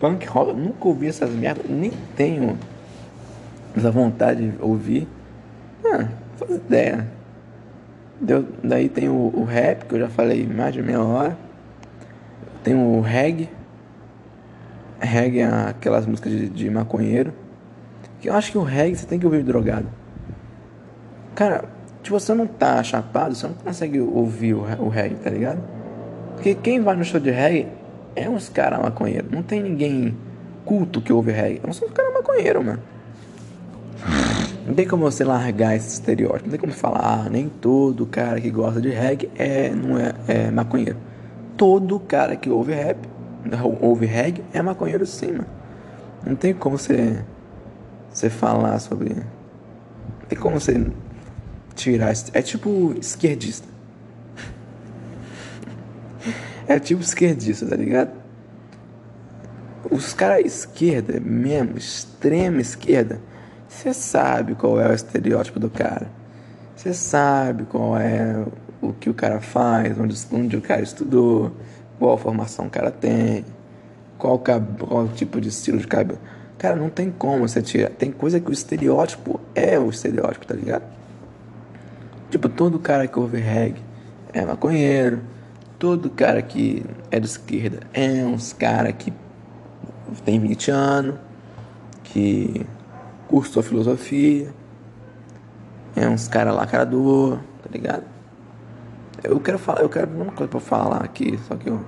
[0.00, 0.50] punk rock.
[0.50, 2.58] Eu nunca ouvi essas merdas, nem tenho
[3.76, 5.06] essa vontade de ouvir.
[5.84, 7.06] Ah, faz ideia.
[8.18, 11.36] Deu, daí tem o, o, rap, que eu já falei mais de meia hora.
[12.64, 13.50] Tem o reggae.
[14.98, 17.32] Reggae é aquelas músicas de, de maconheiro.
[18.20, 19.86] Que eu acho que o reggae você tem que ouvir drogado.
[21.34, 21.66] Cara,
[22.02, 25.75] se você não tá chapado, você não consegue ouvir o, o reggae, tá ligado?
[26.36, 27.66] Porque quem vai no show de reggae
[28.14, 29.30] é uns caras maconheiros.
[29.30, 30.16] Não tem ninguém
[30.64, 31.60] culto que ouve reggae.
[31.72, 32.82] São uns caras maconheiros, mano.
[34.66, 36.44] Não tem como você largar esse estereótipo.
[36.44, 40.14] Não tem como falar, ah, nem todo cara que gosta de reggae é, não é,
[40.28, 40.98] é maconheiro.
[41.56, 42.98] Todo cara que ouve rap,
[43.80, 45.46] ouve reggae, é maconheiro sim, mano.
[46.24, 47.24] Não tem como você,
[48.10, 49.14] você falar sobre.
[49.14, 50.84] Não tem como você
[51.74, 52.12] tirar.
[52.32, 53.75] É tipo esquerdista.
[56.68, 58.10] É tipo esquerdista, tá ligado?
[59.90, 63.20] Os caras esquerda mesmo, extrema esquerda
[63.76, 66.10] você sabe qual é o estereótipo do cara.
[66.74, 68.42] Você sabe qual é
[68.80, 71.52] o que o cara faz, onde, onde o cara estudou,
[71.98, 73.44] qual formação o cara tem,
[74.16, 76.18] qual, qual tipo de estilo de cabelo.
[76.56, 77.90] Cara, não tem como você tirar.
[77.90, 80.84] Tem coisa que o estereótipo é o estereótipo, tá ligado?
[82.30, 83.82] Tipo, todo cara que ouve reggae
[84.32, 85.20] é maconheiro.
[85.78, 89.12] Todo cara que é de esquerda é uns cara que
[90.24, 91.16] tem 20 anos,
[92.04, 92.64] que
[93.28, 94.54] curso de filosofia.
[95.94, 97.38] É uns cara do.
[97.62, 98.04] tá ligado?
[99.22, 101.80] Eu quero falar, eu quero uma coisa pra falar aqui, só que eu.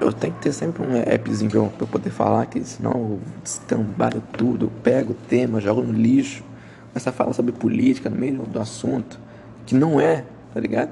[0.00, 2.92] Eu tenho que ter sempre um appzinho pra eu, pra eu poder falar aqui, senão
[2.92, 6.42] eu descambalho tudo, eu pego o tema, jogo no lixo,
[6.90, 9.20] começo a falar sobre política no meio do assunto,
[9.66, 10.24] que não é,
[10.54, 10.90] tá ligado?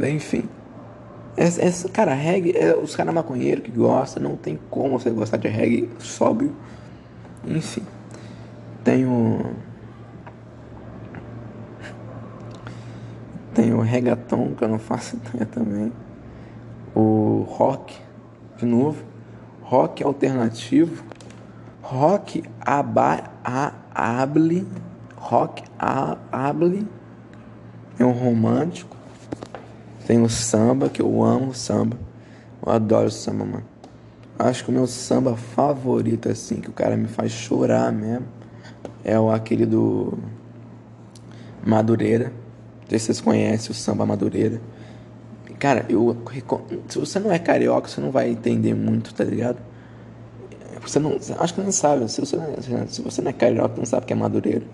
[0.00, 0.44] Enfim.
[1.36, 5.36] Essa, essa, cara, reggae, é os caras maconheiros que gostam, não tem como você gostar
[5.36, 6.52] de reggae sóbrio
[7.48, 7.82] enfim.
[8.84, 9.56] Tenho.
[13.54, 15.92] Tem o reggaeton, que eu não faço ideia também.
[16.94, 17.98] O rock,
[18.56, 19.02] de novo.
[19.62, 21.04] Rock alternativo.
[21.82, 24.66] Rock aba, a, able.
[25.16, 26.86] Rock a, able.
[27.98, 28.96] É um romântico.
[30.08, 31.94] Tem o samba, que eu amo samba.
[32.64, 33.64] Eu adoro samba, mano.
[34.38, 38.24] Acho que o meu samba favorito, assim, que o cara me faz chorar mesmo,
[39.04, 40.18] é o aquele do
[41.62, 42.32] Madureira.
[42.80, 44.62] Não sei se vocês conhecem o samba Madureira.
[45.58, 46.16] Cara, eu.
[46.88, 49.58] Se você não é carioca, você não vai entender muito, tá ligado?
[50.80, 51.18] Você não.
[51.38, 52.10] Acho que não sabe.
[52.10, 52.38] Se você,
[52.88, 54.64] se você não é carioca, não sabe o que é Madureira.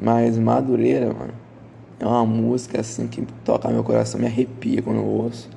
[0.00, 1.34] Mas Madureira, mano,
[2.00, 5.48] é uma música assim que toca meu coração, me arrepia quando eu ouço.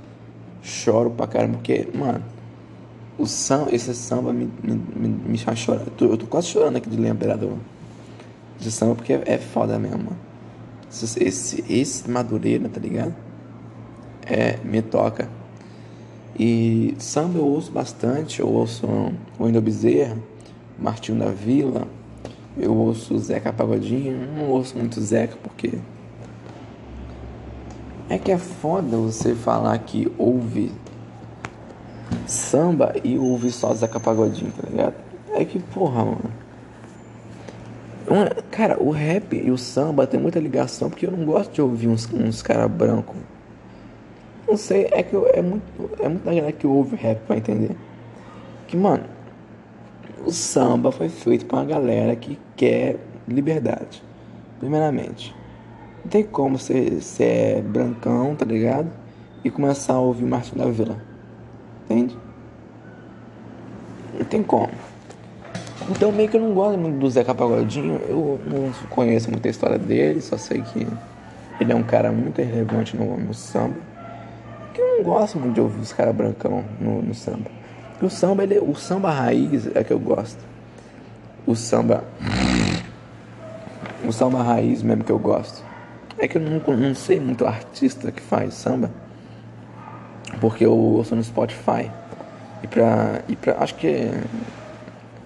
[0.62, 2.24] Choro pra caramba, porque, mano
[3.18, 5.82] o samba, esse samba me, me, me, me faz chorar.
[5.82, 7.60] Eu tô, eu tô, quase chorando aqui de lembrar do,
[8.60, 10.18] de samba, porque é, é foda mesmo, mano.
[10.90, 13.14] Esse, esse, esse Madureira, tá ligado?
[14.26, 15.30] É, me toca.
[16.38, 20.18] E samba eu ouço bastante, eu ouço o Wendel Bezerra,
[20.80, 21.88] Martinho da Vila,
[22.58, 25.78] eu ouço Zeca Pagodinho, não ouço muito Zeca porque
[28.10, 30.72] é que é foda você falar que ouve
[32.28, 34.96] samba e ouve só Zeca Pagodinho, tá ligado?
[35.32, 36.32] É que, porra, mano.
[38.52, 41.88] cara, o rap e o samba tem muita ligação porque eu não gosto de ouvir
[41.88, 43.16] uns, uns caras brancos.
[44.48, 45.64] Não sei, é que eu, é muito.
[46.00, 47.76] É muita galera que ouve rap pra entender.
[48.68, 49.06] Que, mano,
[50.26, 54.04] o samba foi feito pra uma galera que quer liberdade.
[54.60, 55.36] Primeiramente.
[56.04, 58.90] Não tem como você ser brancão, tá ligado?
[59.44, 60.98] E começar a ouvir Márcio da Vila.
[61.86, 62.18] Entende?
[64.18, 64.70] Não tem como.
[65.90, 68.02] Então meio que eu não gosto muito do Zeca Pagodinho.
[68.08, 70.86] Eu não conheço muita história dele, só sei que
[71.60, 73.76] ele é um cara muito relevante no, no samba.
[74.74, 77.50] Que eu não gosto muito de ouvir os caras brancão no, no, samba.
[78.02, 80.44] O samba, ele, o samba raiz é que eu gosto.
[81.46, 82.04] O samba.
[84.06, 85.64] O samba raiz mesmo que eu gosto.
[86.18, 88.92] É que eu não, não sei muito artista que faz samba
[90.40, 91.90] porque eu ouço no Spotify.
[92.62, 93.58] E pra, e pra.
[93.60, 94.10] Acho que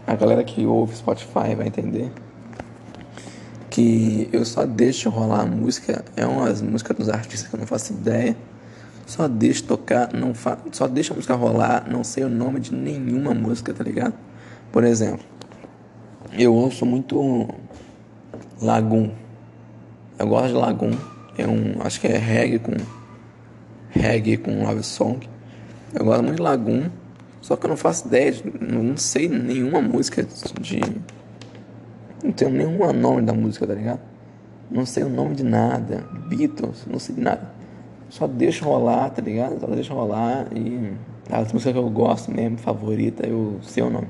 [0.05, 2.11] a galera que ouve Spotify vai entender
[3.69, 6.03] que eu só deixo rolar a música.
[6.15, 8.35] É umas músicas dos artistas que eu não faço ideia.
[9.05, 10.57] Só deixo tocar, não fa...
[10.71, 14.13] só deixo a música rolar, não sei o nome de nenhuma música, tá ligado?
[14.69, 15.25] Por exemplo,
[16.37, 17.47] eu ouço muito
[18.61, 19.11] Lagoon.
[20.19, 20.91] Eu gosto de Lagoon.
[21.37, 22.73] É um, acho que é reggae com
[23.91, 25.27] reggae com love song.
[25.93, 26.89] Eu gosto muito de Lagoon,
[27.41, 30.23] só que eu não faço ideia, de, não sei nenhuma música
[30.59, 30.81] de
[32.23, 33.99] Não tenho nenhum nome da música, tá ligado?
[34.69, 36.03] Não sei o nome de nada.
[36.27, 37.51] Beatles, não sei de nada.
[38.09, 39.59] Só deixo rolar, tá ligado?
[39.59, 40.93] Só deixo rolar e
[41.29, 44.07] as músicas que eu gosto mesmo, favorita, eu sei o nome.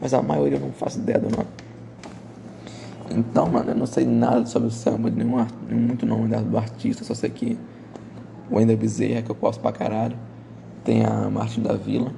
[0.00, 1.48] Mas a maioria eu não faço ideia do nome.
[3.10, 7.12] Então, mano, eu não sei nada sobre o samba, nenhum, muito nome do artista, só
[7.12, 7.58] sei que
[8.50, 10.16] o Wender Bezerra, que eu gosto pra caralho.
[10.84, 12.12] Tem a Martin da Vila.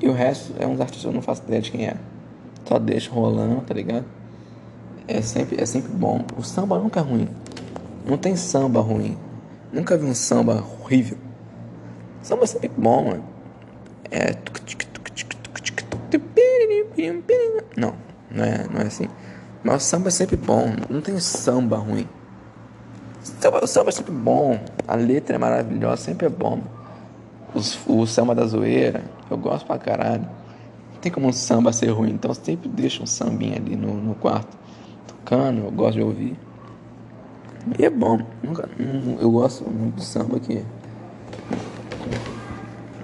[0.00, 1.96] E o resto é uns artistas que eu não faço ideia de quem é.
[2.64, 4.04] Só deixa rolando, tá ligado?
[5.06, 6.24] É sempre, é sempre bom.
[6.36, 7.28] O samba nunca é ruim.
[8.04, 9.16] Não tem samba ruim.
[9.72, 11.18] Nunca vi um samba horrível.
[12.22, 13.24] Samba é sempre bom, mano.
[14.10, 14.34] É.
[17.76, 17.94] Não,
[18.30, 19.08] não é, não é assim.
[19.62, 20.72] Mas o samba é sempre bom.
[20.88, 22.08] Não tem samba ruim.
[23.62, 24.58] O samba é sempre bom.
[24.86, 26.60] A letra é maravilhosa, sempre é bom.
[27.54, 30.28] Os, o samba da zoeira, eu gosto pra caralho.
[30.92, 34.14] Não tem como um samba ser ruim, então sempre deixo um sambinha ali no, no
[34.14, 34.56] quarto.
[35.06, 36.38] Tocando, eu gosto de ouvir.
[37.78, 38.20] E é bom.
[38.42, 38.68] Nunca,
[39.20, 40.64] eu gosto muito do samba que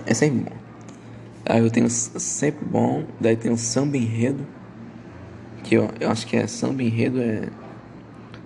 [0.06, 0.56] é sempre bom.
[1.44, 4.46] Aí eu tenho sempre bom, daí tem o samba enredo,
[5.72, 7.48] que eu, eu acho que é samba enredo, é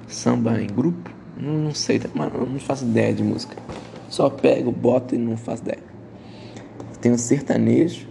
[0.07, 3.57] samba em grupo, não, não sei, eu não faço ideia de música.
[4.09, 5.83] Só pego, boto e não faço ideia.
[7.01, 8.07] Tem o sertanejo,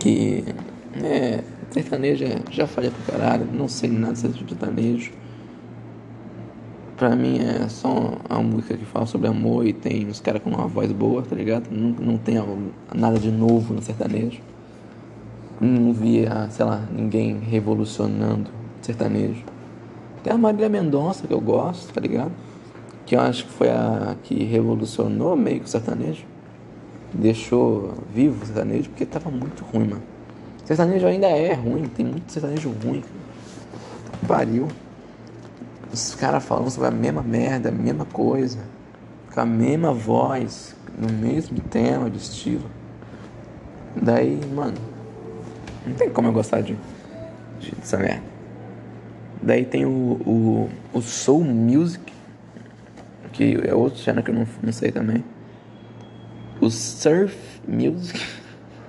[0.00, 0.42] que
[1.04, 1.44] é.
[1.70, 5.12] Sertanejo é, já falei pra caralho, não sei nada sobre sertanejo.
[6.96, 10.48] Pra mim é só uma música que fala sobre amor e tem uns caras com
[10.48, 11.68] uma voz boa, tá ligado?
[11.70, 12.36] Não, não tem
[12.94, 14.40] nada de novo no sertanejo.
[15.64, 19.44] Não via, sei lá, ninguém revolucionando sertanejo.
[20.24, 22.32] Tem a Marília Mendonça que eu gosto, tá ligado?
[23.06, 26.24] Que eu acho que foi a que revolucionou meio que o sertanejo.
[27.14, 30.02] Deixou vivo o sertanejo porque tava muito ruim, mano.
[30.64, 33.04] Sertanejo ainda é ruim, tem muito sertanejo ruim.
[34.26, 34.66] Pariu.
[35.92, 38.58] Os caras falando sobre a mesma merda, a mesma coisa,
[39.32, 42.68] com a mesma voz, no mesmo tema, de estilo.
[43.94, 44.91] Daí, mano,
[45.86, 46.76] não tem como eu gostar de,
[47.60, 48.22] de dessa merda.
[49.42, 52.12] Daí tem o, o, o Soul Music,
[53.32, 55.24] que é outro gênero que eu não, não sei também.
[56.60, 58.20] O Surf Music,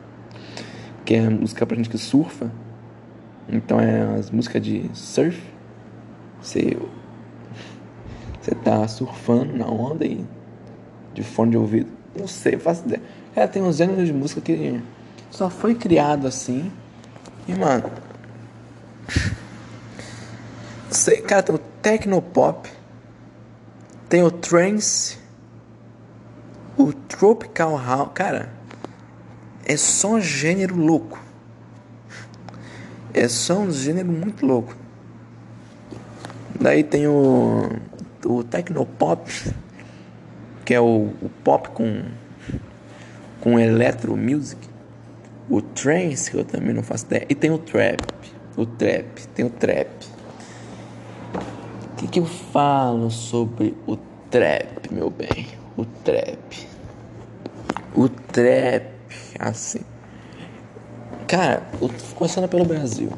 [1.03, 2.51] que é música pra gente que surfa.
[3.49, 5.53] Então é as músicas de surf
[6.43, 6.77] você,
[8.41, 10.25] você tá surfando na onda e
[11.13, 11.89] de fone de ouvido.
[12.19, 13.01] Não sei, faço ideia.
[13.33, 14.81] É, tem uns gêneros de música que
[15.31, 16.69] só foi criado assim.
[17.47, 17.91] E, mano.
[21.27, 22.69] Cara, tem o Tecnopop.
[24.07, 25.17] Tem o Trance.
[26.77, 28.11] O Tropical House.
[28.13, 28.49] Cara,
[29.65, 31.19] é só um gênero louco.
[33.13, 34.75] É só um gênero muito louco.
[36.59, 37.69] Daí tem o,
[38.25, 39.29] o Tecnopop,
[40.63, 42.03] que é o, o pop com,
[43.41, 44.72] com electro music.
[45.49, 47.25] O trance, que eu também não faço ideia.
[47.29, 48.01] E tem o trap.
[48.55, 49.89] O trap, tem o trap.
[51.91, 53.97] O que, que eu falo sobre o
[54.29, 55.47] trap, meu bem?
[55.77, 56.67] O trap.
[57.95, 58.91] O trap,
[59.39, 59.81] assim.
[61.27, 61.63] Cara,
[62.15, 63.09] começando pelo Brasil.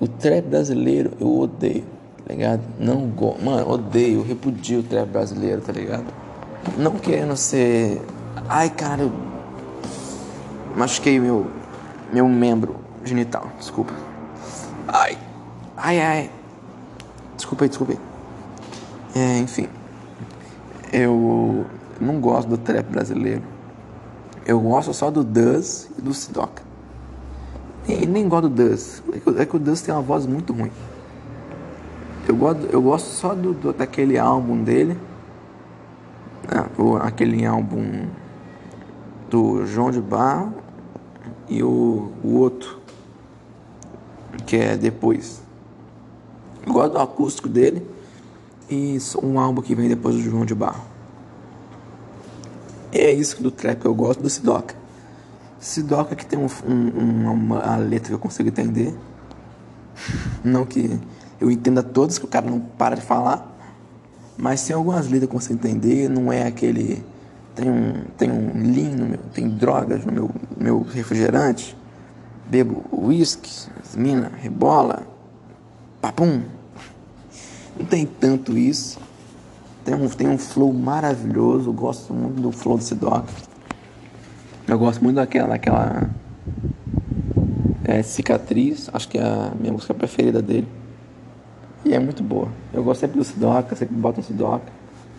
[0.00, 1.84] O trap brasileiro eu odeio
[2.26, 2.62] tá ligado?
[2.78, 3.44] Não gosto.
[3.44, 6.06] Mano, odeio, repudio o trap brasileiro, tá ligado?
[6.78, 8.00] Não querendo ser.
[8.48, 9.12] Ai, cara, eu
[10.76, 11.46] machuquei meu,
[12.12, 13.92] meu membro genital, desculpa.
[14.88, 15.18] Ai,
[15.76, 16.30] ai, ai.
[17.36, 17.98] Desculpa aí, desculpa aí.
[19.14, 19.68] É, enfim.
[20.92, 21.66] Eu
[22.00, 23.42] não gosto do trap brasileiro.
[24.44, 26.62] Eu gosto só do Duz e do Sidoca.
[27.88, 29.02] E nem gosto do Duz.
[29.38, 30.70] É que o Duz tem uma voz muito ruim.
[32.28, 34.98] Eu gosto, eu gosto só do, do daquele álbum dele.
[36.78, 38.06] O, aquele álbum
[39.32, 40.52] do João de Barro
[41.48, 42.78] e o, o outro
[44.46, 45.40] que é depois.
[46.66, 47.82] Eu gosto do acústico dele
[48.68, 50.84] e um álbum que vem depois do João de Barro.
[52.92, 54.74] E é isso do trap eu gosto do Sidoca.
[55.58, 58.94] Sidoca que tem um, um, uma, letra que eu consigo entender.
[60.44, 61.00] Não que
[61.40, 63.50] eu entendo a todas que o cara não para de falar,
[64.36, 67.02] mas tem algumas letras que eu consigo entender, não é aquele.
[67.54, 71.76] Tem um, tem um lean no meu, tem drogas no meu, meu refrigerante,
[72.46, 75.02] bebo uísque, mina, rebola,
[76.00, 76.42] papum.
[77.78, 78.98] Não tem tanto isso.
[79.84, 83.28] Tem um, tem um flow maravilhoso, gosto muito do flow do Sidoc.
[84.66, 86.10] Eu gosto muito daquela, daquela
[87.84, 90.68] é Cicatriz, acho que é a minha música preferida dele.
[91.84, 92.48] E é muito boa.
[92.72, 94.72] Eu gosto sempre do Sidoca, sempre boto um Sidoca.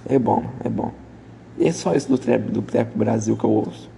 [0.07, 0.93] É bom, é bom.
[1.59, 3.89] É só isso do trap, do trap Brasil que eu ouço.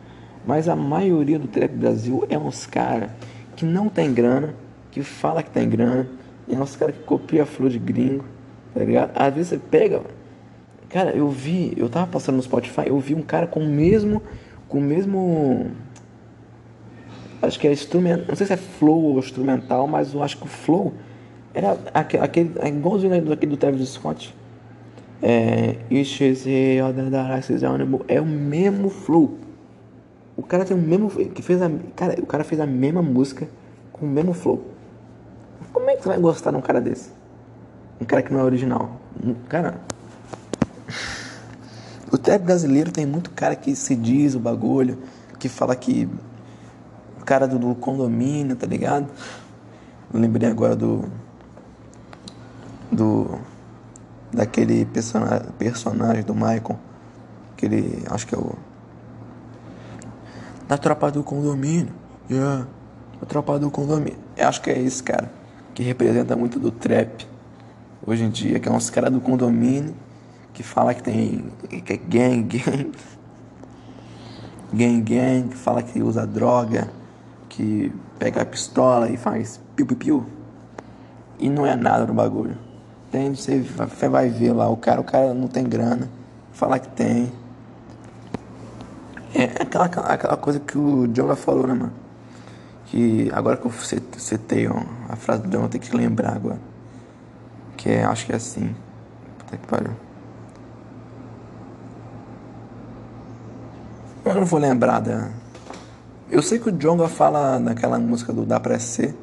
[0.45, 3.10] Mas a maioria do trap Brasil é uns caras
[3.56, 4.53] que não tem grana,
[4.91, 6.07] que fala que tem grana,
[6.48, 8.26] e é uns caras que copia a flor de gringo,
[8.73, 9.11] tá ligado?
[9.15, 10.02] Às vezes você pega.
[10.90, 14.22] Cara, eu vi, eu tava passando no Spotify, eu vi um cara com o mesmo.
[14.68, 15.72] Com o mesmo.
[17.41, 18.27] Acho que é instrumento.
[18.27, 20.94] Não sei se é flow ou instrumental, mas eu acho que o flow
[21.53, 24.36] era aquele, aquele é igualzinho daquele do Travis Scott.
[25.21, 25.77] É,
[28.07, 29.37] é o mesmo flow.
[30.35, 31.09] O cara tem o mesmo.
[31.09, 33.47] Que fez a, cara, o cara fez a mesma música
[33.91, 34.65] com o mesmo flow.
[35.71, 37.11] Como é que você vai gostar de um cara desse?
[37.99, 38.99] Um cara que não é original.
[39.49, 39.79] Cara.
[42.11, 44.99] O trap brasileiro tem muito cara que se diz o bagulho,
[45.39, 46.07] que fala que.
[47.19, 49.07] O cara do, do condomínio, tá ligado?
[50.13, 51.03] Eu lembrei agora do
[52.91, 53.39] do
[54.36, 56.78] daquele personagem, do Michael,
[57.56, 58.56] que ele acho que é o
[60.68, 61.94] da tropa do condomínio.
[62.30, 62.68] Yeah.
[63.22, 64.18] A tropa do condomínio.
[64.36, 65.32] Eu acho que é esse cara
[65.74, 67.28] que representa muito do trap
[68.06, 69.95] hoje em dia, que é uns caras do condomínio
[70.53, 72.91] que fala que tem que é gang, gang,
[74.74, 76.90] gang, gang, que fala que usa droga,
[77.49, 80.26] que pega a pistola e faz piu piu piu.
[81.38, 82.57] E não é nada no bagulho.
[83.15, 83.63] Entende?
[83.77, 86.09] Você vai ver lá, o cara, o cara não tem grana,
[86.51, 87.31] fala que tem.
[89.33, 91.93] É aquela, aquela coisa que o Jonga falou, né, mano?
[92.87, 94.67] Que agora que eu citei
[95.07, 96.59] a frase do Jonga, eu tenho que lembrar agora.
[97.77, 98.75] Que é, acho que é assim.
[99.37, 99.91] Puta que pariu.
[104.25, 105.29] Eu não vou lembrar da.
[106.29, 109.15] Eu sei que o Jonga fala naquela música do Dá Pra Ser.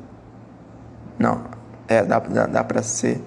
[1.18, 1.42] Não,
[1.86, 3.22] é, dá, dá, dá pra ser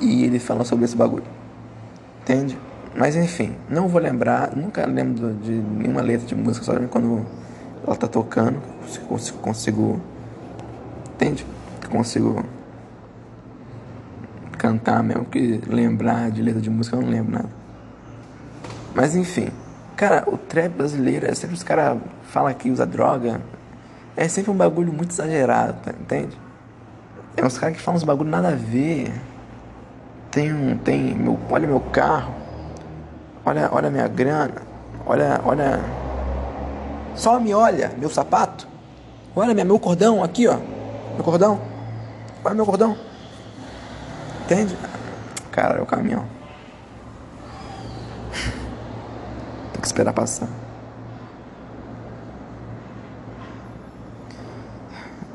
[0.00, 1.24] e ele fala sobre esse bagulho.
[2.22, 2.58] Entende?
[2.94, 7.24] Mas enfim, não vou lembrar, nunca lembro de nenhuma letra de música, só quando
[7.86, 8.60] ela tá tocando,
[9.08, 10.00] consigo, consigo
[11.14, 11.46] entende?
[11.90, 12.44] Consigo
[14.58, 17.48] cantar mesmo, que lembrar de letra de música eu não lembro nada.
[18.94, 19.48] Mas enfim,
[19.96, 23.40] cara, o trap brasileiro é sempre os caras falam que usa droga,
[24.16, 25.92] é sempre um bagulho muito exagerado, tá?
[25.92, 26.36] entende?
[27.36, 29.12] É uns caras que falam uns bagulho nada a ver.
[30.30, 32.32] Tem um, tem meu, olha meu carro,
[33.44, 34.62] olha, olha minha grana,
[35.04, 35.80] olha, olha,
[37.16, 38.68] só me olha meu sapato,
[39.34, 40.56] olha minha, meu cordão aqui, ó,
[41.14, 41.60] meu cordão,
[42.44, 42.96] olha meu cordão,
[44.44, 44.76] entende?
[45.50, 46.24] Cara, é o caminhão.
[49.72, 50.48] Tem que esperar passar.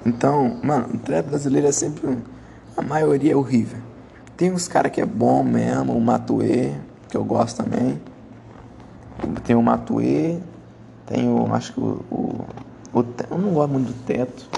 [0.06, 2.18] Então, mano, o trap brasileiro é sempre.
[2.78, 3.80] A maioria é horrível.
[4.38, 6.76] Tem uns caras que é bom mesmo, o Matue,
[7.08, 8.02] que eu gosto também.
[9.46, 10.42] Tem o Matue,
[11.06, 11.54] tem o.
[11.54, 12.04] Acho que o.
[12.12, 12.46] o,
[12.94, 14.50] o eu não gosto muito do teto.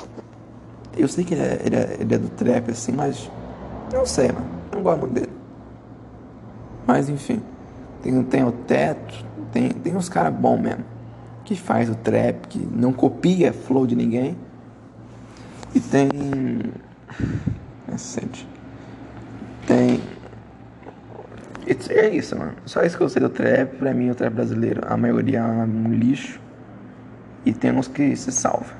[0.98, 3.30] Eu sei que ele é, ele é, ele é do trap assim, mas.
[3.94, 4.48] Não sei, mano.
[4.74, 5.32] Não gosto muito dele.
[6.88, 7.42] Mas enfim.
[8.02, 10.84] Tem, tem o teto, tem, tem uns caras bons mesmo.
[11.46, 14.36] Que faz o trap, que não copia flow de ninguém.
[15.76, 16.10] E tem.
[17.88, 17.98] É
[19.68, 20.02] Tem.
[21.90, 22.54] É isso, mano.
[22.66, 23.76] Só isso que eu sei do trap.
[23.76, 26.40] Pra mim, o trap brasileiro, a maioria é um lixo.
[27.46, 28.74] E tem uns que se salva.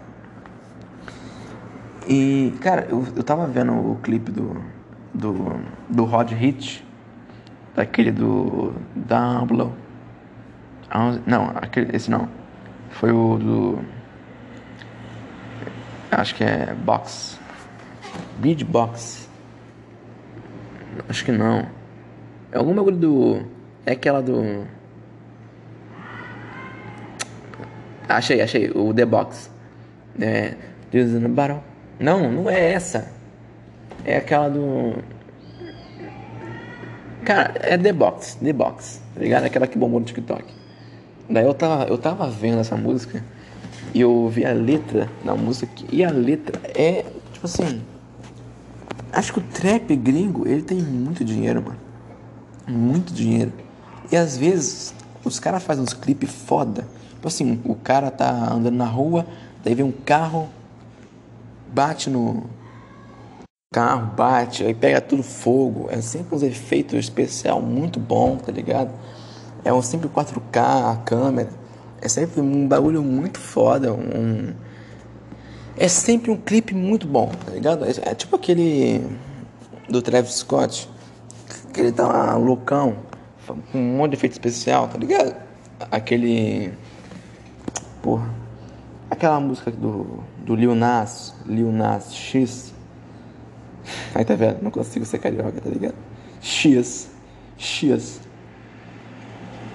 [2.08, 4.64] E, cara, eu, eu tava vendo o clipe do,
[5.14, 5.60] do,
[5.90, 6.86] do Rod Hit,
[7.76, 9.46] daquele do Down
[11.26, 12.30] Não, aquele, esse não.
[12.92, 13.80] Foi o do.
[16.10, 17.38] Acho que é Box.
[18.40, 19.27] Beatbox.
[21.08, 21.68] Acho que não.
[22.52, 23.42] É algum bagulho do.
[23.86, 24.66] É aquela do.
[28.08, 28.72] Achei, achei.
[28.72, 29.52] O The Box.
[30.20, 30.56] É.
[30.92, 31.62] the Battle.
[32.00, 33.12] Não, não é essa.
[34.06, 34.96] É aquela do.
[37.26, 38.36] Cara, é The Box.
[38.36, 39.02] The Box.
[39.14, 39.44] Tá ligado?
[39.46, 40.46] Aquela que bombou no TikTok.
[41.30, 43.22] Daí eu tava, eu tava vendo essa música.
[43.94, 45.74] E eu vi a letra da música.
[45.92, 47.04] E a letra é.
[47.34, 47.82] Tipo assim.
[49.12, 51.80] Acho que o trap gringo, ele tem muito dinheiro, mano.
[52.68, 53.54] Muito dinheiro.
[54.12, 54.94] E às vezes,
[55.24, 56.88] os caras fazem uns clipes foda.
[57.12, 59.26] Tipo assim, o cara tá andando na rua,
[59.64, 60.50] daí vem um carro,
[61.74, 62.44] bate no
[63.74, 65.88] carro, bate, aí pega tudo fogo.
[65.90, 68.92] É sempre uns efeitos especial muito bom, tá ligado?
[69.64, 71.50] É um sempre 4K, a câmera.
[72.02, 74.54] É sempre um bagulho muito foda, um
[75.80, 77.86] É sempre um clipe muito bom, tá ligado?
[77.86, 79.06] É, é tipo aquele
[79.88, 80.90] do Travis Scott,
[81.72, 82.98] que ele tá lá loucão,
[83.46, 85.36] com um monte de efeito especial, tá ligado?
[85.92, 86.74] Aquele.
[88.02, 88.28] Porra.
[89.10, 92.74] Aquela música do, do Lil Nas, Lil Nas X.
[94.16, 94.64] Aí tá vendo?
[94.64, 95.96] Não consigo ser carioca, tá ligado?
[96.42, 97.12] X.
[97.56, 98.20] X.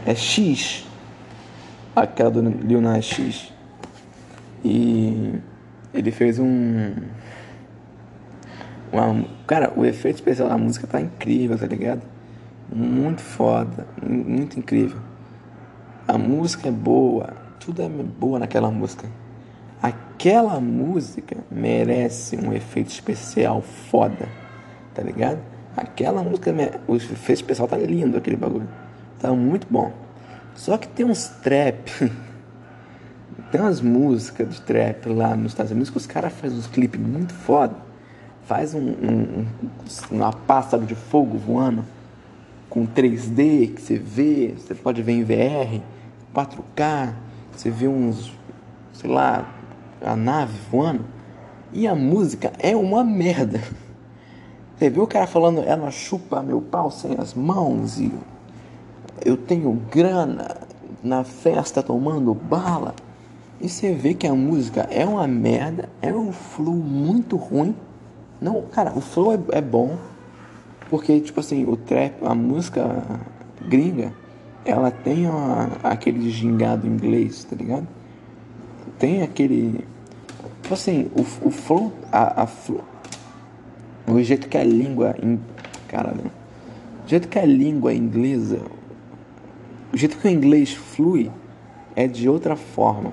[0.04, 0.84] É X.
[1.94, 3.52] Aquela do Lil Nas X.
[4.64, 5.40] E
[5.94, 6.94] ele fez um.
[8.92, 12.02] Uma, cara, o efeito especial da música tá incrível, tá ligado?
[12.70, 14.98] Muito foda, muito incrível.
[16.06, 19.06] A música é boa, tudo é boa naquela música.
[19.82, 24.28] Aquela música merece um efeito especial foda,
[24.94, 25.38] tá ligado?
[25.76, 26.52] Aquela música,
[26.86, 28.68] o efeito especial tá lindo, aquele bagulho.
[29.18, 29.92] Tá muito bom.
[30.54, 31.90] Só que tem uns trap,
[33.52, 36.98] tem umas músicas de trap lá nos Estados Unidos que os caras fazem uns clipes
[36.98, 37.76] muito foda.
[38.46, 39.46] Faz um, um,
[40.10, 41.84] uma pássaro de fogo voando
[42.70, 45.82] com 3D que você vê, você pode ver em VR,
[46.34, 47.12] 4K,
[47.54, 48.32] você vê uns,
[48.94, 49.46] sei lá,
[50.00, 51.04] a nave voando.
[51.74, 53.60] E a música é uma merda.
[54.78, 58.10] Você viu o cara falando, ela chupa meu pau sem as mãos e
[59.24, 60.56] eu tenho grana
[61.04, 62.94] na festa tomando bala.
[63.62, 67.74] E você vê que a música é uma merda, é um flow muito ruim.
[68.40, 69.96] Não, cara, o flow é, é bom,
[70.90, 73.02] porque, tipo assim, o trap, a música
[73.68, 74.12] gringa,
[74.64, 77.86] ela tem uma, aquele gingado inglês, tá ligado?
[78.98, 79.86] Tem aquele.
[80.60, 82.82] Tipo assim, o, o flow, a, a flow,
[84.08, 85.14] o jeito que a língua.
[85.86, 86.30] Caralho.
[87.04, 88.60] O jeito que a língua inglesa
[89.92, 91.30] o jeito que o inglês flui
[91.94, 93.12] é de outra forma,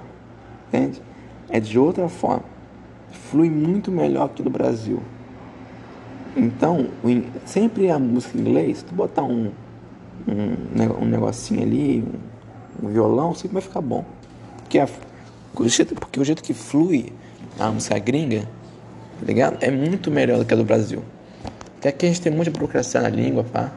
[0.70, 1.02] entende?
[1.50, 2.46] É de outra forma.
[3.12, 5.02] Flui muito melhor que do Brasil.
[6.38, 6.88] Então,
[7.46, 9.52] sempre a música em inglês, tu botar um,
[10.28, 12.06] um, um negocinho ali,
[12.82, 14.06] um, um, violão, sempre vai ficar bom.
[14.58, 14.88] Porque, a,
[15.56, 17.12] o jeito, porque o jeito que flui
[17.60, 18.48] a música gringa,
[19.20, 19.58] tá ligado?
[19.62, 21.04] É muito melhor do que a do Brasil.
[21.80, 23.72] Até que a gente tem muita burocracia na língua, pá.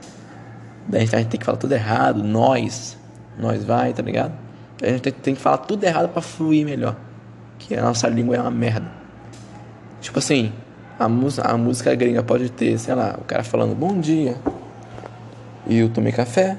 [0.87, 2.99] Daí a gente tem que falar tudo errado, nós,
[3.39, 4.42] nós vai, tá ligado?
[4.83, 6.97] A gente tem que falar tudo errado para fluir melhor.
[7.59, 8.91] Que a nossa língua é uma merda.
[10.01, 10.53] Tipo assim,
[10.99, 14.37] a, a música gringa pode ter, sei lá, o cara falando bom dia.
[15.69, 16.59] E eu tomei café,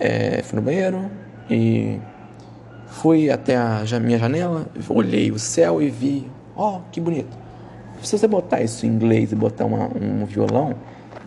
[0.00, 1.08] é, fui no banheiro
[1.48, 2.00] e
[2.88, 7.36] fui até a minha janela, olhei o céu e vi, ó, oh, que bonito.
[8.02, 10.74] Se você botar isso em inglês e botar uma, um violão,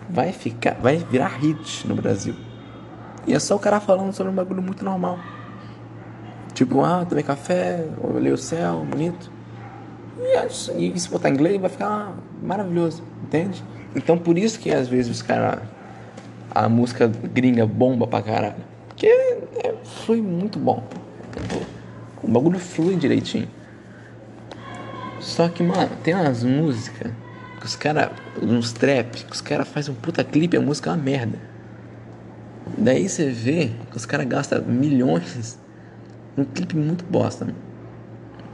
[0.09, 2.35] vai ficar, vai virar hit no Brasil.
[3.25, 5.17] E é só o cara falando sobre um bagulho muito normal.
[6.57, 9.31] Tipo, ah, tomei café, olhei o céu, bonito.
[10.75, 13.63] E, e se botar em inglês vai ficar maravilhoso, entende?
[13.95, 15.61] Então por isso que às vezes os caras.
[16.49, 18.55] A música gringa bomba pra caralho.
[18.87, 20.83] Porque é, é, flui muito bom.
[22.23, 23.47] O bagulho flui direitinho.
[25.19, 27.11] Só que, mano, tem umas músicas
[27.59, 28.09] que os caras,
[28.41, 31.37] uns trap, que os caras fazem um puta clipe a música é uma merda.
[32.75, 35.59] Daí você vê que os caras gastam milhões
[36.37, 37.47] num clipe muito bosta.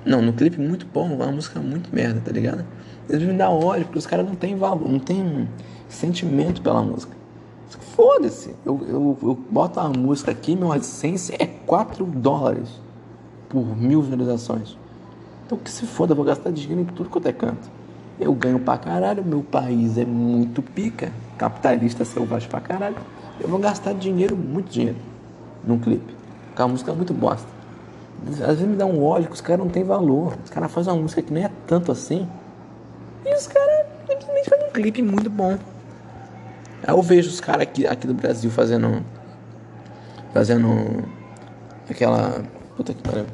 [0.06, 2.66] Não, no clipe muito bom, uma música muito merda, tá ligado?
[3.10, 5.48] Eles me dão ódio porque os caras não tem valor, não tem
[5.90, 7.16] sentimento pela música.
[7.96, 12.70] Foda-se, eu, eu, eu boto a música aqui, meu AdSense é 4 dólares
[13.50, 14.78] por mil visualizações.
[15.46, 17.70] Então que se foda, eu vou gastar dinheiro em tudo quanto é canto.
[18.20, 22.98] Eu ganho pra caralho, meu país é muito pica, capitalista selvagem pra caralho.
[23.40, 24.98] Eu vou gastar dinheiro, muito dinheiro,
[25.64, 26.16] num clipe.
[26.48, 27.53] Porque a música é muito bosta.
[28.28, 30.38] Às vezes me dá um ódio que os caras não tem valor.
[30.44, 32.28] Os caras fazem uma música que nem é tanto assim.
[33.26, 35.58] E os caras simplesmente fazem um clipe muito bom.
[36.86, 39.04] Aí eu vejo os caras aqui, aqui do Brasil fazendo.
[40.34, 41.04] Fazendo.
[41.90, 42.44] Aquela.
[42.78, 43.26] Puta que pariu.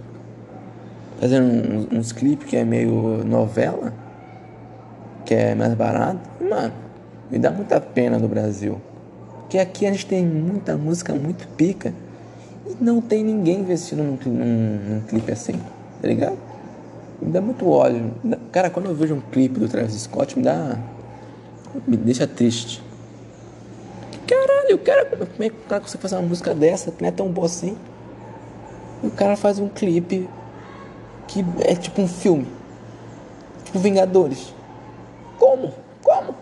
[1.19, 3.93] Fazendo uns, uns clipes que é meio novela.
[5.25, 6.19] Que é mais barato.
[6.41, 6.73] Mano,
[7.29, 8.81] me dá muita pena do Brasil.
[9.41, 11.93] Porque aqui a gente tem muita música muito pica
[12.69, 15.53] e não tem ninguém investindo num, num, num clipe assim,
[16.01, 16.37] tá ligado?
[17.19, 18.13] Me dá muito ódio.
[18.51, 20.77] Cara, quando eu vejo um clipe do Travis Scott, me dá.
[21.85, 22.81] me deixa triste.
[24.25, 27.09] Caralho, o cara, como é que o cara consegue fazer uma música dessa que não
[27.09, 27.75] é tão boa assim?
[29.03, 30.29] E o cara faz um clipe
[31.27, 32.47] que é tipo um filme.
[33.65, 34.53] Tipo Vingadores.
[35.37, 35.73] Como?
[36.03, 36.35] Como?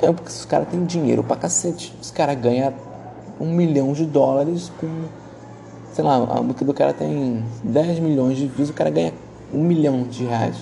[0.00, 1.94] É porque os caras têm dinheiro pra cacete.
[2.00, 2.72] Os caras ganham
[3.40, 4.88] um milhão de dólares com.
[5.92, 9.12] Sei lá, a música do cara tem 10 milhões de views, o cara ganha
[9.52, 10.56] um milhão de reais.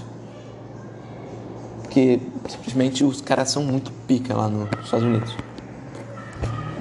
[1.83, 5.37] Porque simplesmente os caras são muito pica lá nos Estados Unidos.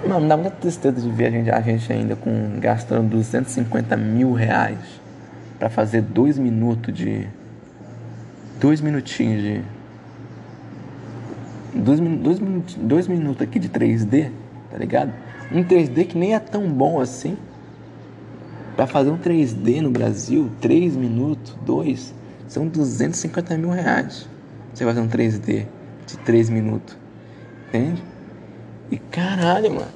[0.07, 4.33] Mano, dá muita tristeza de ver a gente, a gente ainda com gastando 250 mil
[4.33, 4.79] reais
[5.59, 7.27] para fazer dois minutos de.
[8.59, 9.61] Dois minutinhos de.
[11.75, 12.39] Dois, dois,
[12.77, 14.31] dois minutos aqui de 3D,
[14.71, 15.13] tá ligado?
[15.51, 17.37] Um 3D que nem é tão bom assim.
[18.75, 22.13] Pra fazer um 3D no Brasil, 3 minutos, 2,
[22.47, 24.27] são 250 mil reais.
[24.73, 25.65] Você fazer um 3D
[26.05, 26.97] de 3 minutos.
[27.67, 28.03] Entende?
[28.89, 29.91] E caralho, mano.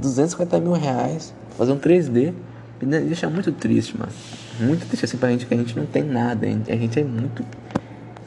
[0.00, 2.32] 250 mil reais fazer um 3D.
[2.82, 4.12] Me deixa muito triste, mano.
[4.58, 6.46] Muito triste assim pra gente que a gente não tem nada.
[6.46, 7.44] A gente é muito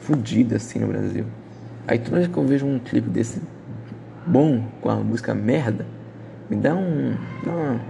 [0.00, 1.26] fodido assim no Brasil.
[1.86, 3.40] Aí toda vez que eu vejo um clipe desse
[4.26, 5.86] bom com a música merda,
[6.50, 7.14] me dá um.
[7.44, 7.80] dá uma.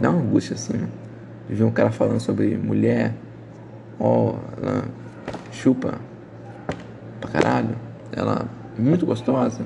[0.00, 0.92] dá uma angústia assim, mano.
[1.48, 3.12] De ver um cara falando sobre mulher,
[4.00, 4.84] ó, ela
[5.52, 5.94] chupa
[7.20, 7.76] pra caralho,
[8.12, 8.46] ela
[8.78, 9.60] é muito gostosa,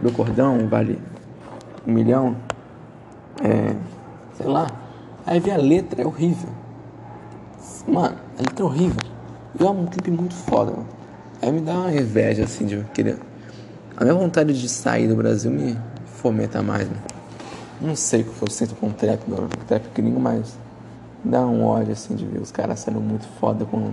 [0.00, 0.98] meu cordão vale
[1.86, 2.36] um milhão,
[3.42, 3.74] é,
[4.34, 4.66] sei lá.
[5.24, 6.50] Aí vê a letra, é horrível.
[7.86, 9.00] Mano, a letra é horrível.
[9.58, 10.88] E é um clipe muito foda, mano.
[11.40, 13.18] Aí me dá uma inveja, assim, de querer.
[13.96, 15.76] A minha vontade de sair do Brasil me
[16.22, 16.96] fomenta mais, né?
[17.80, 20.56] Não sei o que eu sinto com trap, meu, trap gringo, mas
[21.24, 23.92] dá um ódio, assim, de ver os caras sendo muito foda com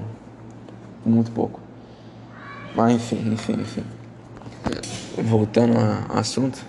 [1.04, 1.60] muito pouco.
[2.76, 3.84] Mas enfim, enfim, enfim.
[5.24, 6.64] Voltando ao assunto.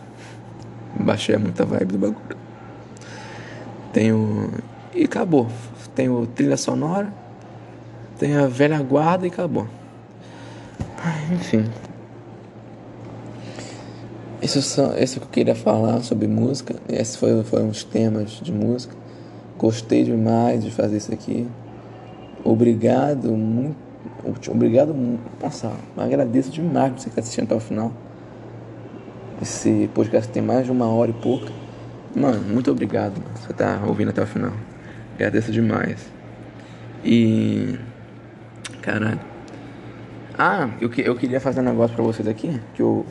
[0.99, 2.37] Baixei muita vibe do bagulho.
[3.93, 4.51] Tenho.
[4.95, 5.47] E acabou.
[5.95, 7.13] Tenho trilha sonora.
[8.19, 9.67] Tenho a velha guarda e acabou.
[11.33, 11.65] Enfim.
[14.43, 16.75] Isso, só, isso que eu queria falar sobre música.
[16.89, 18.95] Esses foram, foram os temas de música.
[19.59, 21.47] Gostei demais de fazer isso aqui.
[22.43, 23.91] Obrigado, muito.
[24.51, 24.95] Obrigado,
[25.43, 27.93] nossa, agradeço demais por você que está assistindo até o final.
[29.43, 31.53] Esse podcast tem mais de uma hora e pouca.
[32.17, 34.53] Mano, muito obrigado mano, você tá ouvindo até o final.
[35.15, 36.07] Agradeço demais.
[37.05, 37.79] E.
[38.81, 39.21] Caralho.
[40.39, 42.59] Ah, eu, eu queria fazer um negócio pra vocês aqui.
[42.75, 43.05] Que eu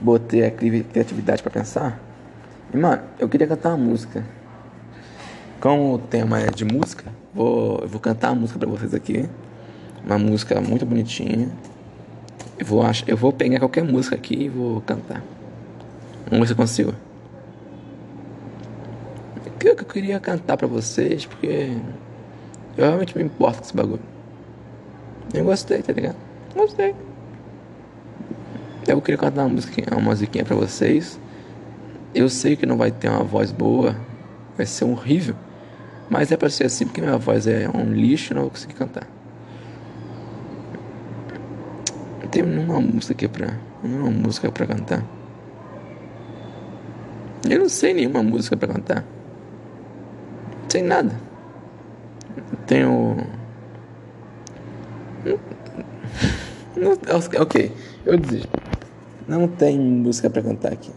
[0.00, 2.00] botei a criatividade pra pensar.
[2.72, 4.24] E, mano, eu queria cantar uma música.
[5.60, 7.04] Como o tema é de música,
[7.34, 9.28] vou, eu vou cantar uma música pra vocês aqui.
[10.04, 11.50] Uma música muito bonitinha.
[12.58, 15.22] Eu vou, eu vou pegar qualquer música aqui e vou cantar.
[16.30, 16.94] Vamos ver se eu consigo.
[19.46, 21.76] O que eu queria cantar pra vocês, porque
[22.76, 24.02] eu realmente me importo com esse bagulho.
[25.34, 26.16] Eu gostei, tá ligado?
[26.54, 26.94] Gostei.
[28.86, 31.18] Eu queria cantar uma musiquinha, uma musiquinha pra vocês.
[32.14, 33.96] Eu sei que não vai ter uma voz boa,
[34.56, 35.34] vai ser horrível.
[36.08, 38.74] Mas é pra ser assim, porque minha voz é um lixo e não vou conseguir
[38.74, 39.08] cantar.
[42.30, 43.56] Tem nenhuma música aqui pra.
[43.82, 45.04] Nenhuma música pra cantar.
[47.48, 49.04] Eu não sei nenhuma música para cantar.
[50.68, 51.14] Sei nada.
[52.66, 53.16] Tenho.
[57.40, 57.72] ok,
[58.04, 58.65] eu desisto.
[59.26, 60.92] Não tem música para cantar aqui.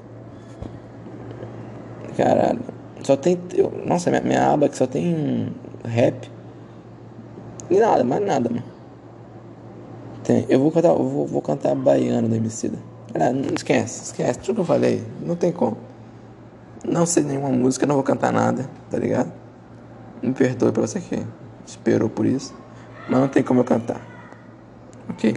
[2.15, 2.59] Caralho.
[3.03, 3.39] Só tem.
[3.85, 5.53] Nossa, minha, minha aba aqui só tem
[5.83, 6.29] rap.
[7.69, 8.63] E nada, mais nada, mano.
[10.23, 10.45] Tem.
[10.49, 12.77] Eu vou cantar, eu vou, vou cantar baiano da Emicida.
[13.15, 15.03] Ah, não esquece, esquece tudo que eu falei.
[15.25, 15.77] Não tem como.
[16.85, 19.31] Não sei nenhuma música, não vou cantar nada, tá ligado?
[20.21, 21.25] Me perdoe pra você que
[21.65, 22.53] esperou por isso.
[23.09, 24.01] Mas não tem como eu cantar.
[25.09, 25.35] Ok?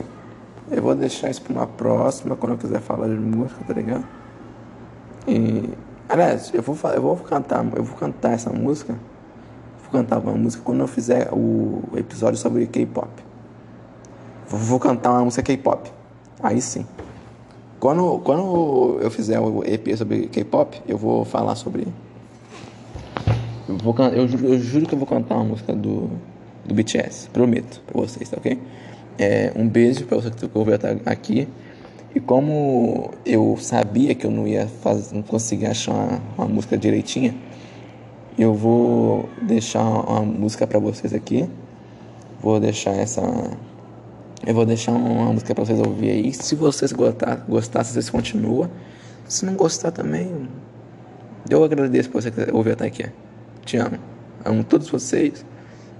[0.72, 4.04] Eu vou deixar isso pra uma próxima, quando eu quiser falar de música, tá ligado?
[5.28, 5.68] E.
[6.08, 8.94] Aliás, eu vou, eu vou cantar, eu vou cantar essa música.
[9.82, 13.08] Vou cantar uma música quando eu fizer o episódio sobre K-pop.
[14.48, 15.90] Vou, vou cantar uma música K-pop.
[16.42, 16.86] Aí sim.
[17.78, 21.86] Quando, quando eu fizer o EP sobre K-pop, eu vou falar sobre.
[23.68, 26.10] Eu, vou, eu, eu juro que eu vou cantar uma música do,
[26.64, 27.28] do BTS.
[27.30, 28.58] Prometo pra vocês, tá ok?
[29.18, 31.48] É, um beijo pra você que ouviu até aqui.
[32.14, 36.76] E como eu sabia que eu não ia fazer, não conseguir achar uma, uma música
[36.76, 37.34] direitinha,
[38.38, 41.48] eu vou deixar uma música para vocês aqui.
[42.40, 43.22] Vou deixar essa
[44.44, 46.32] eu vou deixar uma música pra vocês ouvir aí.
[46.32, 48.68] Se vocês gostar, gostar, vocês continuam.
[49.28, 50.48] Se não gostar também,
[51.48, 53.06] eu agradeço por você ouvir até aqui.
[53.64, 53.98] Te amo.
[54.44, 55.46] Amo todos vocês.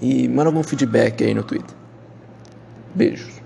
[0.01, 1.82] E manda algum feedback aí no Twitter.
[2.95, 3.41] Beijos.